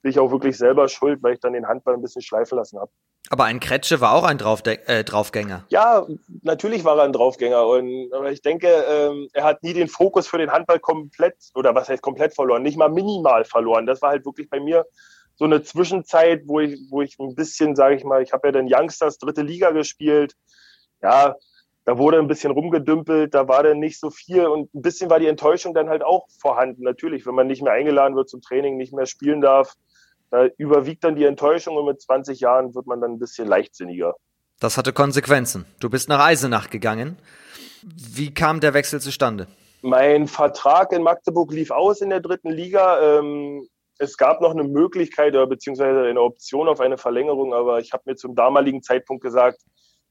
bin 0.00 0.12
ich 0.12 0.18
auch 0.18 0.30
wirklich 0.30 0.56
selber 0.56 0.88
schuld, 0.88 1.22
weil 1.22 1.34
ich 1.34 1.40
dann 1.40 1.52
den 1.52 1.68
Handball 1.68 1.92
ein 1.92 2.00
bisschen 2.00 2.22
schleifen 2.22 2.56
lassen 2.56 2.78
habe. 2.78 2.90
Aber 3.28 3.44
ein 3.44 3.60
Kretsche 3.60 4.00
war 4.00 4.14
auch 4.14 4.24
ein 4.24 4.38
Draufde 4.38 4.88
äh, 4.88 5.04
Draufgänger. 5.04 5.66
Ja, 5.68 6.06
natürlich 6.42 6.84
war 6.84 6.96
er 6.96 7.04
ein 7.04 7.12
Draufgänger. 7.12 7.66
Und, 7.66 8.10
aber 8.14 8.32
ich 8.32 8.40
denke, 8.40 8.66
ähm, 8.66 9.28
er 9.34 9.44
hat 9.44 9.62
nie 9.62 9.74
den 9.74 9.88
Fokus 9.88 10.26
für 10.26 10.38
den 10.38 10.50
Handball 10.50 10.80
komplett, 10.80 11.36
oder 11.54 11.74
was 11.74 11.90
heißt 11.90 12.02
komplett 12.02 12.34
verloren, 12.34 12.62
nicht 12.62 12.78
mal 12.78 12.88
minimal 12.88 13.44
verloren. 13.44 13.84
Das 13.84 14.00
war 14.00 14.10
halt 14.10 14.24
wirklich 14.24 14.48
bei 14.48 14.58
mir 14.58 14.86
so 15.40 15.46
eine 15.46 15.62
Zwischenzeit, 15.62 16.42
wo 16.44 16.60
ich, 16.60 16.78
wo 16.90 17.00
ich 17.00 17.18
ein 17.18 17.34
bisschen, 17.34 17.74
sage 17.74 17.96
ich 17.96 18.04
mal, 18.04 18.22
ich 18.22 18.34
habe 18.34 18.48
ja 18.48 18.52
dann 18.52 18.68
Youngsters 18.70 19.16
dritte 19.16 19.40
Liga 19.40 19.70
gespielt. 19.70 20.34
Ja, 21.02 21.34
da 21.86 21.96
wurde 21.96 22.18
ein 22.18 22.28
bisschen 22.28 22.50
rumgedümpelt, 22.52 23.32
da 23.32 23.48
war 23.48 23.62
dann 23.62 23.78
nicht 23.78 23.98
so 23.98 24.10
viel 24.10 24.44
und 24.46 24.74
ein 24.74 24.82
bisschen 24.82 25.08
war 25.08 25.18
die 25.18 25.28
Enttäuschung 25.28 25.72
dann 25.72 25.88
halt 25.88 26.02
auch 26.02 26.26
vorhanden. 26.38 26.82
Natürlich, 26.82 27.24
wenn 27.24 27.34
man 27.34 27.46
nicht 27.46 27.62
mehr 27.62 27.72
eingeladen 27.72 28.16
wird 28.16 28.28
zum 28.28 28.42
Training, 28.42 28.76
nicht 28.76 28.92
mehr 28.92 29.06
spielen 29.06 29.40
darf, 29.40 29.76
da 30.30 30.44
überwiegt 30.58 31.04
dann 31.04 31.16
die 31.16 31.24
Enttäuschung 31.24 31.74
und 31.74 31.86
mit 31.86 32.02
20 32.02 32.38
Jahren 32.40 32.74
wird 32.74 32.86
man 32.86 33.00
dann 33.00 33.12
ein 33.12 33.18
bisschen 33.18 33.48
leichtsinniger. 33.48 34.16
Das 34.60 34.76
hatte 34.76 34.92
Konsequenzen. 34.92 35.64
Du 35.80 35.88
bist 35.88 36.10
nach 36.10 36.20
Eisenach 36.20 36.68
gegangen. 36.68 37.16
Wie 37.82 38.34
kam 38.34 38.60
der 38.60 38.74
Wechsel 38.74 39.00
zustande? 39.00 39.46
Mein 39.80 40.28
Vertrag 40.28 40.92
in 40.92 41.02
Magdeburg 41.02 41.50
lief 41.50 41.70
aus 41.70 42.02
in 42.02 42.10
der 42.10 42.20
dritten 42.20 42.50
Liga. 42.50 43.18
Ähm, 43.18 43.66
es 44.00 44.16
gab 44.16 44.40
noch 44.40 44.52
eine 44.52 44.64
Möglichkeit 44.64 45.34
oder 45.34 45.46
beziehungsweise 45.46 46.04
eine 46.04 46.22
Option 46.22 46.68
auf 46.68 46.80
eine 46.80 46.96
Verlängerung, 46.96 47.52
aber 47.52 47.80
ich 47.80 47.92
habe 47.92 48.04
mir 48.06 48.16
zum 48.16 48.34
damaligen 48.34 48.82
Zeitpunkt 48.82 49.22
gesagt, 49.22 49.60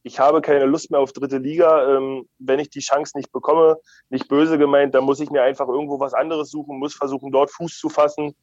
ich 0.03 0.19
habe 0.19 0.41
keine 0.41 0.65
Lust 0.65 0.91
mehr 0.91 0.99
auf 0.99 1.11
dritte 1.11 1.39
Liga. 1.39 1.97
Ähm, 1.97 2.29
wenn 2.37 2.59
ich 2.59 2.69
die 2.69 2.81
Chance 2.81 3.17
nicht 3.17 3.31
bekomme, 3.31 3.77
nicht 4.09 4.27
böse 4.27 4.59
gemeint, 4.59 4.93
dann 4.93 5.03
muss 5.03 5.19
ich 5.19 5.31
mir 5.31 5.41
einfach 5.41 5.67
irgendwo 5.67 5.99
was 5.99 6.13
anderes 6.13 6.51
suchen, 6.51 6.77
muss 6.77 6.93
versuchen, 6.93 7.31
dort 7.31 7.49
Fuß 7.49 7.79
zu 7.79 7.89
fassen. 7.89 8.35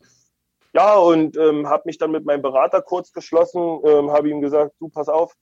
Ja, 0.75 0.97
und 0.97 1.37
ähm, 1.37 1.69
habe 1.69 1.85
mich 1.87 1.97
dann 1.97 2.11
mit 2.11 2.27
meinem 2.27 2.43
Berater 2.43 2.83
kurz 2.83 3.13
geschlossen, 3.13 3.81
ähm, 3.85 4.11
habe 4.11 4.29
ihm 4.29 4.41
gesagt, 4.41 4.73
du 4.81 4.89
pass 4.89 5.09
auf, 5.09 5.33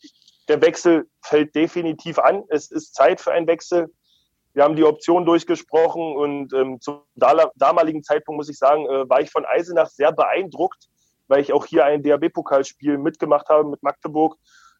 der 0.48 0.60
Wechsel 0.60 1.08
fällt 1.22 1.54
definitiv 1.54 2.18
an. 2.18 2.44
Es 2.48 2.70
ist 2.70 2.94
Zeit 2.94 3.22
für 3.22 3.32
einen 3.32 3.46
Wechsel. 3.46 3.88
Wir 4.54 4.62
haben 4.62 4.76
die 4.76 4.84
Option 4.84 5.26
durchgesprochen 5.26 6.16
und 6.16 6.52
ähm, 6.52 6.80
zum 6.80 7.02
damaligen 7.16 8.04
Zeitpunkt, 8.04 8.38
muss 8.38 8.48
ich 8.48 8.56
sagen, 8.56 8.86
äh, 8.86 9.08
war 9.08 9.20
ich 9.20 9.30
von 9.30 9.44
Eisenach 9.44 9.88
sehr 9.88 10.12
beeindruckt, 10.12 10.88
weil 11.26 11.40
ich 11.40 11.52
auch 11.52 11.66
hier 11.66 11.84
ein 11.84 12.04
DAB-Pokalspiel 12.04 12.96
mitgemacht 12.96 13.48
habe 13.48 13.68
mit 13.68 13.82
Magdeburg. 13.82 14.36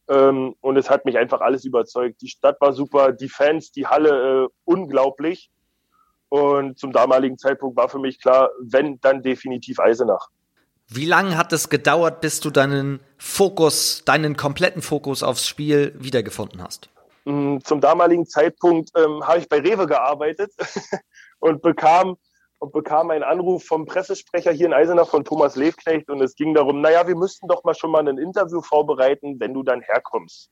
Ähm, 0.09 0.55
und 0.61 0.77
es 0.77 0.91
hat 0.91 1.05
mich 1.05 1.19
einfach 1.19 1.41
alles 1.41 1.65
überzeugt. 1.65 2.23
Die 2.23 2.29
Stadt 2.29 2.61
war 2.61 2.73
super, 2.73 3.13
die 3.13 3.29
Fans, 3.29 3.73
die 3.73 3.87
Halle 3.87 4.45
äh, 4.45 4.49
unglaublich. 4.65 5.51
Und 6.29 6.79
zum 6.79 6.93
damaligen 6.93 7.37
Zeitpunkt 7.37 7.77
war 7.77 7.89
für 7.89 7.99
mich 7.99 8.21
klar, 8.21 8.51
wenn, 8.61 9.01
dann 9.01 9.23
definitiv 9.23 9.81
Eisenach. 9.81 10.29
Wie 10.87 11.07
lange 11.07 11.37
hat 11.37 11.53
es 11.53 11.69
gedauert, 11.69 12.21
bis 12.21 12.41
du 12.41 12.51
deinen 12.51 13.01
Fokus, 13.17 14.03
deinen 14.05 14.37
kompletten 14.37 14.83
Fokus 14.83 15.23
aufs 15.23 15.47
Spiel 15.47 15.95
wiedergefunden 15.99 16.63
hast? 16.63 16.91
Mm, 17.25 17.59
zum 17.65 17.81
damaligen 17.81 18.27
Zeitpunkt 18.27 18.91
ähm, 18.97 19.27
habe 19.27 19.39
ich 19.39 19.49
bei 19.49 19.59
Rewe 19.59 19.87
gearbeitet 19.87 20.53
und 21.39 21.63
bekam 21.63 22.17
und 22.59 22.73
bekam 22.73 23.11
einen 23.11 23.25
Anruf 23.25 23.65
vom 23.65 23.87
Pressesprecher 23.87 24.53
hier 24.53 24.67
in 24.67 24.73
Eisenach 24.73 25.09
von 25.09 25.25
Thomas 25.25 25.57
Levknecht 25.57 26.09
und 26.09 26.23
es 26.23 26.35
ging 26.35 26.55
darum, 26.55 26.81
naja, 26.81 27.07
wir 27.07 27.17
müssten 27.17 27.49
doch 27.49 27.65
mal 27.65 27.75
schon 27.75 27.91
mal 27.91 28.07
ein 28.07 28.19
Interview 28.19 28.61
vorbereiten, 28.63 29.39
wenn 29.41 29.53
du 29.55 29.63
dann 29.63 29.83
herkommst. 29.83 30.51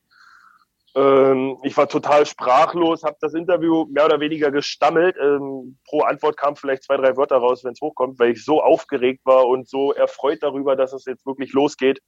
Ähm, 0.95 1.57
ich 1.63 1.77
war 1.77 1.89
total 1.89 2.27
sprachlos, 2.27 3.03
habe 3.03 3.17
das 3.21 3.33
Interview 3.33 3.87
mehr 3.91 4.05
oder 4.05 4.21
weniger 4.21 4.51
gestammelt. 4.51 5.17
Ähm, 5.19 5.79
pro 5.87 6.01
Antwort 6.03 6.37
kam 6.37 6.55
vielleicht 6.57 6.85
zwei, 6.85 6.97
drei 6.99 7.17
Wörter 7.17 7.37
raus, 7.37 7.65
wenn 7.65 7.73
es 7.73 7.81
hochkommt, 7.81 8.19
weil 8.19 8.33
ich 8.33 8.45
so 8.45 8.63
aufgeregt 8.63 9.25
war 9.25 9.47
und 9.47 9.69
so 9.69 9.93
erfreut 9.93 10.43
darüber, 10.43 10.77
dass 10.77 10.93
es 10.93 11.07
jetzt 11.07 11.25
wirklich 11.25 11.53
losgeht. 11.53 12.01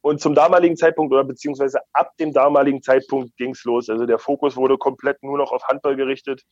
Und 0.00 0.20
zum 0.20 0.34
damaligen 0.34 0.76
Zeitpunkt 0.76 1.12
oder 1.12 1.24
beziehungsweise 1.24 1.80
ab 1.92 2.16
dem 2.18 2.32
damaligen 2.32 2.82
Zeitpunkt 2.82 3.36
ging 3.36 3.50
es 3.50 3.64
los. 3.64 3.90
Also 3.90 4.06
der 4.06 4.18
Fokus 4.18 4.56
wurde 4.56 4.78
komplett 4.78 5.22
nur 5.22 5.38
noch 5.38 5.50
auf 5.50 5.64
Handball 5.64 5.96
gerichtet. 5.96 6.42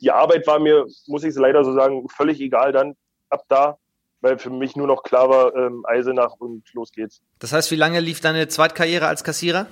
Die 0.00 0.10
Arbeit 0.10 0.46
war 0.46 0.58
mir, 0.58 0.86
muss 1.06 1.24
ich 1.24 1.34
leider 1.34 1.64
so 1.64 1.72
sagen, 1.74 2.08
völlig 2.08 2.40
egal 2.40 2.72
dann 2.72 2.94
ab 3.28 3.44
da, 3.48 3.78
weil 4.20 4.38
für 4.38 4.50
mich 4.50 4.76
nur 4.76 4.86
noch 4.86 5.02
klar 5.02 5.28
war, 5.28 5.54
ähm, 5.56 5.84
Eisenach 5.86 6.34
und 6.38 6.62
los 6.74 6.92
geht's. 6.92 7.20
Das 7.40 7.52
heißt, 7.52 7.70
wie 7.72 7.76
lange 7.76 8.00
lief 8.00 8.20
deine 8.20 8.46
Zweitkarriere 8.48 9.06
als 9.06 9.24
Kassierer? 9.24 9.66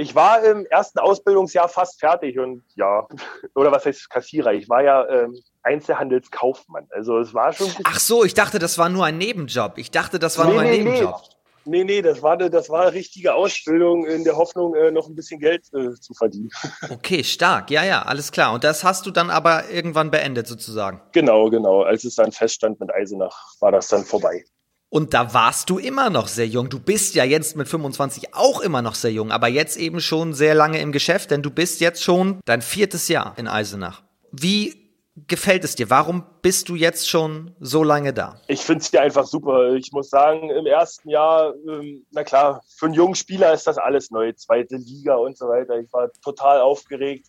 Ich 0.00 0.14
war 0.14 0.44
im 0.44 0.64
ersten 0.66 1.00
Ausbildungsjahr 1.00 1.68
fast 1.68 1.98
fertig 1.98 2.38
und 2.38 2.62
ja, 2.76 3.08
oder 3.56 3.72
was 3.72 3.84
heißt 3.84 4.08
Kassierer? 4.08 4.52
Ich 4.52 4.68
war 4.68 4.84
ja 4.84 5.08
ähm, 5.08 5.36
Einzelhandelskaufmann. 5.62 6.86
Also 6.90 7.18
es 7.18 7.34
war 7.34 7.52
schon. 7.52 7.68
Ach 7.82 7.98
so, 7.98 8.24
ich 8.24 8.34
dachte, 8.34 8.60
das 8.60 8.78
war 8.78 8.88
nur 8.88 9.04
ein 9.04 9.18
Nebenjob. 9.18 9.78
Ich 9.78 9.90
dachte, 9.90 10.20
das 10.20 10.38
war 10.38 10.46
nee, 10.46 10.52
nur 10.52 10.60
ein 10.60 10.70
nee, 10.70 10.78
Nebenjob. 10.78 11.20
Nee. 11.20 11.37
Nee, 11.68 11.84
nee, 11.84 12.00
das 12.00 12.22
war 12.22 12.32
eine, 12.32 12.48
das 12.48 12.70
war 12.70 12.82
eine 12.82 12.94
richtige 12.94 13.34
Ausbildung 13.34 14.06
in 14.06 14.24
der 14.24 14.36
Hoffnung, 14.36 14.74
äh, 14.74 14.90
noch 14.90 15.06
ein 15.06 15.14
bisschen 15.14 15.38
Geld 15.38 15.66
äh, 15.74 15.92
zu 16.00 16.14
verdienen. 16.14 16.48
Okay, 16.90 17.22
stark. 17.22 17.70
Ja, 17.70 17.84
ja, 17.84 18.02
alles 18.02 18.32
klar. 18.32 18.54
Und 18.54 18.64
das 18.64 18.82
hast 18.82 19.04
du 19.06 19.10
dann 19.10 19.30
aber 19.30 19.68
irgendwann 19.70 20.10
beendet 20.10 20.46
sozusagen. 20.46 21.00
Genau, 21.12 21.50
genau. 21.50 21.82
Als 21.82 22.04
es 22.04 22.14
dann 22.14 22.32
feststand 22.32 22.80
mit 22.80 22.92
Eisenach, 22.92 23.54
war 23.60 23.72
das 23.72 23.88
dann 23.88 24.04
vorbei. 24.04 24.44
Und 24.88 25.12
da 25.12 25.34
warst 25.34 25.68
du 25.68 25.78
immer 25.78 26.08
noch 26.08 26.28
sehr 26.28 26.46
jung. 26.46 26.70
Du 26.70 26.80
bist 26.80 27.14
ja 27.14 27.24
jetzt 27.24 27.56
mit 27.56 27.68
25 27.68 28.34
auch 28.34 28.60
immer 28.60 28.80
noch 28.80 28.94
sehr 28.94 29.12
jung, 29.12 29.30
aber 29.30 29.48
jetzt 29.48 29.76
eben 29.76 30.00
schon 30.00 30.32
sehr 30.32 30.54
lange 30.54 30.80
im 30.80 30.92
Geschäft, 30.92 31.30
denn 31.30 31.42
du 31.42 31.50
bist 31.50 31.80
jetzt 31.80 32.02
schon 32.02 32.40
dein 32.46 32.62
viertes 32.62 33.08
Jahr 33.08 33.34
in 33.36 33.48
Eisenach. 33.48 34.02
Wie 34.32 34.77
gefällt 35.26 35.64
es 35.64 35.74
dir? 35.74 35.90
Warum 35.90 36.24
bist 36.42 36.68
du 36.68 36.74
jetzt 36.74 37.08
schon 37.08 37.54
so 37.60 37.82
lange 37.82 38.12
da? 38.12 38.40
Ich 38.46 38.60
finde 38.60 38.82
es 38.82 38.90
dir 38.90 39.02
einfach 39.02 39.26
super. 39.26 39.74
Ich 39.74 39.92
muss 39.92 40.10
sagen, 40.10 40.50
im 40.50 40.66
ersten 40.66 41.08
Jahr, 41.08 41.54
ähm, 41.68 42.06
na 42.10 42.24
klar, 42.24 42.62
für 42.76 42.86
einen 42.86 42.94
jungen 42.94 43.14
Spieler 43.14 43.52
ist 43.52 43.66
das 43.66 43.78
alles 43.78 44.10
neu, 44.10 44.32
zweite 44.32 44.76
Liga 44.76 45.16
und 45.16 45.36
so 45.36 45.48
weiter. 45.48 45.78
Ich 45.78 45.92
war 45.92 46.10
total 46.22 46.60
aufgeregt, 46.60 47.26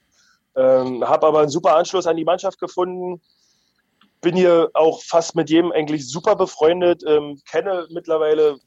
ähm, 0.55 1.07
habe 1.07 1.27
aber 1.27 1.39
einen 1.39 1.49
super 1.49 1.75
Anschluss 1.75 2.07
an 2.07 2.17
die 2.17 2.25
Mannschaft 2.25 2.59
gefunden. 2.59 3.21
Bin 4.21 4.35
hier 4.35 4.69
auch 4.73 5.01
fast 5.01 5.35
mit 5.35 5.49
jedem 5.49 5.71
eigentlich 5.71 6.07
super 6.09 6.35
befreundet, 6.35 7.03
ähm, 7.07 7.39
kenne 7.49 7.87
mittlerweile 7.89 8.59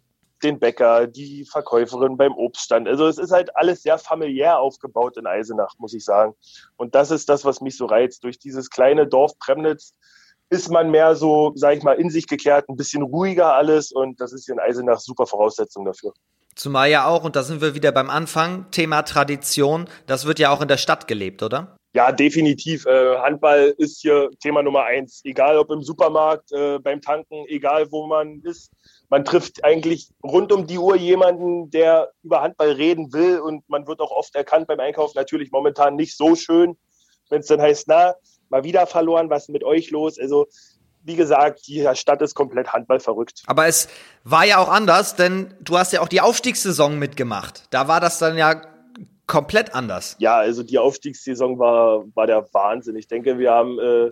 den 0.45 0.59
Bäcker, 0.59 1.07
die 1.07 1.45
Verkäuferin 1.45 2.17
beim 2.17 2.33
Obststand. 2.33 2.89
Also 2.89 3.07
es 3.07 3.19
ist 3.19 3.33
halt 3.33 3.55
alles 3.57 3.83
sehr 3.83 3.99
familiär 3.99 4.59
aufgebaut 4.59 5.17
in 5.17 5.27
Eisenach, 5.27 5.75
muss 5.79 5.95
ich 5.95 6.05
sagen. 6.05 6.35
Und 6.77 6.95
das 6.95 7.11
ist 7.11 7.29
das, 7.29 7.45
was 7.45 7.61
mich 7.61 7.77
so 7.77 7.87
reizt. 7.87 8.25
Durch 8.25 8.39
dieses 8.39 8.71
kleine 8.71 9.07
Dorf 9.07 9.39
Premnitz 9.39 9.95
ist 10.51 10.71
man 10.71 10.91
mehr 10.91 11.17
so, 11.17 11.53
sag 11.55 11.79
ich 11.79 11.83
mal, 11.83 11.95
in 11.95 12.11
sich 12.11 12.27
gekehrt, 12.27 12.69
ein 12.69 12.77
bisschen 12.77 13.03
ruhiger 13.03 13.55
alles 13.55 13.91
und 13.91 14.21
das 14.21 14.33
ist 14.33 14.45
hier 14.45 14.55
in 14.55 14.61
Eisenach 14.61 15.01
super 15.01 15.27
Voraussetzung 15.27 15.85
dafür. 15.87 16.13
Zumal 16.55 16.91
ja 16.91 17.07
auch, 17.07 17.25
und 17.25 17.35
da 17.35 17.43
sind 17.43 17.63
wir 17.63 17.75
wieder 17.75 17.93
beim 17.93 18.11
Anfang, 18.11 18.71
Thema 18.71 19.03
Tradition, 19.03 19.89
das 20.07 20.27
wird 20.27 20.39
ja 20.39 20.51
auch 20.51 20.61
in 20.61 20.69
der 20.69 20.77
Stadt 20.77 21.09
gelebt, 21.09 21.43
oder? 21.43 21.77
Ja, 21.95 22.11
definitiv. 22.11 22.87
Äh, 22.87 23.19
Handball 23.19 23.75
ist 23.77 24.01
hier 24.01 24.31
Thema 24.41 24.63
Nummer 24.63 24.85
eins. 24.85 25.21
Egal 25.25 25.59
ob 25.59 25.71
im 25.71 25.83
Supermarkt, 25.83 26.51
äh, 26.53 26.79
beim 26.79 27.03
Tanken, 27.03 27.45
egal 27.49 27.91
wo 27.91 28.07
man 28.07 28.41
ist 28.45 28.71
man 29.13 29.27
trifft 29.27 29.63
eigentlich 29.63 30.09
rund 30.25 30.53
um 30.53 30.67
die 30.67 30.79
Uhr 30.79 30.97
jemanden, 30.97 31.69
der 31.69 32.13
über 32.23 32.41
Handball 32.41 32.73
reden 32.73 33.13
will 33.13 33.41
und 33.41 33.69
man 33.69 33.87
wird 33.87 34.01
auch 34.01 34.11
oft 34.11 34.35
erkannt 34.35 34.69
beim 34.69 34.81
Einkaufen. 34.81 35.13
Natürlich 35.17 35.53
momentan 35.53 35.97
nicht 35.97 36.17
so 36.17 36.35
schön, 36.35 36.79
wenn 37.29 37.41
es 37.41 37.47
dann 37.47 37.61
heißt, 37.61 37.89
na, 37.89 38.15
mal 38.49 38.65
wieder 38.65 38.87
verloren, 38.87 39.29
was 39.29 39.43
ist 39.43 39.49
mit 39.51 39.65
euch 39.65 39.91
los? 39.91 40.19
Also 40.19 40.47
wie 41.03 41.15
gesagt, 41.15 41.67
die 41.67 41.87
Stadt 41.93 42.23
ist 42.23 42.35
komplett 42.35 42.73
Handball 42.73 43.01
verrückt. 43.01 43.43
Aber 43.49 43.67
es 43.67 43.87
war 44.25 44.47
ja 44.47 44.57
auch 44.57 44.71
anders, 44.71 45.15
denn 45.15 45.53
du 45.61 45.77
hast 45.77 45.93
ja 45.93 46.01
auch 46.01 46.09
die 46.09 46.23
Aufstiegssaison 46.23 46.99
mitgemacht. 46.99 47.65
Da 47.69 47.89
war 47.89 48.01
das 48.01 48.19
dann 48.19 48.39
ja 48.39 48.63
komplett 49.27 49.75
anders. 49.75 50.17
Ja, 50.21 50.39
also 50.39 50.63
die 50.63 50.79
Aufstiegssaison 50.79 51.59
war, 51.59 52.05
war 52.15 52.27
der 52.27 52.49
Wahnsinn. 52.55 52.97
Ich 52.97 53.09
denke, 53.09 53.39
wir 53.39 53.51
haben, 53.51 53.79
äh, 53.79 54.11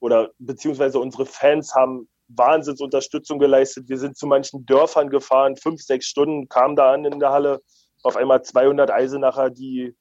oder 0.00 0.30
beziehungsweise 0.40 0.98
unsere 0.98 1.24
Fans 1.24 1.72
haben 1.76 2.08
Wahnsinnsunterstützung 2.36 3.38
geleistet. 3.38 3.88
Wir 3.88 3.98
sind 3.98 4.16
zu 4.16 4.26
manchen 4.26 4.66
Dörfern 4.66 5.10
gefahren, 5.10 5.56
fünf, 5.56 5.82
sechs 5.82 6.06
Stunden, 6.06 6.48
kamen 6.48 6.76
da 6.76 6.92
an 6.92 7.04
in 7.04 7.20
der 7.20 7.30
Halle, 7.30 7.60
auf 8.02 8.16
einmal 8.16 8.42
200 8.42 8.90
Eisenacher, 8.90 9.50
die 9.50 9.94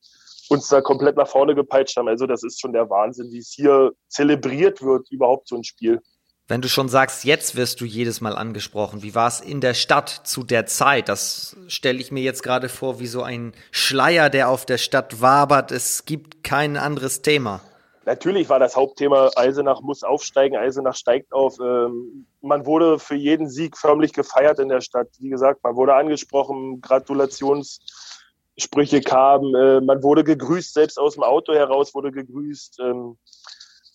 uns 0.49 0.67
da 0.67 0.81
komplett 0.81 1.15
nach 1.15 1.27
vorne 1.27 1.55
gepeitscht 1.55 1.97
haben. 1.97 2.07
Also 2.07 2.25
das 2.25 2.43
ist 2.43 2.59
schon 2.59 2.73
der 2.73 2.89
Wahnsinn, 2.89 3.31
wie 3.31 3.39
es 3.39 3.51
hier 3.51 3.91
zelebriert 4.07 4.81
wird, 4.81 5.11
überhaupt 5.11 5.47
so 5.47 5.55
ein 5.55 5.63
Spiel. 5.63 6.01
Wenn 6.47 6.61
du 6.61 6.67
schon 6.67 6.89
sagst, 6.89 7.25
jetzt 7.25 7.55
wirst 7.55 7.79
du 7.79 7.85
jedes 7.85 8.21
Mal 8.21 8.35
angesprochen, 8.35 9.03
wie 9.03 9.13
war 9.13 9.27
es 9.27 9.39
in 9.39 9.61
der 9.61 9.75
Stadt 9.75 10.09
zu 10.23 10.43
der 10.43 10.65
Zeit? 10.65 11.07
Das 11.07 11.55
stelle 11.67 11.99
ich 11.99 12.11
mir 12.11 12.23
jetzt 12.23 12.41
gerade 12.41 12.69
vor 12.69 12.99
wie 12.99 13.05
so 13.05 13.21
ein 13.21 13.53
Schleier, 13.69 14.31
der 14.31 14.49
auf 14.49 14.65
der 14.65 14.79
Stadt 14.79 15.21
wabert. 15.21 15.71
Es 15.71 16.05
gibt 16.05 16.43
kein 16.43 16.75
anderes 16.75 17.21
Thema. 17.21 17.61
Natürlich 18.09 18.49
war 18.49 18.57
das 18.57 18.75
Hauptthema, 18.75 19.29
Eisenach 19.35 19.81
muss 19.81 20.01
aufsteigen, 20.01 20.57
Eisenach 20.57 20.95
steigt 20.95 21.31
auf. 21.31 21.59
Ähm, 21.59 22.25
man 22.41 22.65
wurde 22.65 22.97
für 22.97 23.13
jeden 23.13 23.47
Sieg 23.47 23.77
förmlich 23.77 24.13
gefeiert 24.13 24.57
in 24.57 24.69
der 24.69 24.81
Stadt. 24.81 25.09
Wie 25.19 25.29
gesagt, 25.29 25.63
man 25.63 25.75
wurde 25.75 25.93
angesprochen, 25.93 26.81
Gratulationssprüche 26.81 29.01
kamen, 29.01 29.53
äh, 29.53 29.79
man 29.81 30.01
wurde 30.01 30.23
gegrüßt, 30.23 30.73
selbst 30.73 30.97
aus 30.97 31.13
dem 31.13 31.21
Auto 31.21 31.53
heraus 31.53 31.93
wurde 31.93 32.11
gegrüßt. 32.11 32.79
Ähm, 32.79 33.15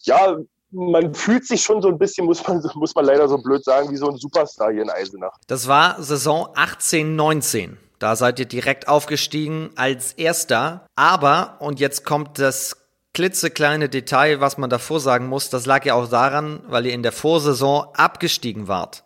ja, 0.03 0.37
man 0.71 1.13
fühlt 1.13 1.45
sich 1.45 1.65
schon 1.65 1.83
so 1.83 1.89
ein 1.89 1.99
bisschen, 1.99 2.25
muss 2.25 2.47
man, 2.47 2.63
muss 2.77 2.95
man 2.95 3.07
leider 3.07 3.29
so 3.29 3.39
blöd 3.39 3.65
sagen, 3.65 3.91
wie 3.91 3.97
so 3.97 4.09
ein 4.09 4.17
Superstar 4.17 4.71
hier 4.71 4.83
in 4.83 4.91
Eisenach. 4.91 5.37
Das 5.49 5.67
war 5.67 6.01
Saison 6.01 6.51
18, 6.55 7.17
19. 7.17 7.79
Da 7.99 8.15
seid 8.15 8.39
ihr 8.39 8.47
direkt 8.47 8.87
aufgestiegen 8.87 9.71
als 9.75 10.13
Erster. 10.13 10.87
Aber, 10.95 11.57
und 11.59 11.81
jetzt 11.81 12.05
kommt 12.05 12.39
das 12.39 12.84
klitzekleine 13.15 13.89
Detail, 13.89 14.41
was 14.41 14.59
man 14.59 14.69
davor 14.69 15.01
sagen 15.01 15.29
muss, 15.29 15.49
das 15.49 15.65
lag 15.65 15.87
ja 15.87 15.95
auch 15.95 16.09
daran, 16.09 16.61
weil 16.67 16.85
ihr 16.85 16.93
in 16.93 17.03
der 17.03 17.13
Vorsaison 17.13 17.87
abgestiegen 17.95 18.69
wart. 18.69 19.05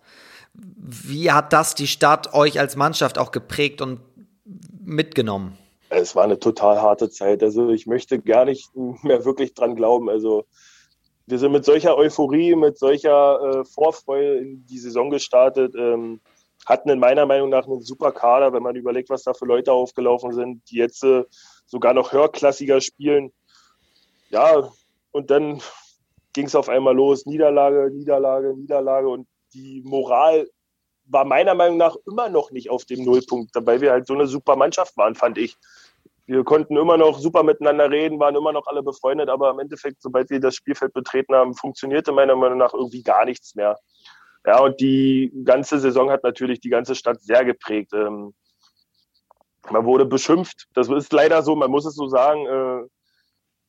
Wie 0.55 1.31
hat 1.31 1.53
das 1.53 1.75
die 1.75 1.87
Stadt 1.87 2.35
euch 2.35 2.59
als 2.59 2.75
Mannschaft 2.75 3.18
auch 3.18 3.31
geprägt 3.31 3.81
und 3.81 4.01
mitgenommen? 4.83 5.57
Es 5.90 6.16
war 6.16 6.25
eine 6.25 6.38
total 6.38 6.81
harte 6.81 7.11
Zeit. 7.11 7.42
Also 7.42 7.71
ich 7.71 7.87
möchte 7.87 8.18
gar 8.18 8.44
nicht 8.44 8.75
mehr 8.75 9.25
wirklich 9.25 9.55
dran 9.55 9.77
glauben. 9.77 10.09
Also 10.09 10.47
wir 11.27 11.38
sind 11.38 11.53
mit 11.53 11.64
solcher 11.64 11.97
Euphorie, 11.97 12.57
mit 12.57 12.79
solcher 12.79 13.61
äh, 13.61 13.64
Vorfreude 13.64 14.38
in 14.38 14.66
die 14.66 14.79
Saison 14.79 15.11
gestartet. 15.11 15.75
Ähm, 15.77 16.21
hatten 16.66 16.88
in 16.88 16.99
meiner 16.99 17.27
Meinung 17.27 17.51
nach 17.51 17.66
einen 17.66 17.83
super 17.83 18.12
Kader, 18.12 18.53
wenn 18.53 18.62
man 18.62 18.77
überlegt, 18.77 19.11
was 19.11 19.23
da 19.23 19.33
für 19.35 19.47
Leute 19.47 19.73
aufgelaufen 19.73 20.33
sind, 20.33 20.62
die 20.71 20.77
jetzt 20.77 21.05
äh, 21.05 21.25
sogar 21.66 21.94
noch 21.94 22.12
höherklassiger 22.12 22.81
spielen 22.81 23.33
ja, 24.29 24.71
und 25.12 25.31
dann 25.31 25.61
ging 26.33 26.47
es 26.47 26.55
auf 26.55 26.69
einmal 26.69 26.95
los, 26.95 27.27
Niederlage, 27.27 27.91
Niederlage, 27.93 28.55
Niederlage 28.55 29.09
und 29.09 29.27
die 29.55 29.83
Moral 29.85 30.49
war 31.07 31.25
meiner 31.25 31.55
Meinung 31.55 31.79
nach 31.79 31.97
immer 32.07 32.29
noch 32.29 32.51
nicht 32.51 32.71
auf 32.71 32.85
dem 32.85 33.05
Nullpunkt, 33.05 33.57
dabei 33.57 33.81
wir 33.81 33.93
halt 33.93 34.07
so 34.07 34.14
eine 34.14 34.27
super 34.27 34.57
Mannschaft 34.57 34.97
waren, 34.97 35.14
fand 35.14 35.38
ich. 35.38 35.57
Wir 36.27 36.45
konnten 36.45 36.77
immer 36.77 36.99
noch 36.99 37.19
super 37.19 37.43
miteinander 37.43 37.91
reden, 37.91 38.21
waren 38.21 38.37
immer 38.37 38.53
noch 38.53 38.67
alle 38.67 38.83
befreundet, 38.83 39.31
aber 39.31 39.51
im 39.51 39.61
Endeffekt, 39.61 40.03
sobald 40.03 40.29
wir 40.29 40.41
das 40.41 40.55
Spielfeld 40.55 40.93
betreten 40.93 41.35
haben, 41.35 41.55
funktionierte 41.55 42.12
meiner 42.12 42.37
Meinung 42.37 42.59
nach 42.59 42.75
irgendwie 42.75 43.03
gar 43.03 43.25
nichts 43.25 43.55
mehr. 43.55 43.79
Ja, 44.47 44.61
und 44.61 44.79
die 44.79 45.33
ganze 45.45 45.79
Saison 45.79 46.11
hat 46.11 46.23
natürlich 46.25 46.61
die 46.61 46.69
ganze 46.69 46.95
Stadt 46.95 47.21
sehr 47.23 47.47
geprägt. 47.47 47.93
Ähm, 47.95 48.35
man 49.71 49.85
wurde 49.87 50.05
beschimpft, 50.05 50.67
das 50.75 50.88
ist 50.88 51.12
leider 51.12 51.43
so, 51.43 51.57
man 51.57 51.71
muss 51.71 51.87
es 51.87 51.95
so 51.95 52.09
sagen. 52.09 52.88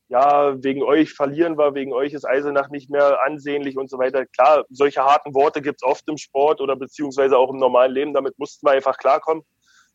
Ja, 0.09 0.61
wegen 0.63 0.81
euch 0.81 1.13
verlieren 1.13 1.57
wir, 1.57 1.75
wegen 1.75 1.93
euch 1.93 2.13
ist 2.13 2.25
Eisenach 2.27 2.69
nicht 2.69 2.89
mehr 2.89 3.19
ansehnlich 3.23 3.77
und 3.77 3.91
so 3.91 3.99
weiter. 3.99 4.25
Klar, 4.25 4.65
solche 4.69 5.03
harten 5.03 5.35
Worte 5.35 5.61
gibt's 5.61 5.83
oft 5.83 6.07
im 6.09 6.17
Sport 6.17 6.61
oder 6.61 6.75
beziehungsweise 6.75 7.37
auch 7.37 7.51
im 7.51 7.57
normalen 7.57 7.93
Leben. 7.93 8.13
Damit 8.15 8.37
mussten 8.39 8.65
wir 8.65 8.71
einfach 8.71 8.97
klarkommen. 8.97 9.43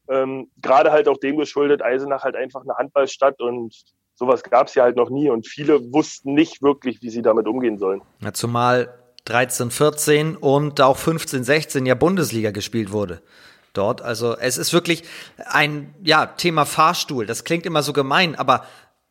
Ähm, 0.09 0.50
Gerade 0.62 0.92
halt 0.92 1.09
auch 1.09 1.18
dem 1.18 1.37
geschuldet, 1.37 1.83
Eisenach 1.83 2.22
halt 2.22 2.37
einfach 2.37 2.62
eine 2.62 2.77
Handballstadt 2.77 3.40
und 3.40 3.74
sowas 4.14 4.44
gab's 4.44 4.77
ja 4.77 4.85
halt 4.85 4.96
noch 4.96 5.11
nie 5.11 5.29
und 5.31 5.48
viele 5.48 5.81
wussten 5.92 6.35
nicht 6.35 6.62
wirklich, 6.62 7.02
wie 7.02 7.10
sie 7.10 7.23
damit 7.23 7.48
umgehen 7.48 7.79
sollen. 7.79 8.00
Ja, 8.21 8.33
zumal 8.33 8.94
13, 9.25 9.71
14 9.71 10.37
und 10.37 10.81
auch 10.81 10.96
15, 10.96 11.42
16 11.42 11.87
ja 11.87 11.94
Bundesliga 11.96 12.52
gespielt 12.52 12.92
wurde 12.92 13.21
dort. 13.73 14.02
Also 14.02 14.37
es 14.37 14.56
ist 14.56 14.73
wirklich 14.73 15.02
ein 15.44 15.94
ja, 16.02 16.27
Thema 16.27 16.65
Fahrstuhl. 16.65 17.27
Das 17.27 17.44
klingt 17.44 17.67
immer 17.67 17.83
so 17.83 17.92
gemein, 17.92 18.35
aber 18.37 18.65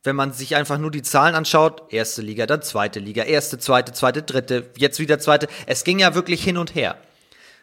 wenn 0.04 0.16
man 0.16 0.34
sich 0.34 0.56
einfach 0.56 0.78
nur 0.78 0.92
die 0.92 1.02
Zahlen 1.02 1.36
anschaut, 1.36 1.84
erste 1.90 2.22
Liga, 2.22 2.46
dann 2.46 2.62
zweite 2.62 3.00
Liga, 3.00 3.24
erste, 3.24 3.58
zweite, 3.58 3.94
zweite, 3.94 4.22
dritte, 4.22 4.70
jetzt 4.78 5.00
wieder 5.00 5.20
zweite. 5.20 5.48
Es 5.66 5.84
ging 5.84 6.00
ja 6.00 6.14
wirklich 6.14 6.44
hin 6.44 6.58
und 6.58 6.76
her. 6.76 6.98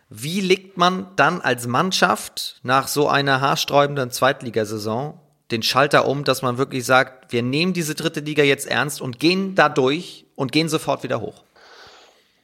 Wie 0.08 0.40
legt 0.40 0.76
man 0.76 1.06
dann 1.16 1.40
als 1.40 1.66
Mannschaft 1.66 2.58
nach 2.62 2.88
so 2.88 3.08
einer 3.08 3.40
haarsträubenden 3.40 4.10
Zweitligasaison 4.10 5.20
den 5.50 5.62
Schalter 5.62 6.06
um, 6.06 6.24
dass 6.24 6.42
man 6.42 6.58
wirklich 6.58 6.84
sagt, 6.84 7.32
wir 7.32 7.42
nehmen 7.42 7.72
diese 7.72 7.94
dritte 7.94 8.20
Liga 8.20 8.42
jetzt 8.42 8.66
ernst 8.66 9.00
und 9.00 9.18
gehen 9.18 9.54
da 9.54 9.68
durch 9.68 10.26
und 10.34 10.52
gehen 10.52 10.68
sofort 10.68 11.02
wieder 11.02 11.20
hoch? 11.20 11.44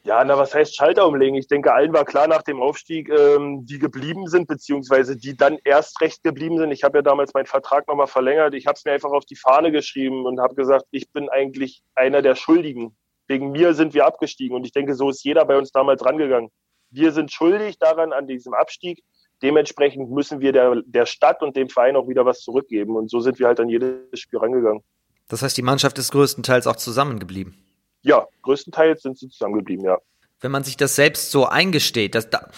Ja, 0.07 0.22
na, 0.22 0.38
was 0.38 0.54
heißt 0.54 0.76
Schalter 0.76 1.04
umlegen? 1.09 1.34
Ich 1.34 1.48
denke, 1.48 1.74
allen 1.74 1.92
war 1.92 2.04
klar 2.04 2.28
nach 2.28 2.42
dem 2.42 2.62
Aufstieg, 2.62 3.09
ähm, 3.09 3.66
die 3.66 3.80
geblieben 3.80 4.28
sind, 4.28 4.46
beziehungsweise 4.46 5.16
die 5.16 5.36
dann 5.36 5.59
erst 5.64 6.00
recht 6.00 6.22
geblieben 6.22 6.59
sind. 6.59 6.70
Ich 6.70 6.84
habe 6.84 6.98
ja 6.98 7.02
damals 7.02 7.34
meinen 7.34 7.46
Vertrag 7.46 7.88
nochmal 7.88 8.07
verlängert. 8.07 8.54
Ich 8.54 8.68
habe 8.68 8.76
es 8.76 8.84
mir 8.84 8.92
einfach 8.92 9.11
auf 9.11 9.24
die 9.24 9.34
Fahne 9.34 9.72
geschrieben 9.72 10.24
und 10.24 10.38
habe 10.38 10.54
gesagt, 10.54 10.84
ich 10.92 11.11
bin 11.11 11.28
eigentlich 11.28 11.82
einer 11.96 12.22
der 12.22 12.36
Schuldigen. 12.36 12.96
Wegen 13.26 13.50
mir 13.50 13.74
sind 13.74 13.94
wir 13.94 14.07
abgestiegen. 14.07 14.54
Und 14.54 14.64
ich 14.64 14.70
denke, 14.70 14.94
so 14.94 15.11
ist 15.11 15.24
jeder 15.24 15.44
bei 15.44 15.59
uns 15.59 15.72
damals 15.72 16.04
rangegangen. 16.04 16.50
Wir 16.90 17.11
sind 17.11 17.32
schuldig 17.32 17.80
daran, 17.80 18.12
an 18.12 18.28
diesem 18.28 18.54
Abstieg. 18.54 19.02
Dementsprechend 19.42 20.12
müssen 20.12 20.38
wir 20.38 20.52
der, 20.52 20.82
der 20.86 21.07
Stadt 21.07 21.42
und 21.42 21.57
dem 21.57 21.68
Verein 21.68 21.96
auch 21.96 22.07
wieder 22.07 22.24
was 22.24 22.42
zurückgeben. 22.42 22.94
Und 22.94 23.11
so 23.11 23.18
sind 23.18 23.40
wir 23.40 23.48
halt 23.48 23.59
an 23.59 23.68
jedes 23.68 24.20
Spiel 24.20 24.38
rangegangen. 24.38 24.84
Das 25.26 25.42
heißt, 25.42 25.57
die 25.57 25.62
Mannschaft 25.62 25.98
ist 25.98 26.12
größtenteils 26.12 26.68
auch 26.68 26.76
zusammengeblieben. 26.76 27.65
Ja, 28.07 28.24
größtenteils 28.42 29.02
sind 29.02 29.18
sie 29.18 29.28
zusammengeblieben, 29.28 29.84
ja. 29.84 29.98
Wenn 30.40 30.52
man 30.52 30.62
sich 30.62 30.76
das 30.76 30.94
selbst 30.94 31.32
so 31.32 31.46
eingesteht, 31.46 32.14
dass 32.14 32.30
da, 32.30 32.48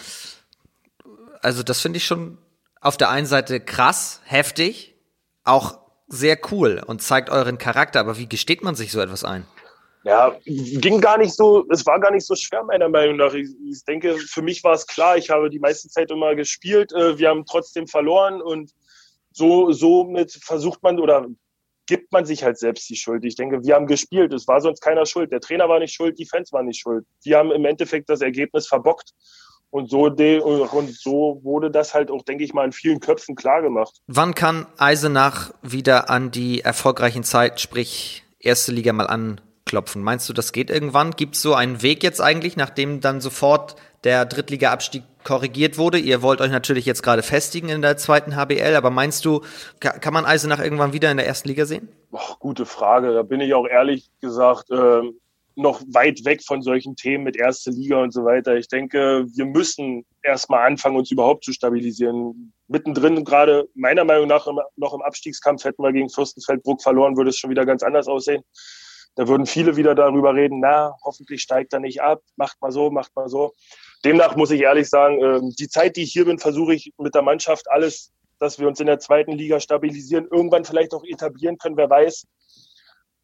also 1.41 1.63
das 1.63 1.81
finde 1.81 1.97
ich 1.97 2.05
schon 2.05 2.37
auf 2.83 2.99
der 2.99 3.09
einen 3.09 3.27
Seite 3.27 3.59
krass, 3.59 4.21
heftig, 4.25 4.95
auch 5.45 5.79
sehr 6.07 6.39
cool 6.51 6.83
und 6.87 7.01
zeigt 7.01 7.31
euren 7.31 7.57
Charakter, 7.57 8.01
aber 8.01 8.19
wie 8.19 8.29
gesteht 8.29 8.63
man 8.63 8.75
sich 8.75 8.93
so 8.93 9.01
etwas 9.01 9.25
ein? 9.25 9.47
Ja, 10.05 10.37
ging 10.45 11.01
gar 11.01 11.17
nicht 11.17 11.33
so, 11.33 11.67
es 11.71 11.85
war 11.87 11.99
gar 11.99 12.11
nicht 12.11 12.27
so 12.27 12.35
schwer, 12.35 12.63
meiner 12.65 12.91
Meinung 12.91 13.17
nach. 13.17 13.33
Ich, 13.33 13.49
ich 13.71 13.83
denke, 13.85 14.19
für 14.19 14.43
mich 14.43 14.63
war 14.65 14.75
es 14.75 14.87
klar, 14.87 15.17
ich 15.17 15.31
habe 15.31 15.49
die 15.49 15.59
meiste 15.59 15.89
Zeit 15.89 16.11
immer 16.11 16.35
gespielt, 16.35 16.93
äh, 16.93 17.19
wir 17.19 17.31
haben 17.31 17.47
trotzdem 17.47 17.87
verloren 17.87 18.43
und 18.43 18.73
so, 19.33 19.73
somit 19.73 20.33
versucht 20.43 20.83
man 20.83 21.01
oder 21.01 21.27
gibt 21.89 22.13
man 22.13 22.25
sich 22.25 22.45
halt 22.45 22.59
selbst 22.59 22.89
die 22.89 22.97
Schuld. 22.97 23.25
Ich 23.25 23.35
denke, 23.35 23.65
wir 23.65 23.75
haben 23.75 23.87
gespielt, 23.87 24.33
es 24.33 24.47
war 24.47 24.61
sonst 24.61 24.81
keiner 24.81 25.07
schuld. 25.07 25.33
Der 25.33 25.41
Trainer 25.41 25.69
war 25.69 25.81
nicht 25.81 25.95
schuld, 25.95 26.19
die 26.19 26.27
Fans 26.27 26.53
waren 26.53 26.67
nicht 26.67 26.81
schuld. 26.81 27.05
Wir 27.25 27.39
haben 27.39 27.51
im 27.51 27.65
Endeffekt 27.65 28.09
das 28.09 28.21
Ergebnis 28.21 28.69
verbockt. 28.69 29.11
Und 29.71 29.91
so, 29.91 30.05
und 30.05 30.91
so 30.95 31.41
wurde 31.43 31.71
das 31.71 31.93
halt 31.93 32.11
auch, 32.11 32.23
denke 32.23 32.45
ich 32.45 32.55
mal, 32.55 32.65
in 32.65 32.73
vielen 32.73 33.01
Köpfen 33.01 33.35
klar 33.35 33.61
gemacht. 33.61 33.99
Wann 34.07 34.35
kann 34.35 34.67
Eisenach 34.79 35.53
wieder 35.63 36.09
an 36.09 36.31
die 36.31 36.61
erfolgreichen 36.61 37.23
Zeit, 37.23 37.61
sprich 37.61 38.23
erste 38.39 38.73
Liga 38.73 38.93
mal 38.93 39.07
anklopfen? 39.07 40.03
Meinst 40.03 40.29
du, 40.29 40.33
das 40.33 40.53
geht 40.53 40.71
irgendwann? 40.71 41.11
Gibt 41.13 41.37
es 41.37 41.43
so 41.43 41.55
einen 41.55 41.83
Weg 41.83 42.03
jetzt 42.03 42.21
eigentlich, 42.21 42.57
nachdem 42.57 43.01
dann 43.01 43.21
sofort 43.21 43.77
der 44.09 44.25
Drittliga-Abstieg 44.25 45.03
korrigiert 45.23 45.77
wurde. 45.77 45.99
Ihr 45.99 46.23
wollt 46.23 46.41
euch 46.41 46.51
natürlich 46.51 46.87
jetzt 46.87 47.03
gerade 47.03 47.23
festigen 47.23 47.69
in 47.69 47.83
der 47.83 47.99
zweiten 47.99 48.37
HBL, 48.37 48.75
aber 48.75 48.89
meinst 48.89 49.27
du, 49.27 49.43
kann 49.81 50.15
man 50.15 50.25
Eisenach 50.25 50.61
irgendwann 50.61 50.95
wieder 50.95 51.11
in 51.11 51.19
der 51.19 51.27
ersten 51.27 51.49
Liga 51.49 51.67
sehen? 51.67 51.89
Boah, 52.11 52.37
gute 52.39 52.65
Frage. 52.65 53.13
Da 53.13 53.23
bin 53.23 53.43
ich 53.43 53.53
auch 53.53 53.67
ehrlich 53.67 54.09
gesagt 54.23 54.71
äh, 54.71 55.03
noch 55.57 55.83
weit 55.89 56.25
weg 56.25 56.43
von 56.43 56.63
solchen 56.63 56.97
Themen 56.97 57.25
mit 57.25 57.37
erste 57.37 57.71
Liga 57.71 58.03
und 58.03 58.15
so 58.15 58.25
weiter. 58.25 58.57
Ich 58.57 58.69
denke, 58.69 59.27
wir 59.29 59.45
müssen 59.45 60.07
erstmal 60.23 60.67
anfangen, 60.67 60.97
uns 60.97 61.11
überhaupt 61.11 61.45
zu 61.45 61.53
stabilisieren. 61.53 62.55
Mittendrin 62.67 63.23
gerade 63.25 63.69
meiner 63.75 64.05
Meinung 64.05 64.29
nach 64.29 64.49
noch 64.77 64.95
im 64.95 65.03
Abstiegskampf 65.03 65.65
hätten 65.65 65.83
wir 65.83 65.93
gegen 65.93 66.09
Fürstenfeldbruck 66.09 66.81
verloren, 66.81 67.19
würde 67.19 67.29
es 67.29 67.37
schon 67.37 67.51
wieder 67.51 67.67
ganz 67.67 67.83
anders 67.83 68.09
aussehen. 68.09 68.43
Da 69.17 69.29
würden 69.29 69.45
viele 69.45 69.77
wieder 69.77 69.95
darüber 69.95 70.35
reden, 70.35 70.61
na, 70.61 70.95
hoffentlich 71.05 71.43
steigt 71.43 71.75
er 71.75 71.81
nicht 71.81 72.01
ab, 72.01 72.23
macht 72.37 72.63
mal 72.63 72.71
so, 72.71 72.91
macht 72.91 73.15
mal 73.15 73.29
so. 73.29 73.53
Demnach 74.05 74.37
muss 74.37 74.51
ich 74.51 74.61
ehrlich 74.61 74.89
sagen, 74.89 75.23
ähm, 75.23 75.55
die 75.59 75.69
Zeit, 75.69 75.97
die 75.97 76.03
ich 76.03 76.13
hier 76.13 76.25
bin, 76.25 76.39
versuche 76.39 76.75
ich 76.75 76.93
mit 76.99 77.15
der 77.15 77.23
Mannschaft 77.23 77.69
alles, 77.71 78.13
dass 78.39 78.59
wir 78.59 78.69
uns 78.69 78.81
in 78.81 78.87
der 78.87 79.01
zweiten 79.01 79.33
Liga 79.33 79.59
stabilisieren, 79.61 80.29
irgendwann 80.31 80.65
vielleicht 80.65 80.95
auch 80.95 81.05
etablieren 81.05 81.59
können, 81.59 81.77
wer 81.77 81.91
weiß. 81.91 82.27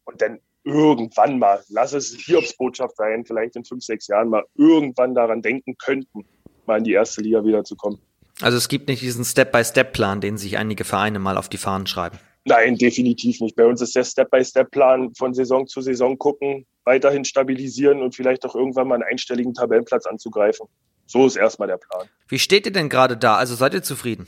Und 0.03 0.21
dann 0.21 0.39
irgendwann 0.63 1.39
mal, 1.39 1.63
lass 1.69 1.93
es 1.93 2.15
Hiobs-Botschaft 2.25 2.97
sein, 2.97 3.23
vielleicht 3.25 3.55
in 3.55 3.63
fünf, 3.63 3.83
sechs 3.83 4.07
Jahren 4.07 4.29
mal 4.29 4.43
irgendwann 4.55 5.13
daran 5.13 5.41
denken 5.41 5.77
könnten, 5.77 6.25
mal 6.65 6.79
in 6.79 6.83
die 6.83 6.93
erste 6.93 7.21
Liga 7.21 7.45
wiederzukommen. 7.45 7.99
Also 8.41 8.57
es 8.57 8.67
gibt 8.67 8.89
nicht 8.89 9.01
diesen 9.01 9.23
Step-by-Step-Plan, 9.23 10.19
den 10.19 10.37
sich 10.37 10.57
einige 10.57 10.83
Vereine 10.83 11.19
mal 11.19 11.37
auf 11.37 11.47
die 11.47 11.57
Fahnen 11.57 11.87
schreiben. 11.87 12.19
Nein, 12.47 12.75
definitiv 12.77 13.41
nicht. 13.41 13.55
Bei 13.55 13.65
uns 13.65 13.81
ist 13.81 13.95
der 13.95 14.03
Step-by-Step-Plan 14.03 15.15
von 15.15 15.33
Saison 15.33 15.65
zu 15.65 15.81
Saison 15.81 16.17
gucken, 16.17 16.67
weiterhin 16.83 17.25
stabilisieren 17.25 18.03
und 18.03 18.15
vielleicht 18.15 18.45
auch 18.45 18.55
irgendwann 18.55 18.87
mal 18.87 18.95
einen 18.95 19.03
einstelligen 19.03 19.55
Tabellenplatz 19.55 20.05
anzugreifen. 20.05 20.67
So 21.07 21.25
ist 21.25 21.35
erstmal 21.35 21.67
der 21.67 21.77
Plan. 21.77 22.07
Wie 22.27 22.37
steht 22.37 22.67
ihr 22.67 22.71
denn 22.71 22.89
gerade 22.89 23.17
da? 23.17 23.35
Also 23.37 23.55
seid 23.55 23.73
ihr 23.73 23.81
zufrieden? 23.81 24.27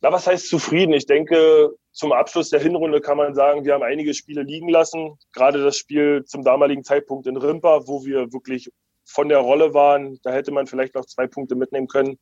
Na, 0.00 0.12
was 0.12 0.26
heißt 0.26 0.48
zufrieden? 0.48 0.92
Ich 0.92 1.06
denke, 1.06 1.70
zum 1.92 2.12
Abschluss 2.12 2.50
der 2.50 2.60
Hinrunde 2.60 3.00
kann 3.00 3.16
man 3.16 3.34
sagen, 3.34 3.64
wir 3.64 3.74
haben 3.74 3.82
einige 3.82 4.14
Spiele 4.14 4.42
liegen 4.42 4.68
lassen. 4.68 5.18
Gerade 5.32 5.62
das 5.62 5.76
Spiel 5.76 6.24
zum 6.24 6.42
damaligen 6.42 6.84
Zeitpunkt 6.84 7.26
in 7.26 7.36
Rimpa, 7.36 7.86
wo 7.86 8.04
wir 8.04 8.32
wirklich 8.32 8.70
von 9.08 9.28
der 9.28 9.38
Rolle 9.38 9.72
waren. 9.74 10.20
Da 10.22 10.32
hätte 10.32 10.52
man 10.52 10.66
vielleicht 10.66 10.94
noch 10.94 11.06
zwei 11.06 11.26
Punkte 11.26 11.54
mitnehmen 11.54 11.88
können. 11.88 12.18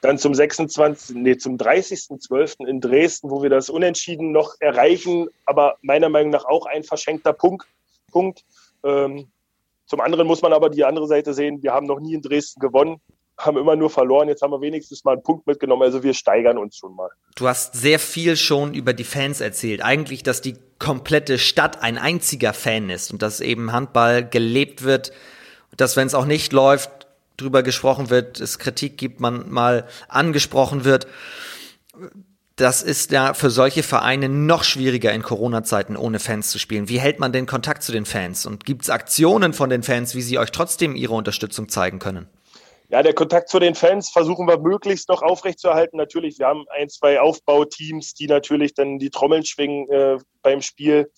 Dann 0.00 0.18
zum 0.18 0.34
26., 0.34 1.16
nee, 1.16 1.36
zum 1.36 1.56
30.12. 1.56 2.66
in 2.66 2.80
Dresden, 2.80 3.30
wo 3.30 3.42
wir 3.42 3.50
das 3.50 3.68
Unentschieden 3.68 4.30
noch 4.30 4.54
erreichen, 4.60 5.28
aber 5.46 5.76
meiner 5.82 6.08
Meinung 6.08 6.30
nach 6.30 6.44
auch 6.44 6.66
ein 6.66 6.84
verschenkter 6.84 7.32
Punkt. 7.32 7.66
Punkt. 8.12 8.44
Ähm, 8.84 9.28
zum 9.86 10.00
anderen 10.00 10.26
muss 10.26 10.40
man 10.40 10.52
aber 10.52 10.70
die 10.70 10.84
andere 10.84 11.08
Seite 11.08 11.34
sehen, 11.34 11.62
wir 11.62 11.72
haben 11.72 11.86
noch 11.86 11.98
nie 11.98 12.14
in 12.14 12.22
Dresden 12.22 12.60
gewonnen, 12.60 13.00
haben 13.36 13.58
immer 13.58 13.74
nur 13.74 13.90
verloren. 13.90 14.28
Jetzt 14.28 14.42
haben 14.42 14.52
wir 14.52 14.60
wenigstens 14.60 15.04
mal 15.04 15.12
einen 15.12 15.22
Punkt 15.22 15.46
mitgenommen. 15.46 15.82
Also 15.82 16.02
wir 16.02 16.14
steigern 16.14 16.58
uns 16.58 16.76
schon 16.76 16.94
mal. 16.94 17.10
Du 17.36 17.48
hast 17.48 17.74
sehr 17.74 17.98
viel 17.98 18.36
schon 18.36 18.74
über 18.74 18.92
die 18.92 19.04
Fans 19.04 19.40
erzählt. 19.40 19.82
Eigentlich, 19.82 20.22
dass 20.22 20.40
die 20.40 20.56
komplette 20.78 21.38
Stadt 21.38 21.82
ein 21.82 21.98
einziger 21.98 22.52
Fan 22.52 22.90
ist 22.90 23.12
und 23.12 23.22
dass 23.22 23.40
eben 23.40 23.72
Handball 23.72 24.28
gelebt 24.28 24.84
wird 24.84 25.12
dass 25.78 25.96
wenn 25.96 26.06
es 26.06 26.14
auch 26.14 26.26
nicht 26.26 26.52
läuft, 26.52 26.90
drüber 27.38 27.62
gesprochen 27.62 28.10
wird, 28.10 28.40
es 28.40 28.58
Kritik 28.58 28.98
gibt, 28.98 29.20
man 29.20 29.50
mal 29.50 29.86
angesprochen 30.08 30.84
wird. 30.84 31.06
Das 32.56 32.82
ist 32.82 33.12
ja 33.12 33.34
für 33.34 33.50
solche 33.50 33.84
Vereine 33.84 34.28
noch 34.28 34.64
schwieriger 34.64 35.12
in 35.12 35.22
Corona-Zeiten 35.22 35.96
ohne 35.96 36.18
Fans 36.18 36.50
zu 36.50 36.58
spielen. 36.58 36.88
Wie 36.88 36.98
hält 36.98 37.20
man 37.20 37.32
den 37.32 37.46
Kontakt 37.46 37.84
zu 37.84 37.92
den 37.92 38.04
Fans? 38.04 38.44
Und 38.44 38.64
gibt 38.66 38.82
es 38.82 38.90
Aktionen 38.90 39.52
von 39.52 39.70
den 39.70 39.84
Fans, 39.84 40.16
wie 40.16 40.22
sie 40.22 40.38
euch 40.38 40.50
trotzdem 40.50 40.96
ihre 40.96 41.14
Unterstützung 41.14 41.68
zeigen 41.68 42.00
können? 42.00 42.28
Ja, 42.90 43.02
der 43.02 43.14
Kontakt 43.14 43.48
zu 43.48 43.60
den 43.60 43.74
Fans 43.74 44.08
versuchen 44.08 44.48
wir 44.48 44.58
möglichst 44.58 45.08
noch 45.08 45.22
aufrechtzuerhalten. 45.22 45.98
Natürlich, 45.98 46.38
wir 46.38 46.46
haben 46.46 46.64
ein, 46.70 46.88
zwei 46.88 47.20
Aufbauteams, 47.20 48.14
die 48.14 48.26
natürlich 48.26 48.74
dann 48.74 48.98
die 48.98 49.10
Trommeln 49.10 49.44
schwingen 49.44 49.88
äh, 49.90 50.16
beim 50.42 50.62
Spiel. 50.62 51.10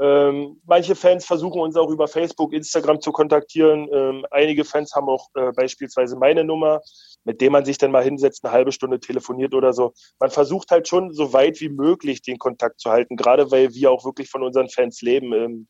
Ähm, 0.00 0.60
manche 0.66 0.96
Fans 0.96 1.24
versuchen 1.24 1.60
uns 1.60 1.76
auch 1.76 1.88
über 1.88 2.08
Facebook, 2.08 2.52
Instagram 2.52 3.00
zu 3.00 3.12
kontaktieren. 3.12 3.88
Ähm, 3.92 4.26
einige 4.30 4.64
Fans 4.64 4.92
haben 4.94 5.08
auch 5.08 5.28
äh, 5.34 5.52
beispielsweise 5.52 6.16
meine 6.16 6.42
Nummer, 6.42 6.80
mit 7.22 7.40
dem 7.40 7.52
man 7.52 7.64
sich 7.64 7.78
dann 7.78 7.92
mal 7.92 8.02
hinsetzt, 8.02 8.44
eine 8.44 8.52
halbe 8.52 8.72
Stunde 8.72 8.98
telefoniert 8.98 9.54
oder 9.54 9.72
so. 9.72 9.92
Man 10.18 10.30
versucht 10.30 10.72
halt 10.72 10.88
schon 10.88 11.12
so 11.12 11.32
weit 11.32 11.60
wie 11.60 11.68
möglich 11.68 12.22
den 12.22 12.38
Kontakt 12.38 12.80
zu 12.80 12.90
halten, 12.90 13.16
gerade 13.16 13.52
weil 13.52 13.72
wir 13.72 13.92
auch 13.92 14.04
wirklich 14.04 14.28
von 14.30 14.42
unseren 14.42 14.68
Fans 14.68 15.00
leben. 15.00 15.32
Ähm, 15.32 15.68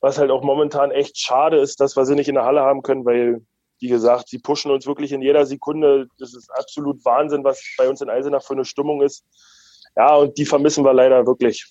was 0.00 0.18
halt 0.18 0.30
auch 0.30 0.42
momentan 0.42 0.92
echt 0.92 1.18
schade 1.18 1.58
ist, 1.58 1.80
dass 1.80 1.96
wir 1.96 2.06
sie 2.06 2.14
nicht 2.14 2.28
in 2.28 2.36
der 2.36 2.44
Halle 2.44 2.60
haben 2.62 2.82
können, 2.82 3.04
weil, 3.04 3.44
wie 3.80 3.88
gesagt, 3.88 4.28
sie 4.28 4.38
pushen 4.38 4.70
uns 4.70 4.86
wirklich 4.86 5.12
in 5.12 5.20
jeder 5.20 5.46
Sekunde. 5.46 6.06
Das 6.18 6.32
ist 6.32 6.48
absolut 6.50 7.04
Wahnsinn, 7.04 7.44
was 7.44 7.62
bei 7.76 7.88
uns 7.88 8.00
in 8.00 8.08
Eisenach 8.08 8.42
für 8.42 8.54
eine 8.54 8.64
Stimmung 8.64 9.02
ist. 9.02 9.24
Ja, 9.96 10.14
und 10.14 10.38
die 10.38 10.46
vermissen 10.46 10.84
wir 10.84 10.94
leider 10.94 11.26
wirklich. 11.26 11.66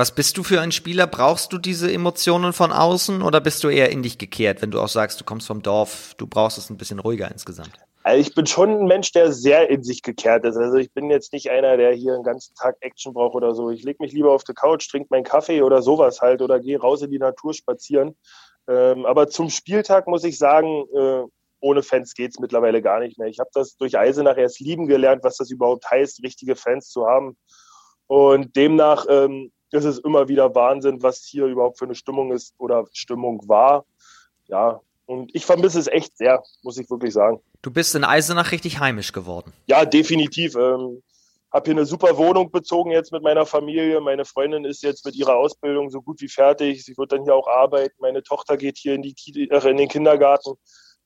Was 0.00 0.14
bist 0.14 0.38
du 0.38 0.42
für 0.42 0.62
ein 0.62 0.72
Spieler? 0.72 1.06
Brauchst 1.06 1.52
du 1.52 1.58
diese 1.58 1.92
Emotionen 1.92 2.54
von 2.54 2.72
außen 2.72 3.20
oder 3.20 3.38
bist 3.38 3.62
du 3.62 3.68
eher 3.68 3.90
in 3.90 4.02
dich 4.02 4.16
gekehrt, 4.16 4.62
wenn 4.62 4.70
du 4.70 4.80
auch 4.80 4.88
sagst, 4.88 5.20
du 5.20 5.26
kommst 5.26 5.46
vom 5.46 5.60
Dorf, 5.60 6.14
du 6.16 6.26
brauchst 6.26 6.56
es 6.56 6.70
ein 6.70 6.78
bisschen 6.78 7.00
ruhiger 7.00 7.30
insgesamt? 7.30 7.72
Also 8.02 8.18
ich 8.18 8.34
bin 8.34 8.46
schon 8.46 8.70
ein 8.70 8.86
Mensch, 8.86 9.12
der 9.12 9.30
sehr 9.30 9.68
in 9.68 9.82
sich 9.82 10.00
gekehrt 10.00 10.46
ist. 10.46 10.56
Also 10.56 10.78
ich 10.78 10.90
bin 10.94 11.10
jetzt 11.10 11.34
nicht 11.34 11.50
einer, 11.50 11.76
der 11.76 11.92
hier 11.92 12.14
den 12.14 12.22
ganzen 12.22 12.54
Tag 12.54 12.76
Action 12.80 13.12
braucht 13.12 13.34
oder 13.34 13.54
so. 13.54 13.68
Ich 13.68 13.82
lege 13.82 14.02
mich 14.02 14.14
lieber 14.14 14.32
auf 14.32 14.42
die 14.42 14.54
Couch, 14.54 14.88
trinke 14.90 15.08
meinen 15.10 15.24
Kaffee 15.24 15.60
oder 15.60 15.82
sowas 15.82 16.22
halt 16.22 16.40
oder 16.40 16.60
gehe 16.60 16.80
raus 16.80 17.02
in 17.02 17.10
die 17.10 17.18
Natur 17.18 17.52
spazieren. 17.52 18.16
Ähm, 18.68 19.04
aber 19.04 19.28
zum 19.28 19.50
Spieltag 19.50 20.06
muss 20.06 20.24
ich 20.24 20.38
sagen, 20.38 20.86
äh, 20.96 21.24
ohne 21.60 21.82
Fans 21.82 22.14
geht 22.14 22.30
es 22.30 22.40
mittlerweile 22.40 22.80
gar 22.80 23.00
nicht 23.00 23.18
mehr. 23.18 23.28
Ich 23.28 23.38
habe 23.38 23.50
das 23.52 23.76
durch 23.76 23.98
Eisenach 23.98 24.38
erst 24.38 24.60
lieben 24.60 24.86
gelernt, 24.86 25.24
was 25.24 25.36
das 25.36 25.50
überhaupt 25.50 25.90
heißt, 25.90 26.22
richtige 26.22 26.56
Fans 26.56 26.88
zu 26.88 27.06
haben. 27.06 27.36
Und 28.06 28.56
demnach 28.56 29.04
ähm, 29.06 29.52
es 29.70 29.84
ist 29.84 30.04
immer 30.04 30.28
wieder 30.28 30.54
Wahnsinn, 30.54 31.02
was 31.02 31.24
hier 31.24 31.46
überhaupt 31.46 31.78
für 31.78 31.84
eine 31.84 31.94
Stimmung 31.94 32.32
ist 32.32 32.54
oder 32.58 32.86
Stimmung 32.92 33.40
war. 33.48 33.84
Ja, 34.48 34.80
und 35.06 35.34
ich 35.34 35.44
vermisse 35.44 35.78
es 35.78 35.86
echt 35.86 36.16
sehr, 36.16 36.42
muss 36.62 36.78
ich 36.78 36.88
wirklich 36.90 37.12
sagen. 37.12 37.40
Du 37.62 37.70
bist 37.70 37.94
in 37.94 38.04
Eisenach 38.04 38.52
richtig 38.52 38.80
heimisch 38.80 39.12
geworden. 39.12 39.52
Ja, 39.66 39.84
definitiv. 39.84 40.54
Ähm, 40.54 41.02
habe 41.52 41.64
hier 41.64 41.74
eine 41.74 41.86
super 41.86 42.16
Wohnung 42.16 42.50
bezogen 42.50 42.92
jetzt 42.92 43.12
mit 43.12 43.22
meiner 43.22 43.44
Familie. 43.44 44.00
Meine 44.00 44.24
Freundin 44.24 44.64
ist 44.64 44.82
jetzt 44.82 45.04
mit 45.04 45.16
ihrer 45.16 45.36
Ausbildung 45.36 45.90
so 45.90 46.00
gut 46.00 46.20
wie 46.20 46.28
fertig. 46.28 46.84
Sie 46.84 46.96
wird 46.96 47.12
dann 47.12 47.24
hier 47.24 47.34
auch 47.34 47.48
arbeiten. 47.48 47.94
Meine 47.98 48.22
Tochter 48.22 48.56
geht 48.56 48.78
hier 48.78 48.94
in, 48.94 49.02
die, 49.02 49.14
äh, 49.50 49.68
in 49.68 49.76
den 49.76 49.88
Kindergarten. 49.88 50.54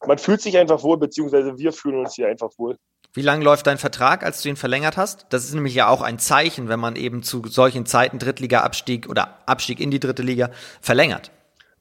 Man 0.07 0.19
fühlt 0.19 0.43
sich 0.43 0.59
einfach 0.59 0.83
wohl, 0.83 0.99
beziehungsweise 0.99 1.57
wir 1.57 1.73
fühlen 1.73 1.99
uns 1.99 2.15
hier 2.15 2.29
einfach 2.29 2.51
wohl. 2.59 2.77
Wie 3.17 3.23
lange 3.23 3.45
läuft 3.45 3.69
dein 3.69 3.79
Vertrag, 3.79 4.25
als 4.25 4.43
du 4.43 4.49
ihn 4.49 4.57
verlängert 4.57 4.97
hast? 4.97 5.27
Das 5.29 5.45
ist 5.45 5.55
nämlich 5.55 5.77
ja 5.77 5.89
auch 5.89 6.03
ein 6.03 6.19
Zeichen, 6.19 6.69
wenn 6.69 6.81
man 6.81 6.97
eben 6.97 7.23
zu 7.23 7.45
solchen 7.47 7.87
Zeiten 7.87 8.19
Drittliga-Abstieg 8.19 9.09
oder 9.09 9.39
Abstieg 9.47 9.79
in 9.79 9.93
die 9.93 10.01
dritte 10.01 10.23
Liga 10.23 10.51
verlängert. 10.81 11.31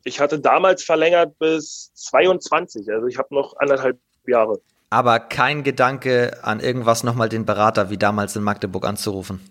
Ich 0.04 0.20
hatte 0.20 0.40
damals 0.40 0.84
verlängert 0.84 1.40
bis 1.40 1.92
22, 1.96 2.88
also 2.94 3.08
ich 3.08 3.18
habe 3.18 3.34
noch 3.34 3.58
anderthalb 3.58 3.98
Jahre. 4.28 4.62
Aber 4.92 5.20
kein 5.20 5.64
Gedanke 5.64 6.38
an 6.44 6.60
irgendwas 6.60 7.04
nochmal 7.04 7.30
den 7.30 7.48
Berater 7.48 7.90
wie 7.90 7.98
damals 7.98 8.36
in 8.36 8.44
Magdeburg 8.44 8.86
anzurufen, 8.86 9.42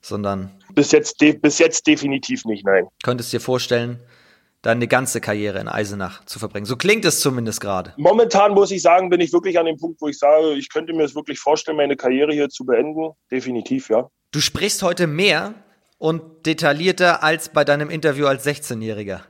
sondern. 0.00 0.52
Bis 0.72 0.92
jetzt, 0.92 1.18
bis 1.18 1.58
jetzt 1.58 1.88
definitiv 1.88 2.44
nicht, 2.44 2.64
nein. 2.64 2.86
Könntest 3.02 3.32
du 3.32 3.38
dir 3.38 3.40
vorstellen, 3.40 3.98
deine 4.64 4.88
ganze 4.88 5.20
Karriere 5.20 5.58
in 5.60 5.68
Eisenach 5.68 6.24
zu 6.24 6.38
verbringen. 6.38 6.64
So 6.64 6.76
klingt 6.76 7.04
es 7.04 7.20
zumindest 7.20 7.60
gerade. 7.60 7.92
Momentan 7.98 8.52
muss 8.52 8.70
ich 8.70 8.80
sagen, 8.80 9.10
bin 9.10 9.20
ich 9.20 9.32
wirklich 9.32 9.58
an 9.58 9.66
dem 9.66 9.76
Punkt, 9.76 10.00
wo 10.00 10.08
ich 10.08 10.18
sage, 10.18 10.54
ich 10.54 10.70
könnte 10.70 10.94
mir 10.94 11.04
es 11.04 11.14
wirklich 11.14 11.38
vorstellen, 11.38 11.76
meine 11.76 11.96
Karriere 11.96 12.32
hier 12.32 12.48
zu 12.48 12.64
beenden. 12.64 13.10
Definitiv, 13.30 13.90
ja. 13.90 14.08
Du 14.32 14.40
sprichst 14.40 14.82
heute 14.82 15.06
mehr 15.06 15.54
und 15.98 16.46
detaillierter 16.46 17.22
als 17.22 17.50
bei 17.50 17.64
deinem 17.64 17.90
Interview 17.90 18.26
als 18.26 18.46
16-Jähriger. 18.46 19.20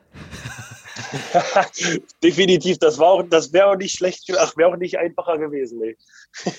Definitiv, 2.23 2.79
das 2.79 2.99
war 2.99 3.09
auch, 3.09 3.23
das 3.25 3.53
wäre 3.53 3.67
auch 3.67 3.77
nicht 3.77 3.97
schlecht, 3.97 4.29
wäre 4.29 4.71
auch 4.71 4.77
nicht 4.77 4.99
einfacher 4.99 5.39
gewesen, 5.39 5.81
nee. 5.81 5.97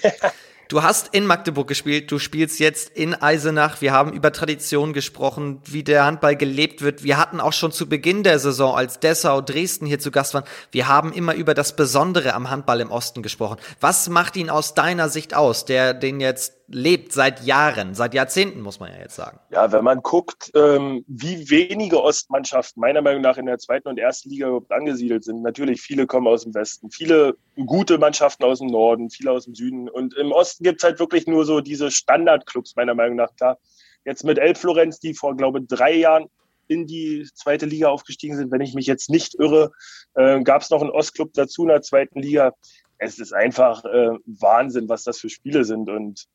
Du 0.68 0.82
hast 0.82 1.14
in 1.14 1.28
Magdeburg 1.28 1.68
gespielt, 1.68 2.12
du 2.12 2.18
spielst 2.18 2.60
jetzt 2.60 2.90
in 2.90 3.14
Eisenach. 3.14 3.82
Wir 3.82 3.94
haben 3.94 4.14
über 4.14 4.32
Tradition 4.32 4.94
gesprochen, 4.94 5.62
wie 5.66 5.84
der 5.84 6.06
Handball 6.06 6.36
gelebt 6.36 6.82
wird. 6.82 7.04
Wir 7.04 7.18
hatten 7.18 7.40
auch 7.40 7.54
schon 7.54 7.72
zu 7.72 7.88
Beginn 7.88 8.24
der 8.24 8.40
Saison, 8.40 8.76
als 8.76 9.00
Dessau, 9.00 9.42
Dresden 9.42 9.86
hier 9.86 10.00
zu 10.00 10.10
Gast 10.10 10.34
waren, 10.34 10.46
wir 10.72 10.88
haben 10.88 11.14
immer 11.14 11.36
über 11.36 11.54
das 11.54 11.76
Besondere 11.76 12.34
am 12.34 12.50
Handball 12.50 12.82
im 12.82 12.90
Osten 12.90 13.22
gesprochen. 13.22 13.58
Was 13.80 14.10
macht 14.10 14.36
ihn 14.38 14.50
aus 14.50 14.74
deiner 14.74 15.10
Sicht 15.10 15.36
aus, 15.36 15.66
der 15.66 15.94
den 15.94 16.20
jetzt 16.20 16.54
lebt 16.68 17.12
seit 17.14 17.44
Jahren, 17.44 17.94
seit 17.94 18.14
Jahrzehnten, 18.14 18.62
muss 18.62 18.80
man 18.80 18.92
ja 18.92 19.00
jetzt 19.00 19.16
sagen. 19.16 19.40
Ja, 19.52 19.72
wenn 19.72 19.84
man 19.84 20.02
guckt, 20.02 20.52
ähm, 20.56 21.04
wie 21.08 21.50
wenige 21.50 22.02
Ostmannschaften 22.02 22.82
meiner 22.82 23.02
Meinung 23.02 23.22
nach 23.22 23.38
in 23.38 23.46
der 23.46 23.60
zweiten 23.60 23.88
und 23.88 24.00
ersten 24.00 24.30
Liga 24.30 24.48
überhaupt 24.48 24.72
angesiedelt 24.72 25.24
sind. 25.24 25.42
Natürlich, 25.42 25.82
viele 25.82 26.08
kommen 26.08 26.28
aus 26.28 26.44
dem 26.44 26.54
Westen, 26.54 26.90
viele 26.90 27.36
gute 27.66 27.98
Mannschaften 27.98 28.44
aus 28.44 28.60
dem 28.60 28.68
Norden, 28.68 29.10
viele 29.10 29.32
aus 29.32 29.46
dem 29.46 29.54
Süden. 29.54 29.90
Und 29.90 30.16
im 30.16 30.32
Osten 30.32 30.64
gibt's 30.64 30.84
halt 30.84 31.00
wirklich 31.00 31.28
nur 31.28 31.46
so 31.46 31.62
diese 31.62 31.92
Standardclubs, 31.92 32.76
meiner 32.76 32.96
Meinung 32.96 33.18
nach. 33.18 33.36
Klar, 33.36 33.58
jetzt 34.04 34.24
mit 34.24 34.40
Elbflorenz, 34.40 35.00
die 35.00 35.14
vor, 35.14 35.36
glaube 35.38 35.60
ich, 35.60 35.68
drei 35.68 35.94
Jahren 35.94 36.30
in 36.68 36.88
die 36.88 37.28
zweite 37.36 37.66
Liga 37.66 37.90
aufgestiegen 37.90 38.36
sind, 38.36 38.52
wenn 38.52 38.62
ich 38.62 38.74
mich 38.74 38.88
jetzt 38.88 39.10
nicht 39.10 39.36
irre, 39.36 39.72
äh, 40.16 40.42
gab 40.42 40.64
es 40.64 40.72
noch 40.72 40.82
einen 40.82 40.90
Ostclub 40.90 41.34
dazu 41.34 41.64
in 41.64 41.70
der 41.70 41.82
zweiten 41.84 42.22
Liga. 42.22 42.54
Es 42.98 43.20
ist 43.20 43.34
einfach 43.34 43.84
äh, 43.86 44.12
Wahnsinn, 44.26 44.90
was 44.90 45.04
das 45.04 45.20
für 45.20 45.30
Spiele 45.30 45.64
sind. 45.64 45.90
Und 45.90 46.26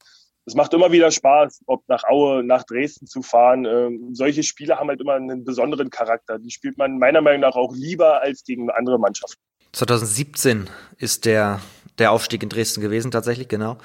es 0.46 0.54
macht 0.54 0.72
immer 0.74 0.90
wieder 0.90 1.10
Spaß, 1.10 1.62
ob 1.66 1.86
nach 1.88 2.04
Aue, 2.04 2.42
nach 2.42 2.64
Dresden 2.64 3.06
zu 3.06 3.22
fahren. 3.22 3.66
Ähm, 3.66 4.14
solche 4.14 4.42
Spiele 4.42 4.78
haben 4.78 4.88
halt 4.88 5.00
immer 5.00 5.14
einen 5.14 5.44
besonderen 5.44 5.90
Charakter. 5.90 6.38
Die 6.38 6.50
spielt 6.50 6.78
man 6.78 6.98
meiner 6.98 7.20
Meinung 7.20 7.42
nach 7.42 7.54
auch 7.54 7.74
lieber 7.74 8.20
als 8.20 8.42
gegen 8.44 8.70
andere 8.70 8.98
Mannschaften. 8.98 9.40
2017 9.72 10.68
ist 10.98 11.24
der, 11.24 11.60
der 11.98 12.12
Aufstieg 12.12 12.42
in 12.42 12.48
Dresden 12.48 12.80
gewesen, 12.80 13.10
tatsächlich, 13.10 13.48
genau. 13.48 13.78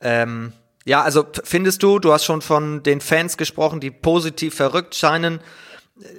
Ähm, 0.00 0.52
ja, 0.86 1.02
also 1.02 1.24
findest 1.44 1.82
du, 1.82 1.98
du 1.98 2.12
hast 2.12 2.24
schon 2.24 2.40
von 2.40 2.82
den 2.82 3.00
Fans 3.00 3.36
gesprochen, 3.36 3.80
die 3.80 3.90
positiv 3.90 4.54
verrückt 4.54 4.94
scheinen. 4.94 5.40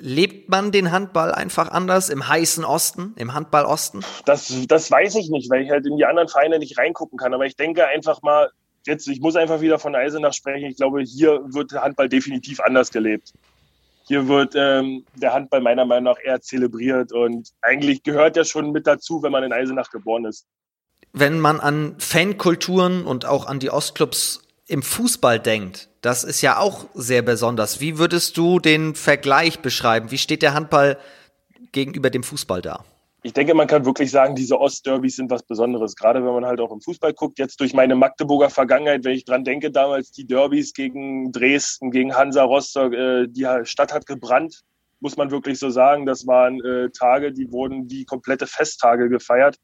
Lebt 0.01 0.49
man 0.49 0.71
den 0.71 0.91
Handball 0.91 1.31
einfach 1.31 1.69
anders 1.69 2.09
im 2.09 2.27
heißen 2.27 2.65
Osten, 2.65 3.13
im 3.15 3.33
Handball 3.33 3.65
Osten? 3.65 4.01
Das, 4.25 4.51
das 4.67 4.91
weiß 4.91 5.15
ich 5.15 5.29
nicht, 5.29 5.49
weil 5.49 5.63
ich 5.63 5.69
halt 5.69 5.85
in 5.85 5.97
die 5.97 6.05
anderen 6.05 6.27
Vereine 6.27 6.59
nicht 6.59 6.77
reingucken 6.77 7.17
kann. 7.17 7.33
Aber 7.33 7.45
ich 7.45 7.55
denke 7.55 7.87
einfach 7.87 8.21
mal, 8.23 8.51
jetzt, 8.87 9.07
ich 9.07 9.19
muss 9.19 9.35
einfach 9.35 9.61
wieder 9.61 9.79
von 9.79 9.95
Eisenach 9.95 10.33
sprechen. 10.33 10.65
Ich 10.65 10.77
glaube, 10.77 11.01
hier 11.01 11.41
wird 11.53 11.71
der 11.71 11.83
Handball 11.83 12.09
definitiv 12.09 12.59
anders 12.59 12.91
gelebt. 12.91 13.33
Hier 14.07 14.27
wird 14.27 14.53
ähm, 14.55 15.05
der 15.15 15.33
Handball 15.33 15.61
meiner 15.61 15.85
Meinung 15.85 16.05
nach 16.05 16.23
eher 16.23 16.39
zelebriert 16.39 17.11
und 17.11 17.49
eigentlich 17.61 18.03
gehört 18.03 18.37
er 18.37 18.45
schon 18.45 18.71
mit 18.71 18.87
dazu, 18.87 19.21
wenn 19.21 19.33
man 19.33 19.43
in 19.43 19.51
Eisenach 19.51 19.91
geboren 19.91 20.25
ist. 20.25 20.45
Wenn 21.11 21.39
man 21.39 21.59
an 21.59 21.95
Fankulturen 21.99 23.05
und 23.05 23.25
auch 23.25 23.47
an 23.47 23.59
die 23.59 23.69
Ostclubs 23.69 24.47
im 24.65 24.81
Fußball 24.81 25.39
denkt, 25.39 25.89
das 26.01 26.23
ist 26.23 26.41
ja 26.41 26.57
auch 26.57 26.85
sehr 26.93 27.21
besonders. 27.21 27.81
Wie 27.81 27.97
würdest 27.97 28.37
du 28.37 28.59
den 28.59 28.95
Vergleich 28.95 29.59
beschreiben? 29.59 30.09
Wie 30.09 30.17
steht 30.17 30.41
der 30.41 30.53
Handball 30.53 30.97
gegenüber 31.73 32.09
dem 32.09 32.23
Fußball 32.23 32.61
da? 32.61 32.85
Ich 33.27 33.33
denke, 33.33 33.53
man 33.53 33.67
kann 33.67 33.83
wirklich 33.83 34.09
sagen, 34.09 34.35
diese 34.35 34.57
Ostderbys 34.57 35.17
sind 35.17 35.29
was 35.29 35.43
Besonderes. 35.43 35.97
Gerade 35.97 36.23
wenn 36.23 36.31
man 36.31 36.45
halt 36.45 36.61
auch 36.61 36.71
im 36.71 36.79
Fußball 36.79 37.13
guckt. 37.13 37.39
Jetzt 37.39 37.59
durch 37.59 37.73
meine 37.73 37.93
Magdeburger 37.93 38.49
Vergangenheit, 38.49 39.03
wenn 39.03 39.15
ich 39.15 39.25
dran 39.25 39.43
denke, 39.43 39.69
damals 39.69 40.11
die 40.11 40.25
Derbys 40.25 40.71
gegen 40.71 41.33
Dresden, 41.33 41.91
gegen 41.91 42.15
Hansa 42.15 42.43
Rostock, 42.43 42.93
äh, 42.93 43.27
die 43.27 43.45
Stadt 43.63 43.93
hat 43.93 44.05
gebrannt, 44.05 44.61
muss 45.01 45.17
man 45.17 45.29
wirklich 45.29 45.59
so 45.59 45.69
sagen. 45.69 46.05
Das 46.05 46.25
waren 46.25 46.63
äh, 46.63 46.89
Tage, 46.91 47.33
die 47.33 47.51
wurden 47.51 47.91
wie 47.91 48.05
komplette 48.05 48.47
Festtage 48.47 49.09
gefeiert. 49.09 49.57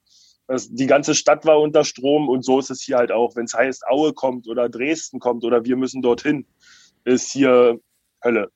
Das, 0.47 0.69
die 0.69 0.87
ganze 0.87 1.15
Stadt 1.15 1.45
war 1.45 1.61
unter 1.61 1.85
Strom 1.85 2.27
und 2.27 2.43
so 2.43 2.59
ist 2.59 2.69
es 2.69 2.81
hier 2.81 2.97
halt 2.97 3.13
auch. 3.13 3.37
Wenn 3.37 3.45
es 3.45 3.53
heißt, 3.53 3.87
Aue 3.87 4.11
kommt 4.11 4.45
oder 4.49 4.67
Dresden 4.67 5.21
kommt 5.21 5.45
oder 5.45 5.63
wir 5.63 5.77
müssen 5.77 6.01
dorthin, 6.01 6.45
ist 7.05 7.31
hier 7.31 7.79
Hölle 8.21 8.49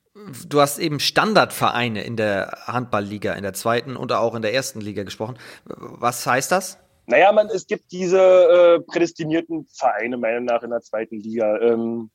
du 0.47 0.61
hast 0.61 0.79
eben 0.79 0.99
Standardvereine 0.99 2.03
in 2.03 2.15
der 2.15 2.57
Handballliga, 2.65 3.33
in 3.33 3.43
der 3.43 3.53
zweiten 3.53 3.95
und 3.95 4.11
auch 4.11 4.35
in 4.35 4.41
der 4.41 4.53
ersten 4.53 4.81
Liga 4.81 5.03
gesprochen. 5.03 5.37
Was 5.65 6.25
heißt 6.25 6.51
das? 6.51 6.77
Naja, 7.05 7.31
man, 7.31 7.47
es 7.47 7.67
gibt 7.67 7.91
diese 7.91 8.19
äh, 8.19 8.79
prädestinierten 8.81 9.67
Vereine, 9.73 10.17
meiner 10.17 10.35
Meinung 10.35 10.45
nach, 10.45 10.63
in 10.63 10.71
der 10.71 10.81
zweiten 10.81 11.19
Liga. 11.19 11.57
Ähm, 11.59 12.11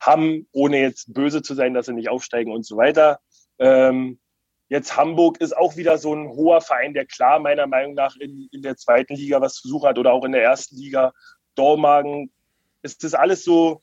haben, 0.00 0.46
ohne 0.52 0.80
jetzt 0.80 1.12
böse 1.14 1.42
zu 1.42 1.54
sein, 1.54 1.74
dass 1.74 1.86
sie 1.86 1.92
nicht 1.92 2.10
aufsteigen 2.10 2.52
und 2.52 2.66
so 2.66 2.76
weiter. 2.76 3.20
Ähm, 3.58 4.18
jetzt 4.68 4.96
Hamburg 4.96 5.40
ist 5.40 5.56
auch 5.56 5.76
wieder 5.76 5.98
so 5.98 6.14
ein 6.14 6.28
hoher 6.28 6.60
Verein, 6.60 6.92
der 6.92 7.06
klar 7.06 7.38
meiner 7.38 7.66
Meinung 7.66 7.94
nach 7.94 8.16
in, 8.16 8.48
in 8.52 8.62
der 8.62 8.76
zweiten 8.76 9.14
Liga 9.14 9.40
was 9.40 9.54
zu 9.54 9.68
suchen 9.68 9.88
hat 9.88 9.98
oder 9.98 10.12
auch 10.12 10.24
in 10.24 10.32
der 10.32 10.42
ersten 10.42 10.76
Liga. 10.76 11.12
Dormagen, 11.54 12.30
ist 12.82 13.04
das 13.04 13.14
alles 13.14 13.44
so, 13.44 13.80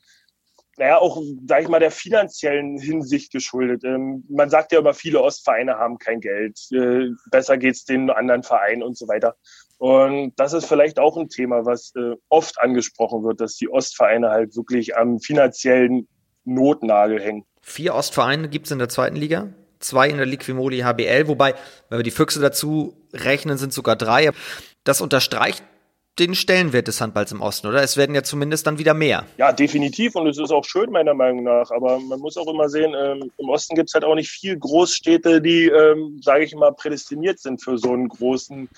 naja, 0.76 0.98
auch, 0.98 1.20
sag 1.46 1.62
ich 1.62 1.68
mal, 1.68 1.80
der 1.80 1.90
finanziellen 1.90 2.78
Hinsicht 2.78 3.32
geschuldet. 3.32 3.84
Ähm, 3.84 4.24
man 4.28 4.50
sagt 4.50 4.72
ja 4.72 4.80
immer, 4.80 4.94
viele 4.94 5.22
Ostvereine 5.22 5.78
haben 5.78 5.98
kein 5.98 6.20
Geld. 6.20 6.58
Äh, 6.72 7.10
besser 7.30 7.58
geht's 7.58 7.84
den 7.84 8.10
anderen 8.10 8.42
Vereinen 8.42 8.82
und 8.82 8.96
so 8.96 9.06
weiter. 9.06 9.36
Und 9.78 10.32
das 10.36 10.52
ist 10.52 10.66
vielleicht 10.66 10.98
auch 10.98 11.16
ein 11.16 11.28
Thema, 11.28 11.64
was 11.64 11.92
äh, 11.96 12.14
oft 12.28 12.60
angesprochen 12.60 13.24
wird, 13.24 13.40
dass 13.40 13.56
die 13.56 13.68
Ostvereine 13.68 14.30
halt 14.30 14.56
wirklich 14.56 14.96
am 14.96 15.20
finanziellen 15.20 16.08
Notnagel 16.44 17.20
hängen. 17.20 17.44
Vier 17.60 17.94
Ostvereine 17.94 18.48
gibt's 18.48 18.70
in 18.70 18.78
der 18.78 18.88
zweiten 18.88 19.16
Liga, 19.16 19.48
zwei 19.80 20.08
in 20.08 20.16
der 20.16 20.26
Liquimoli 20.26 20.80
HBL, 20.80 21.28
wobei, 21.28 21.54
wenn 21.88 21.98
wir 21.98 22.04
die 22.04 22.10
Füchse 22.10 22.40
dazu 22.40 22.96
rechnen, 23.12 23.58
sind 23.58 23.72
sogar 23.72 23.96
drei. 23.96 24.30
Das 24.84 25.00
unterstreicht 25.00 25.64
den 26.18 26.34
Stellenwert 26.34 26.86
des 26.86 27.00
Handballs 27.00 27.32
im 27.32 27.40
Osten, 27.40 27.66
oder? 27.66 27.82
Es 27.82 27.96
werden 27.96 28.14
ja 28.14 28.22
zumindest 28.22 28.66
dann 28.66 28.78
wieder 28.78 28.94
mehr. 28.94 29.26
Ja, 29.36 29.52
definitiv. 29.52 30.14
Und 30.14 30.28
es 30.28 30.38
ist 30.38 30.52
auch 30.52 30.64
schön, 30.64 30.90
meiner 30.90 31.14
Meinung 31.14 31.42
nach. 31.42 31.70
Aber 31.70 31.98
man 31.98 32.20
muss 32.20 32.36
auch 32.36 32.46
immer 32.46 32.68
sehen, 32.68 32.94
ähm, 32.96 33.30
im 33.36 33.48
Osten 33.48 33.74
gibt 33.74 33.90
es 33.90 33.94
halt 33.94 34.04
auch 34.04 34.14
nicht 34.14 34.30
viel 34.30 34.56
Großstädte, 34.56 35.40
die, 35.40 35.66
ähm, 35.66 36.20
sage 36.22 36.44
ich 36.44 36.54
mal, 36.54 36.72
prädestiniert 36.72 37.40
sind 37.40 37.62
für 37.62 37.78
so 37.78 37.92
einen 37.92 38.08
großen 38.08 38.68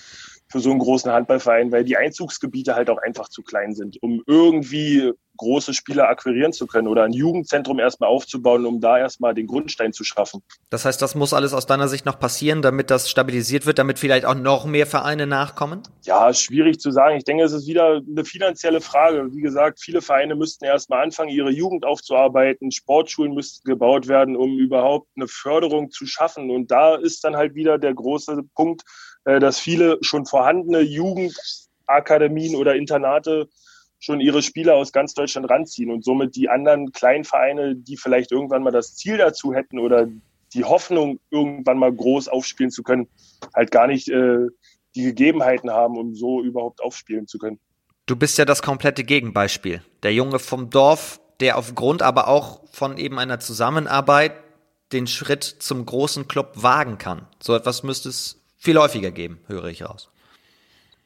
für 0.49 0.61
so 0.61 0.70
einen 0.70 0.78
großen 0.78 1.11
Handballverein, 1.11 1.72
weil 1.72 1.84
die 1.84 1.97
Einzugsgebiete 1.97 2.74
halt 2.74 2.90
auch 2.90 2.99
einfach 2.99 3.28
zu 3.28 3.42
klein 3.42 3.74
sind, 3.74 4.03
um 4.03 4.22
irgendwie 4.26 5.12
große 5.36 5.74
Spieler 5.74 6.09
akquirieren 6.09 6.53
zu 6.53 6.66
können 6.66 6.88
oder 6.88 7.05
ein 7.05 7.12
Jugendzentrum 7.12 7.78
erstmal 7.78 8.09
aufzubauen, 8.09 8.66
um 8.66 8.80
da 8.80 8.99
erstmal 8.99 9.34
den 9.34 9.47
Grundstein 9.47 9.92
zu 9.92 10.05
schaffen. 10.05 10.42
Das 10.70 10.84
heißt, 10.84 11.01
das 11.01 11.14
muss 11.14 11.34
alles 11.34 11.53
aus 11.53 11.66
deiner 11.66 11.88
Sicht 11.88 12.07
noch 12.07 12.18
passieren, 12.18 12.62
damit 12.62 12.90
das 12.90 13.11
stabilisiert 13.11 13.66
wird, 13.66 13.78
damit 13.78 13.99
vielleicht 13.99 14.24
auch 14.24 14.34
noch 14.34 14.64
mehr 14.64 14.86
Vereine 14.86 15.26
nachkommen? 15.26 15.82
Ja, 16.03 16.32
schwierig 16.32 16.80
zu 16.80 16.90
sagen. 16.90 17.16
Ich 17.16 17.24
denke, 17.24 17.44
es 17.44 17.53
ist 17.53 17.66
wieder 17.66 18.01
eine 18.09 18.24
finanzielle 18.24 18.80
Frage. 18.80 19.32
Wie 19.32 19.40
gesagt, 19.40 19.80
viele 19.80 20.03
Vereine 20.03 20.34
müssten 20.34 20.64
erstmal 20.64 21.03
anfangen, 21.05 21.30
ihre 21.30 21.51
Jugend 21.51 21.84
aufzuarbeiten. 21.84 22.70
Sportschulen 22.70 23.34
müssten 23.34 23.68
gebaut 23.68 24.09
werden, 24.09 24.36
um 24.36 24.59
überhaupt 24.59 25.09
eine 25.16 25.28
Förderung 25.28 25.90
zu 25.90 26.07
schaffen. 26.07 26.51
Und 26.51 26.70
da 26.70 26.94
ist 26.97 27.24
dann 27.24 27.36
halt 27.36 27.55
wieder 27.55 27.78
der 27.78 27.94
große 27.94 28.42
Punkt, 28.55 28.82
dass 29.26 29.58
viele 29.58 29.98
schon 30.02 30.24
vorhandene 30.24 30.80
Jugendakademien 30.80 32.54
oder 32.56 32.76
Internate 32.76 33.48
schon 33.98 34.20
ihre 34.20 34.42
Spieler 34.42 34.74
aus 34.74 34.92
ganz 34.92 35.14
Deutschland 35.14 35.50
ranziehen 35.50 35.90
und 35.90 36.04
somit 36.04 36.36
die 36.36 36.48
anderen 36.48 36.92
kleinen 36.92 37.24
Vereine, 37.24 37.74
die 37.74 37.96
vielleicht 37.96 38.30
irgendwann 38.30 38.62
mal 38.62 38.70
das 38.70 38.94
Ziel 38.94 39.16
dazu 39.18 39.52
hätten 39.54 39.78
oder 39.78 40.08
die 40.54 40.64
Hoffnung, 40.64 41.18
irgendwann 41.30 41.78
mal 41.78 41.92
groß 41.92 42.28
aufspielen 42.28 42.70
zu 42.70 42.82
können, 42.82 43.08
halt 43.54 43.70
gar 43.70 43.86
nicht 43.86 44.08
äh, 44.08 44.46
die 44.94 45.02
Gegebenheiten 45.02 45.70
haben, 45.70 45.98
um 45.98 46.14
so 46.14 46.42
überhaupt 46.42 46.82
aufspielen 46.82 47.26
zu 47.26 47.38
können. 47.38 47.58
Du 48.06 48.16
bist 48.16 48.38
ja 48.38 48.44
das 48.44 48.62
komplette 48.62 49.02
Gegenbeispiel. 49.02 49.82
Der 50.02 50.14
Junge 50.14 50.38
vom 50.38 50.70
Dorf, 50.70 51.20
der 51.40 51.58
aufgrund 51.58 52.02
aber 52.02 52.28
auch 52.28 52.60
von 52.70 52.96
eben 52.96 53.18
einer 53.18 53.40
Zusammenarbeit 53.40 54.32
den 54.92 55.08
Schritt 55.08 55.42
zum 55.42 55.84
großen 55.84 56.28
Club 56.28 56.52
wagen 56.54 56.98
kann. 56.98 57.26
So 57.40 57.54
etwas 57.56 57.82
müsste 57.82 58.08
es 58.08 58.45
viel 58.66 58.78
häufiger 58.78 59.12
geben, 59.12 59.38
höre 59.46 59.66
ich 59.66 59.82
raus. 59.82 60.10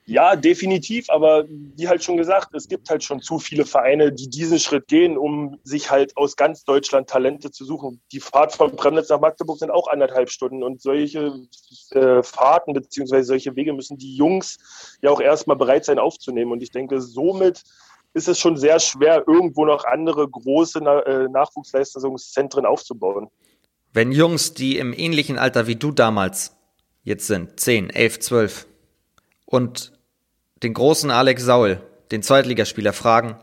Ja, 0.06 0.34
definitiv, 0.34 1.08
aber 1.08 1.44
wie 1.48 1.86
halt 1.86 2.02
schon 2.02 2.16
gesagt, 2.16 2.52
es 2.54 2.66
gibt 2.66 2.90
halt 2.90 3.04
schon 3.04 3.20
zu 3.20 3.38
viele 3.38 3.64
Vereine, 3.64 4.10
die 4.10 4.28
diesen 4.28 4.58
Schritt 4.58 4.88
gehen, 4.88 5.16
um 5.16 5.60
sich 5.62 5.90
halt 5.90 6.16
aus 6.16 6.34
ganz 6.34 6.64
Deutschland 6.64 7.08
Talente 7.08 7.52
zu 7.52 7.64
suchen. 7.64 8.00
Die 8.10 8.18
Fahrt 8.18 8.52
von 8.54 8.74
Premnitz 8.74 9.08
nach 9.10 9.20
Magdeburg 9.20 9.58
sind 9.58 9.70
auch 9.70 9.86
anderthalb 9.86 10.30
Stunden 10.30 10.64
und 10.64 10.80
solche 10.82 11.32
äh, 11.90 12.22
Fahrten 12.24 12.72
beziehungsweise 12.72 13.24
solche 13.24 13.54
Wege 13.54 13.72
müssen 13.72 13.98
die 13.98 14.16
Jungs 14.16 14.58
ja 15.00 15.10
auch 15.10 15.20
erstmal 15.20 15.56
bereit 15.56 15.84
sein 15.84 16.00
aufzunehmen. 16.00 16.50
Und 16.50 16.62
ich 16.62 16.72
denke, 16.72 17.00
somit 17.00 17.62
ist 18.12 18.26
es 18.26 18.38
schon 18.40 18.56
sehr 18.56 18.80
schwer, 18.80 19.22
irgendwo 19.28 19.64
noch 19.64 19.84
andere 19.84 20.28
große 20.28 20.80
Na 20.82 21.02
äh, 21.02 21.28
Nachwuchsleistungszentren 21.28 22.66
aufzubauen. 22.66 23.28
Wenn 23.92 24.10
Jungs, 24.10 24.54
die 24.54 24.78
im 24.78 24.92
ähnlichen 24.92 25.38
Alter 25.38 25.68
wie 25.68 25.76
du 25.76 25.92
damals 25.92 26.56
jetzt 27.02 27.26
sind, 27.26 27.58
10, 27.58 27.90
11, 27.90 28.20
12, 28.20 28.66
und 29.46 29.92
den 30.62 30.74
großen 30.74 31.10
Alex 31.10 31.42
Saul, 31.44 31.80
den 32.10 32.22
Zweitligaspieler, 32.22 32.92
fragen, 32.92 33.36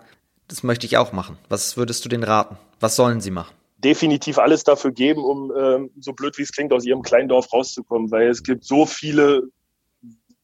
das 0.47 0.63
möchte 0.63 0.85
ich 0.85 0.97
auch 0.97 1.11
machen. 1.11 1.37
Was 1.49 1.77
würdest 1.77 2.05
du 2.05 2.09
denen 2.09 2.23
raten? 2.23 2.57
Was 2.79 2.95
sollen 2.95 3.21
sie 3.21 3.31
machen? 3.31 3.53
Definitiv 3.79 4.37
alles 4.39 4.63
dafür 4.63 4.91
geben, 4.91 5.23
um 5.23 5.51
ähm, 5.55 5.91
so 5.99 6.13
blöd 6.13 6.37
wie 6.37 6.43
es 6.43 6.51
klingt, 6.51 6.73
aus 6.73 6.85
ihrem 6.85 7.01
kleinen 7.01 7.29
Dorf 7.29 7.51
rauszukommen, 7.53 8.11
weil 8.11 8.27
es 8.27 8.43
gibt 8.43 8.63
so 8.63 8.85
viele 8.85 9.43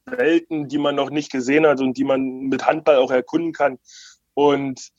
Welten, 0.04 0.68
die 0.68 0.78
man 0.78 0.94
noch 0.94 1.10
nicht 1.10 1.32
gesehen 1.32 1.66
hat 1.66 1.80
und 1.80 1.96
die 1.96 2.04
man 2.04 2.48
mit 2.48 2.66
Handball 2.66 2.96
auch 2.96 3.10
erkunden 3.10 3.52
kann. 3.52 3.78
Und 4.34 4.90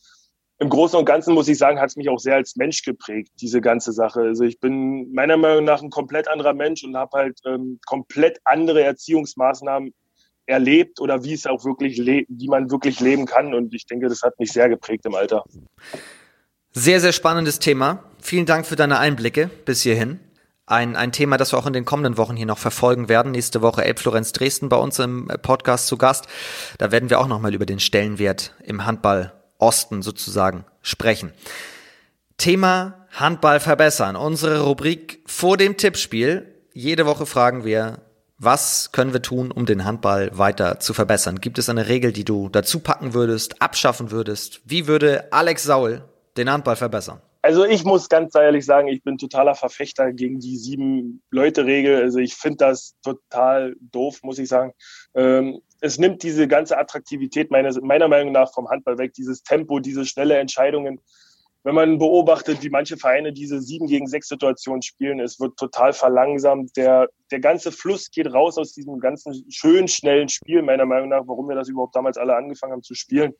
im 0.57 0.69
Großen 0.69 0.97
und 0.97 1.05
Ganzen 1.05 1.33
muss 1.33 1.47
ich 1.47 1.57
sagen, 1.57 1.79
hat 1.79 1.89
es 1.89 1.95
mich 1.97 2.09
auch 2.09 2.19
sehr 2.19 2.35
als 2.35 2.55
Mensch 2.55 2.83
geprägt, 2.83 3.31
diese 3.41 3.59
ganze 3.59 3.91
Sache. 3.91 4.21
Also 4.21 4.43
ich 4.45 4.59
bin 4.59 5.11
meiner 5.11 5.37
Meinung 5.37 5.65
nach 5.65 5.81
ein 5.81 5.89
komplett 5.89 6.27
anderer 6.27 6.53
Mensch 6.53 6.83
und 6.83 6.95
habe 6.95 7.17
halt 7.17 7.39
ähm, 7.45 7.79
komplett 7.85 8.39
andere 8.45 8.83
Erziehungsmaßnahmen 8.83 9.93
erlebt 10.45 11.01
oder 11.01 11.23
wie 11.23 11.33
es 11.33 11.45
auch 11.45 11.65
wirklich, 11.65 11.97
wie 11.97 12.47
man 12.47 12.71
wirklich 12.71 12.99
leben 12.99 13.25
kann. 13.25 13.53
Und 13.53 13.73
ich 13.73 13.85
denke, 13.85 14.07
das 14.07 14.21
hat 14.21 14.39
mich 14.39 14.51
sehr 14.51 14.69
geprägt 14.69 15.05
im 15.05 15.15
Alter. 15.15 15.43
Sehr, 16.71 17.01
sehr 17.01 17.11
spannendes 17.11 17.59
Thema. 17.59 18.03
Vielen 18.21 18.45
Dank 18.45 18.65
für 18.65 18.75
deine 18.75 18.99
Einblicke 18.99 19.49
bis 19.65 19.81
hierhin. 19.81 20.19
Ein, 20.67 20.95
ein 20.95 21.11
Thema, 21.11 21.37
das 21.37 21.53
wir 21.53 21.59
auch 21.59 21.67
in 21.67 21.73
den 21.73 21.85
kommenden 21.85 22.17
Wochen 22.17 22.35
hier 22.35 22.45
noch 22.45 22.57
verfolgen 22.57 23.09
werden. 23.09 23.31
Nächste 23.33 23.61
Woche 23.61 23.83
Elbflorenz 23.83 24.31
Dresden 24.31 24.69
bei 24.69 24.77
uns 24.77 24.99
im 24.99 25.27
Podcast 25.41 25.87
zu 25.87 25.97
Gast. 25.97 26.27
Da 26.77 26.91
werden 26.91 27.09
wir 27.09 27.19
auch 27.19 27.27
nochmal 27.27 27.53
über 27.53 27.65
den 27.65 27.79
Stellenwert 27.79 28.55
im 28.63 28.85
Handball 28.85 29.33
Osten 29.57 30.01
sozusagen 30.01 30.65
sprechen. 30.81 31.31
Thema 32.37 33.07
Handball 33.11 33.59
verbessern. 33.59 34.15
Unsere 34.15 34.61
Rubrik 34.61 35.21
vor 35.25 35.57
dem 35.57 35.77
Tippspiel. 35.77 36.53
Jede 36.73 37.05
Woche 37.05 37.25
fragen 37.25 37.63
wir, 37.63 37.99
was 38.37 38.91
können 38.91 39.13
wir 39.13 39.21
tun, 39.21 39.51
um 39.51 39.65
den 39.65 39.85
Handball 39.85 40.37
weiter 40.37 40.79
zu 40.81 40.93
verbessern? 40.93 41.39
Gibt 41.39 41.57
es 41.57 41.69
eine 41.69 41.87
Regel, 41.87 42.11
die 42.11 42.25
du 42.25 42.49
dazu 42.49 42.79
packen 42.79 43.13
würdest, 43.13 43.61
abschaffen 43.61 44.11
würdest? 44.11 44.59
Wie 44.65 44.87
würde 44.87 45.31
Alex 45.31 45.63
Saul 45.63 46.03
den 46.35 46.51
Handball 46.51 46.75
verbessern? 46.75 47.21
Also 47.41 47.63
ich 47.63 47.85
muss 47.85 48.09
ganz 48.09 48.33
ehrlich 48.33 48.65
sagen, 48.65 48.87
ich 48.87 49.03
bin 49.03 49.19
totaler 49.19 49.53
Verfechter 49.53 50.11
gegen 50.11 50.39
die 50.39 50.57
sieben 50.57 51.21
Leute-Regel. 51.29 52.01
Also 52.01 52.17
ich 52.17 52.33
finde 52.33 52.57
das 52.57 52.95
total 53.03 53.75
doof, 53.79 54.21
muss 54.23 54.39
ich 54.39 54.49
sagen. 54.49 54.73
Ähm, 55.13 55.61
es 55.85 55.97
nimmt 55.97 56.23
diese 56.23 56.47
ganze 56.47 56.77
Attraktivität 56.77 57.51
meines, 57.51 57.79
meiner 57.81 58.07
Meinung 58.07 58.33
nach 58.33 58.53
vom 58.53 58.69
Handball 58.69 58.97
weg, 58.97 59.13
dieses 59.13 59.43
Tempo, 59.43 59.79
diese 59.79 60.05
schnelle 60.05 60.37
Entscheidungen 60.37 60.99
wenn 61.65 61.73
man 61.73 61.97
beobachtet, 61.97 62.61
wie 62.61 62.69
manche 62.69 62.95
Vereine 62.95 63.33
diese 63.33 63.59
sieben 63.59 63.87
gegen 63.87 64.05
sechs 64.05 64.27
Situation 64.27 64.83
spielen, 64.83 65.19
es 65.19 65.39
wird 65.39 65.57
total 65.57 65.93
verlangsamt. 65.93 66.77
Der, 66.77 67.09
der 67.31 67.39
ganze 67.39 67.71
Fluss 67.71 68.11
geht 68.11 68.31
raus 68.31 68.59
aus 68.59 68.73
diesem 68.73 68.99
ganzen 68.99 69.43
schönen, 69.49 69.87
schnellen 69.87 70.29
Spiel, 70.29 70.61
meiner 70.61 70.85
Meinung 70.85 71.09
nach, 71.09 71.23
warum 71.25 71.49
wir 71.49 71.55
das 71.55 71.67
überhaupt 71.67 71.95
damals 71.95 72.19
alle 72.19 72.35
angefangen 72.35 72.73
haben 72.73 72.83
zu 72.83 72.93
spielen. 72.93 73.33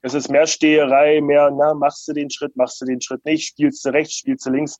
Es 0.00 0.14
ist 0.14 0.30
mehr 0.30 0.46
Steherei, 0.46 1.20
mehr, 1.20 1.50
na, 1.50 1.74
machst 1.74 2.08
du 2.08 2.14
den 2.14 2.30
Schritt, 2.30 2.56
machst 2.56 2.80
du 2.80 2.86
den 2.86 3.02
Schritt 3.02 3.22
nicht, 3.26 3.48
spielst 3.48 3.84
du 3.84 3.90
rechts, 3.90 4.14
spielst 4.14 4.46
du 4.46 4.50
links 4.50 4.78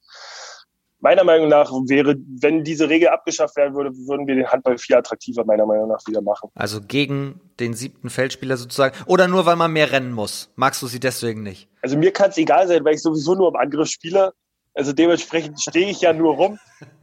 meiner 1.01 1.25
Meinung 1.25 1.49
nach 1.49 1.71
wäre, 1.87 2.17
wenn 2.41 2.65
diese 2.65 2.89
Regel 2.89 3.09
abgeschafft 3.09 3.57
werden 3.57 3.75
würde, 3.75 3.91
würden 4.07 4.27
wir 4.27 4.35
den 4.35 4.47
Handball 4.47 4.79
viel 4.79 4.97
attraktiver 4.97 5.45
meiner 5.45 5.67
Meinung 5.67 5.89
nach 5.89 6.01
wieder 6.07 6.21
machen. 6.21 6.51
Also 6.55 6.81
gegen 6.81 7.41
den 7.61 7.75
siebten 7.75 8.11
Feldspieler 8.11 8.57
sozusagen. 8.57 8.97
Oder 9.07 9.29
nur 9.29 9.47
weil 9.47 9.57
man 9.57 9.73
mehr 9.73 9.93
rennen 9.93 10.13
muss. 10.13 10.51
Magst 10.57 10.83
du 10.83 10.87
sie 10.87 11.01
deswegen 11.01 11.43
nicht? 11.43 11.69
Also 11.83 11.97
mir 11.97 12.13
kann 12.13 12.31
es 12.31 12.39
egal 12.39 12.67
sein, 12.67 12.85
weil 12.85 12.95
ich 12.95 13.03
sowieso 13.03 13.35
nur 13.35 13.49
im 13.49 13.57
Angriff 13.57 13.89
spiele. 13.89 14.33
Also 14.75 14.93
dementsprechend 14.93 15.61
stehe 15.61 15.91
ich 15.91 16.01
ja 16.01 16.13
nur 16.13 16.35
rum. 16.35 16.59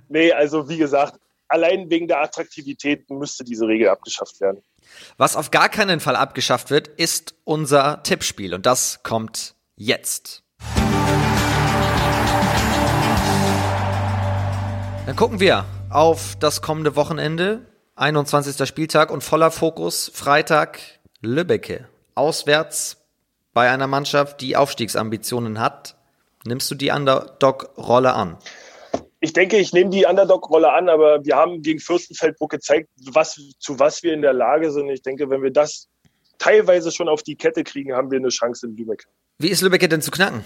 Nee, 0.08 0.32
also 0.32 0.70
wie 0.70 0.78
gesagt, 0.78 1.20
allein 1.48 1.90
wegen 1.90 2.08
der 2.08 2.22
Attraktivität 2.22 3.10
müsste 3.10 3.44
diese 3.44 3.68
Regel 3.68 3.90
abgeschafft 3.90 4.40
werden. 4.42 4.62
Was 5.18 5.36
auf 5.36 5.52
gar 5.52 5.70
keinen 5.70 6.00
Fall 6.00 6.16
abgeschafft 6.16 6.70
wird, 6.70 6.88
ist 6.88 7.36
unser 7.44 8.04
Tippspiel. 8.04 8.54
Und 8.54 8.66
das 8.66 9.02
kommt 9.04 9.56
jetzt. 9.76 10.44
Dann 15.06 15.16
gucken 15.16 15.40
wir 15.40 15.66
auf 15.92 16.36
das 16.40 16.64
kommende 16.64 16.96
Wochenende, 16.96 17.62
21. 17.96 18.68
Spieltag 18.68 19.12
und 19.12 19.24
voller 19.24 19.52
Fokus 19.52 20.12
Freitag 20.12 20.80
Lübbecke. 21.22 21.88
Auswärts 22.16 22.98
bei 23.54 23.70
einer 23.70 23.86
Mannschaft, 23.86 24.42
die 24.42 24.58
Aufstiegsambitionen 24.58 25.60
hat. 25.60 25.96
Nimmst 26.44 26.72
du 26.72 26.76
die 26.76 26.90
Underdog-Rolle 26.90 28.14
an? 28.14 28.38
Ich 29.20 29.34
denke, 29.34 29.58
ich 29.58 29.74
nehme 29.74 29.92
die 29.92 30.06
Underdog-Rolle 30.06 30.74
an, 30.74 30.90
aber 30.90 31.24
wir 31.24 31.36
haben 31.36 31.62
gegen 31.62 31.80
Fürstenfeldbruck 31.80 32.50
gezeigt, 32.50 32.90
was, 33.12 33.40
zu 33.60 33.78
was 33.78 34.02
wir 34.02 34.12
in 34.12 34.24
der 34.24 34.34
Lage 34.34 34.72
sind. 34.72 34.90
Ich 34.90 35.04
denke, 35.04 35.30
wenn 35.30 35.44
wir 35.44 35.52
das 35.52 35.88
teilweise 36.40 36.92
schon 36.92 37.10
auf 37.10 37.22
die 37.22 37.36
Kette 37.36 37.64
kriegen, 37.64 37.94
haben 37.94 38.10
wir 38.10 38.18
eine 38.18 38.30
Chance 38.30 38.66
in 38.66 38.76
Lübeck. 38.76 39.06
Wie 39.38 39.50
ist 39.50 39.62
Lübeck 39.62 39.88
denn 39.88 40.02
zu 40.02 40.10
knacken? 40.10 40.44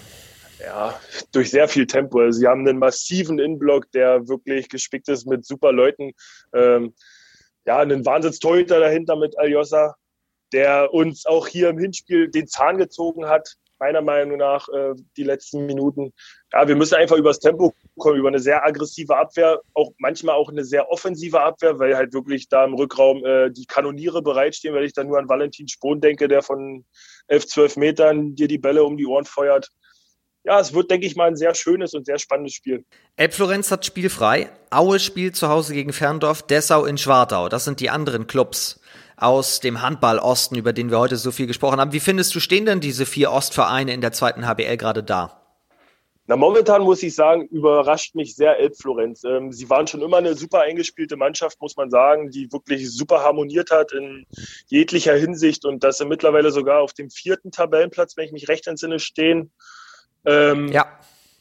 Ja, 0.62 1.00
durch 1.32 1.50
sehr 1.50 1.68
viel 1.68 1.86
Tempo. 1.86 2.20
Also 2.20 2.40
sie 2.40 2.46
haben 2.46 2.66
einen 2.66 2.78
massiven 2.78 3.38
Innenblock, 3.38 3.90
der 3.92 4.28
wirklich 4.28 4.68
gespickt 4.68 5.08
ist 5.08 5.26
mit 5.26 5.44
super 5.44 5.72
Leuten. 5.72 6.12
Ähm, 6.54 6.94
ja, 7.66 7.78
einen 7.78 8.04
Wahnsinnstorhüter 8.04 8.80
dahinter 8.80 9.16
mit 9.16 9.38
Aljosa, 9.38 9.94
der 10.52 10.92
uns 10.92 11.26
auch 11.26 11.46
hier 11.46 11.68
im 11.68 11.78
Hinspiel 11.78 12.28
den 12.28 12.46
Zahn 12.46 12.78
gezogen 12.78 13.26
hat, 13.26 13.54
meiner 13.78 14.02
Meinung 14.02 14.36
nach, 14.36 14.68
äh, 14.68 14.94
die 15.16 15.22
letzten 15.22 15.64
Minuten. 15.64 16.12
Ja, 16.52 16.68
wir 16.68 16.76
müssen 16.76 16.96
einfach 16.96 17.16
übers 17.16 17.38
Tempo 17.38 17.72
kommen, 17.96 18.18
über 18.18 18.28
eine 18.28 18.38
sehr 18.38 18.64
aggressive 18.64 19.16
Abwehr, 19.16 19.60
auch 19.72 19.92
manchmal 19.98 20.34
auch 20.34 20.50
eine 20.50 20.64
sehr 20.64 20.90
offensive 20.90 21.40
Abwehr, 21.40 21.78
weil 21.78 21.96
halt 21.96 22.12
wirklich 22.12 22.48
da 22.48 22.64
im 22.64 22.74
Rückraum 22.74 23.24
äh, 23.24 23.50
die 23.50 23.66
Kanoniere 23.66 24.20
bereitstehen, 24.20 24.74
weil 24.74 24.84
ich 24.84 24.92
da 24.92 25.02
nur 25.02 25.18
an 25.18 25.28
Valentin 25.28 25.68
Spohn 25.68 26.00
denke, 26.00 26.28
der 26.28 26.42
von 26.42 26.84
11, 27.28 27.46
12 27.46 27.76
Metern 27.78 28.34
dir 28.34 28.48
die 28.48 28.58
Bälle 28.58 28.84
um 28.84 28.98
die 28.98 29.06
Ohren 29.06 29.24
feuert 29.24 29.70
ja, 30.44 30.58
es 30.58 30.72
wird, 30.72 30.90
denke 30.90 31.06
ich 31.06 31.16
mal, 31.16 31.28
ein 31.28 31.36
sehr 31.36 31.54
schönes 31.54 31.94
und 31.94 32.06
sehr 32.06 32.18
spannendes 32.18 32.54
Spiel. 32.54 32.84
Elbflorenz 33.16 33.70
hat 33.70 33.84
spielfrei. 33.84 34.50
Aue 34.70 34.98
spielt 34.98 35.36
zu 35.36 35.48
Hause 35.48 35.74
gegen 35.74 35.92
Ferndorf, 35.92 36.42
Dessau 36.42 36.84
in 36.84 36.98
Schwartau. 36.98 37.48
Das 37.48 37.64
sind 37.64 37.80
die 37.80 37.90
anderen 37.90 38.26
Clubs 38.26 38.80
aus 39.16 39.60
dem 39.60 39.82
Handball 39.82 40.18
Osten, 40.18 40.56
über 40.56 40.72
den 40.72 40.90
wir 40.90 40.98
heute 40.98 41.16
so 41.16 41.30
viel 41.30 41.46
gesprochen 41.46 41.78
haben. 41.78 41.92
Wie 41.92 42.00
findest 42.00 42.34
du, 42.34 42.40
stehen 42.40 42.64
denn 42.64 42.80
diese 42.80 43.04
vier 43.04 43.30
Ostvereine 43.30 43.92
in 43.92 44.00
der 44.00 44.12
zweiten 44.12 44.46
HBL 44.46 44.78
gerade 44.78 45.02
da? 45.02 45.40
Na, 46.26 46.36
momentan 46.36 46.82
muss 46.82 47.02
ich 47.02 47.14
sagen, 47.16 47.48
überrascht 47.48 48.14
mich 48.14 48.36
sehr 48.36 48.56
Elbflorenz. 48.58 49.24
Ähm, 49.24 49.50
sie 49.50 49.68
waren 49.68 49.88
schon 49.88 50.00
immer 50.00 50.18
eine 50.18 50.36
super 50.36 50.60
eingespielte 50.60 51.16
Mannschaft, 51.16 51.60
muss 51.60 51.76
man 51.76 51.90
sagen, 51.90 52.30
die 52.30 52.52
wirklich 52.52 52.88
super 52.88 53.24
harmoniert 53.24 53.72
hat 53.72 53.92
in 53.92 54.26
jeglicher 54.68 55.16
Hinsicht 55.16 55.64
und 55.64 55.82
dass 55.82 55.98
sie 55.98 56.06
mittlerweile 56.06 56.52
sogar 56.52 56.82
auf 56.82 56.92
dem 56.92 57.10
vierten 57.10 57.50
Tabellenplatz, 57.50 58.16
wenn 58.16 58.26
ich 58.26 58.32
mich 58.32 58.48
recht 58.48 58.68
entsinne, 58.68 59.00
stehen. 59.00 59.50
Ähm, 60.24 60.68
ja. 60.68 60.86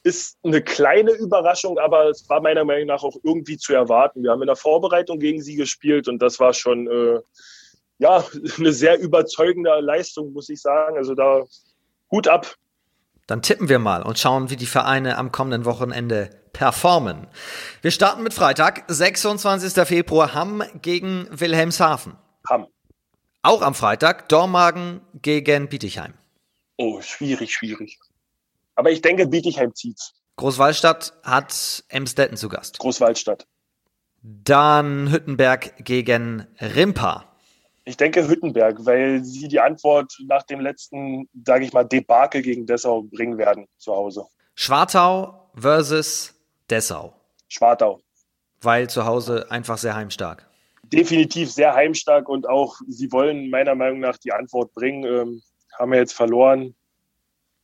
Ist 0.03 0.37
eine 0.43 0.61
kleine 0.61 1.11
Überraschung, 1.11 1.77
aber 1.77 2.09
es 2.09 2.27
war 2.29 2.41
meiner 2.41 2.63
Meinung 2.63 2.87
nach 2.87 3.03
auch 3.03 3.17
irgendwie 3.23 3.57
zu 3.57 3.73
erwarten. 3.73 4.23
Wir 4.23 4.31
haben 4.31 4.41
in 4.41 4.47
der 4.47 4.55
Vorbereitung 4.55 5.19
gegen 5.19 5.41
sie 5.41 5.55
gespielt 5.55 6.07
und 6.07 6.19
das 6.19 6.39
war 6.39 6.53
schon 6.53 6.87
äh, 6.87 7.19
ja, 7.99 8.23
eine 8.57 8.71
sehr 8.71 8.99
überzeugende 8.99 9.79
Leistung, 9.81 10.33
muss 10.33 10.49
ich 10.49 10.61
sagen. 10.61 10.97
Also 10.97 11.13
da 11.13 11.43
Hut 12.11 12.27
ab. 12.27 12.55
Dann 13.27 13.43
tippen 13.43 13.69
wir 13.69 13.77
mal 13.77 14.01
und 14.01 14.17
schauen, 14.17 14.49
wie 14.49 14.55
die 14.55 14.65
Vereine 14.65 15.17
am 15.17 15.31
kommenden 15.31 15.65
Wochenende 15.65 16.31
performen. 16.51 17.27
Wir 17.83 17.91
starten 17.91 18.23
mit 18.23 18.33
Freitag, 18.33 18.85
26. 18.87 19.85
Februar, 19.85 20.33
Hamm 20.33 20.63
gegen 20.81 21.27
Wilhelmshaven. 21.29 22.15
Hamm. 22.49 22.67
Auch 23.43 23.61
am 23.61 23.75
Freitag, 23.75 24.27
Dormagen 24.29 25.01
gegen 25.21 25.69
Bietigheim. 25.69 26.13
Oh, 26.77 27.01
schwierig, 27.01 27.53
schwierig. 27.53 27.99
Aber 28.79 28.91
ich 28.91 29.01
denke, 29.01 29.27
Bietigheim 29.27 29.75
zieht's. 29.75 30.13
Großwaldstadt 30.37 31.11
hat 31.23 31.83
Emstetten 31.89 32.37
zu 32.37 32.47
Gast. 32.47 32.79
Großwaldstadt. 32.79 33.45
Dann 34.21 35.11
Hüttenberg 35.11 35.83
gegen 35.83 36.47
Rimpa. 36.61 37.25
Ich 37.83 37.97
denke 37.97 38.25
Hüttenberg, 38.25 38.85
weil 38.85 39.21
sie 39.25 39.49
die 39.49 39.59
Antwort 39.59 40.15
nach 40.27 40.43
dem 40.43 40.61
letzten, 40.61 41.27
sage 41.45 41.65
ich 41.65 41.73
mal, 41.73 41.83
Debakel 41.83 42.41
gegen 42.41 42.65
Dessau 42.65 43.01
bringen 43.01 43.37
werden 43.37 43.67
zu 43.79 43.91
Hause. 43.93 44.23
Schwartau 44.55 45.51
versus 45.55 46.33
Dessau. 46.69 47.13
Schwartau. 47.49 47.99
Weil 48.61 48.89
zu 48.89 49.03
Hause 49.03 49.51
einfach 49.51 49.77
sehr 49.77 49.93
heimstark. 49.93 50.47
Definitiv 50.83 51.51
sehr 51.51 51.73
heimstark 51.75 52.29
und 52.29 52.47
auch 52.47 52.77
sie 52.87 53.11
wollen 53.11 53.49
meiner 53.49 53.75
Meinung 53.75 53.99
nach 53.99 54.15
die 54.15 54.31
Antwort 54.31 54.73
bringen. 54.73 55.03
Ähm, 55.03 55.41
haben 55.77 55.91
wir 55.91 55.99
jetzt 55.99 56.13
verloren. 56.13 56.75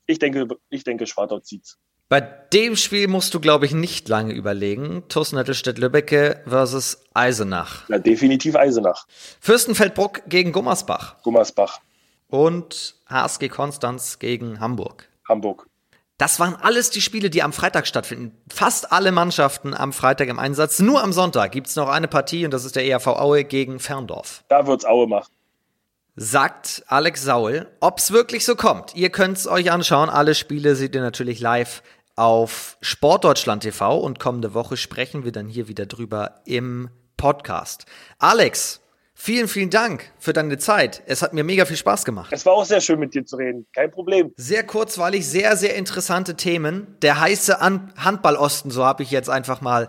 Ich 0.08 0.20
denke, 0.20 0.48
ich 0.70 0.84
denke, 0.84 1.08
Schwartau 1.08 1.40
zieht's. 1.40 1.78
Bei 2.08 2.22
dem 2.22 2.76
Spiel 2.76 3.08
musst 3.08 3.34
du, 3.34 3.40
glaube 3.40 3.66
ich, 3.66 3.74
nicht 3.74 4.08
lange 4.10 4.34
überlegen. 4.34 5.04
TuS 5.10 5.34
Nettelstedt-Lübbecke 5.34 6.44
versus 6.46 7.04
Eisenach. 7.16 7.90
Ja, 7.90 7.98
definitiv 7.98 8.56
Eisenach. 8.56 9.08
Fürstenfeldbruck 9.40 10.22
gegen 10.28 10.52
Gummersbach. 10.52 11.22
Gummersbach. 11.24 11.80
Und 12.28 12.96
HSG 13.10 13.50
Konstanz 13.50 14.20
gegen 14.20 14.60
Hamburg. 14.60 15.10
Hamburg. 15.28 15.68
Das 16.18 16.40
waren 16.40 16.56
alles 16.56 16.92
die 16.92 17.02
Spiele, 17.02 17.30
die 17.30 17.42
am 17.42 17.52
Freitag 17.52 17.88
stattfinden. 17.88 18.38
Fast 18.54 18.92
alle 18.92 19.12
Mannschaften 19.12 19.74
am 19.74 19.92
Freitag 19.92 20.30
im 20.30 20.40
Einsatz. 20.40 20.80
Nur 20.80 21.04
am 21.04 21.12
Sonntag 21.12 21.52
gibt 21.52 21.68
es 21.68 21.76
noch 21.76 21.90
eine 21.90 22.08
Partie 22.08 22.46
und 22.46 22.52
das 22.52 22.66
ist 22.66 22.76
der 22.76 22.86
ERV 22.86 23.08
Aue 23.08 23.44
gegen 23.44 23.80
Ferndorf. 23.80 24.44
Da 24.48 24.68
wird's 24.68 24.86
Aue 24.86 25.08
machen. 25.08 25.34
Sagt 26.18 26.84
Alex 26.88 27.24
Saul, 27.24 27.68
ob's 27.82 28.12
wirklich 28.12 28.46
so 28.46 28.56
kommt. 28.56 28.96
Ihr 28.96 29.10
könnt's 29.10 29.48
euch 29.48 29.70
anschauen. 29.70 30.10
Alle 30.10 30.34
Spiele 30.34 30.78
seht 30.78 30.96
ihr 30.96 31.02
natürlich 31.02 31.42
live 31.42 31.84
auf 32.16 32.78
Sportdeutschland 32.80 33.64
TV 33.64 33.98
und 33.98 34.18
kommende 34.18 34.54
Woche 34.54 34.78
sprechen 34.78 35.26
wir 35.26 35.34
dann 35.34 35.50
hier 35.50 35.68
wieder 35.68 35.86
drüber 35.86 36.42
im 36.46 36.90
Podcast. 37.18 37.86
Alex, 38.18 38.80
Vielen, 39.18 39.48
vielen 39.48 39.70
Dank 39.70 40.12
für 40.20 40.34
deine 40.34 40.58
Zeit. 40.58 41.02
Es 41.06 41.22
hat 41.22 41.34
mir 41.34 41.46
mega 41.46 41.64
viel 41.64 41.78
Spaß 41.78 42.04
gemacht. 42.04 42.34
Es 42.34 42.46
war 42.46 42.52
auch 42.52 42.66
sehr 42.66 42.82
schön, 42.82 43.00
mit 43.00 43.14
dir 43.14 43.26
zu 43.26 43.38
reden. 43.38 43.66
Kein 43.74 43.90
Problem. 43.90 44.34
Sehr 44.36 44.62
kurzweilig, 44.64 45.26
sehr, 45.26 45.56
sehr 45.56 45.76
interessante 45.76 46.36
Themen. 46.36 46.98
Der 47.02 47.22
heiße 47.22 47.62
An 47.62 47.94
Handballosten, 47.96 48.72
so 48.72 48.84
habe 48.84 49.04
ich 49.04 49.12
jetzt 49.12 49.30
einfach 49.30 49.62
mal 49.62 49.88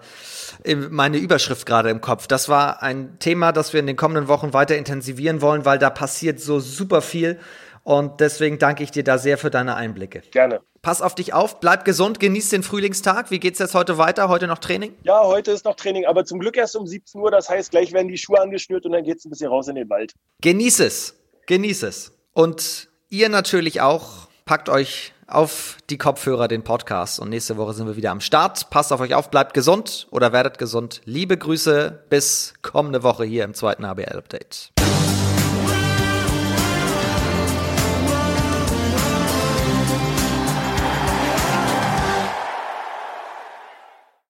meine 0.90 1.18
Überschrift 1.18 1.66
gerade 1.66 1.90
im 1.90 2.00
Kopf. 2.00 2.28
Das 2.28 2.48
war 2.48 2.84
ein 2.84 3.18
Thema, 3.18 3.50
das 3.50 3.72
wir 3.72 3.80
in 3.80 3.88
den 3.88 3.96
kommenden 3.96 4.28
Wochen 4.28 4.52
weiter 4.52 4.76
intensivieren 4.76 5.40
wollen, 5.42 5.64
weil 5.64 5.80
da 5.80 5.90
passiert 5.90 6.38
so 6.38 6.60
super 6.60 7.02
viel. 7.02 7.40
Und 7.86 8.18
deswegen 8.18 8.58
danke 8.58 8.82
ich 8.82 8.90
dir 8.90 9.04
da 9.04 9.16
sehr 9.16 9.38
für 9.38 9.48
deine 9.48 9.76
Einblicke. 9.76 10.22
Gerne. 10.32 10.60
Pass 10.82 11.00
auf 11.00 11.14
dich 11.14 11.34
auf, 11.34 11.60
bleib 11.60 11.84
gesund, 11.84 12.18
genieß 12.18 12.48
den 12.48 12.64
Frühlingstag. 12.64 13.30
Wie 13.30 13.38
geht's 13.38 13.60
jetzt 13.60 13.76
heute 13.76 13.96
weiter? 13.96 14.28
Heute 14.28 14.48
noch 14.48 14.58
Training? 14.58 14.92
Ja, 15.04 15.22
heute 15.22 15.52
ist 15.52 15.64
noch 15.64 15.76
Training, 15.76 16.04
aber 16.04 16.24
zum 16.24 16.40
Glück 16.40 16.56
erst 16.56 16.74
um 16.74 16.84
17 16.84 17.20
Uhr. 17.20 17.30
Das 17.30 17.48
heißt, 17.48 17.70
gleich 17.70 17.92
werden 17.92 18.08
die 18.08 18.18
Schuhe 18.18 18.40
angeschnürt 18.40 18.84
und 18.86 18.92
dann 18.92 19.04
geht's 19.04 19.24
ein 19.24 19.30
bisschen 19.30 19.50
raus 19.50 19.68
in 19.68 19.76
den 19.76 19.88
Wald. 19.88 20.14
Genieß 20.40 20.80
es. 20.80 21.14
Genieß 21.46 21.84
es. 21.84 22.10
Und 22.32 22.88
ihr 23.08 23.28
natürlich 23.28 23.80
auch. 23.80 24.26
Packt 24.46 24.68
euch 24.68 25.12
auf 25.28 25.76
die 25.88 25.98
Kopfhörer 25.98 26.48
den 26.48 26.64
Podcast 26.64 27.20
und 27.20 27.28
nächste 27.28 27.56
Woche 27.56 27.72
sind 27.72 27.86
wir 27.86 27.96
wieder 27.96 28.10
am 28.10 28.20
Start. 28.20 28.68
Passt 28.70 28.92
auf 28.92 29.00
euch 29.00 29.14
auf, 29.14 29.30
bleibt 29.30 29.54
gesund 29.54 30.08
oder 30.10 30.32
werdet 30.32 30.58
gesund. 30.58 31.02
Liebe 31.04 31.36
Grüße 31.36 32.04
bis 32.10 32.54
kommende 32.62 33.04
Woche 33.04 33.24
hier 33.24 33.44
im 33.44 33.54
zweiten 33.54 33.86
HBL 33.86 34.16
Update. 34.16 34.75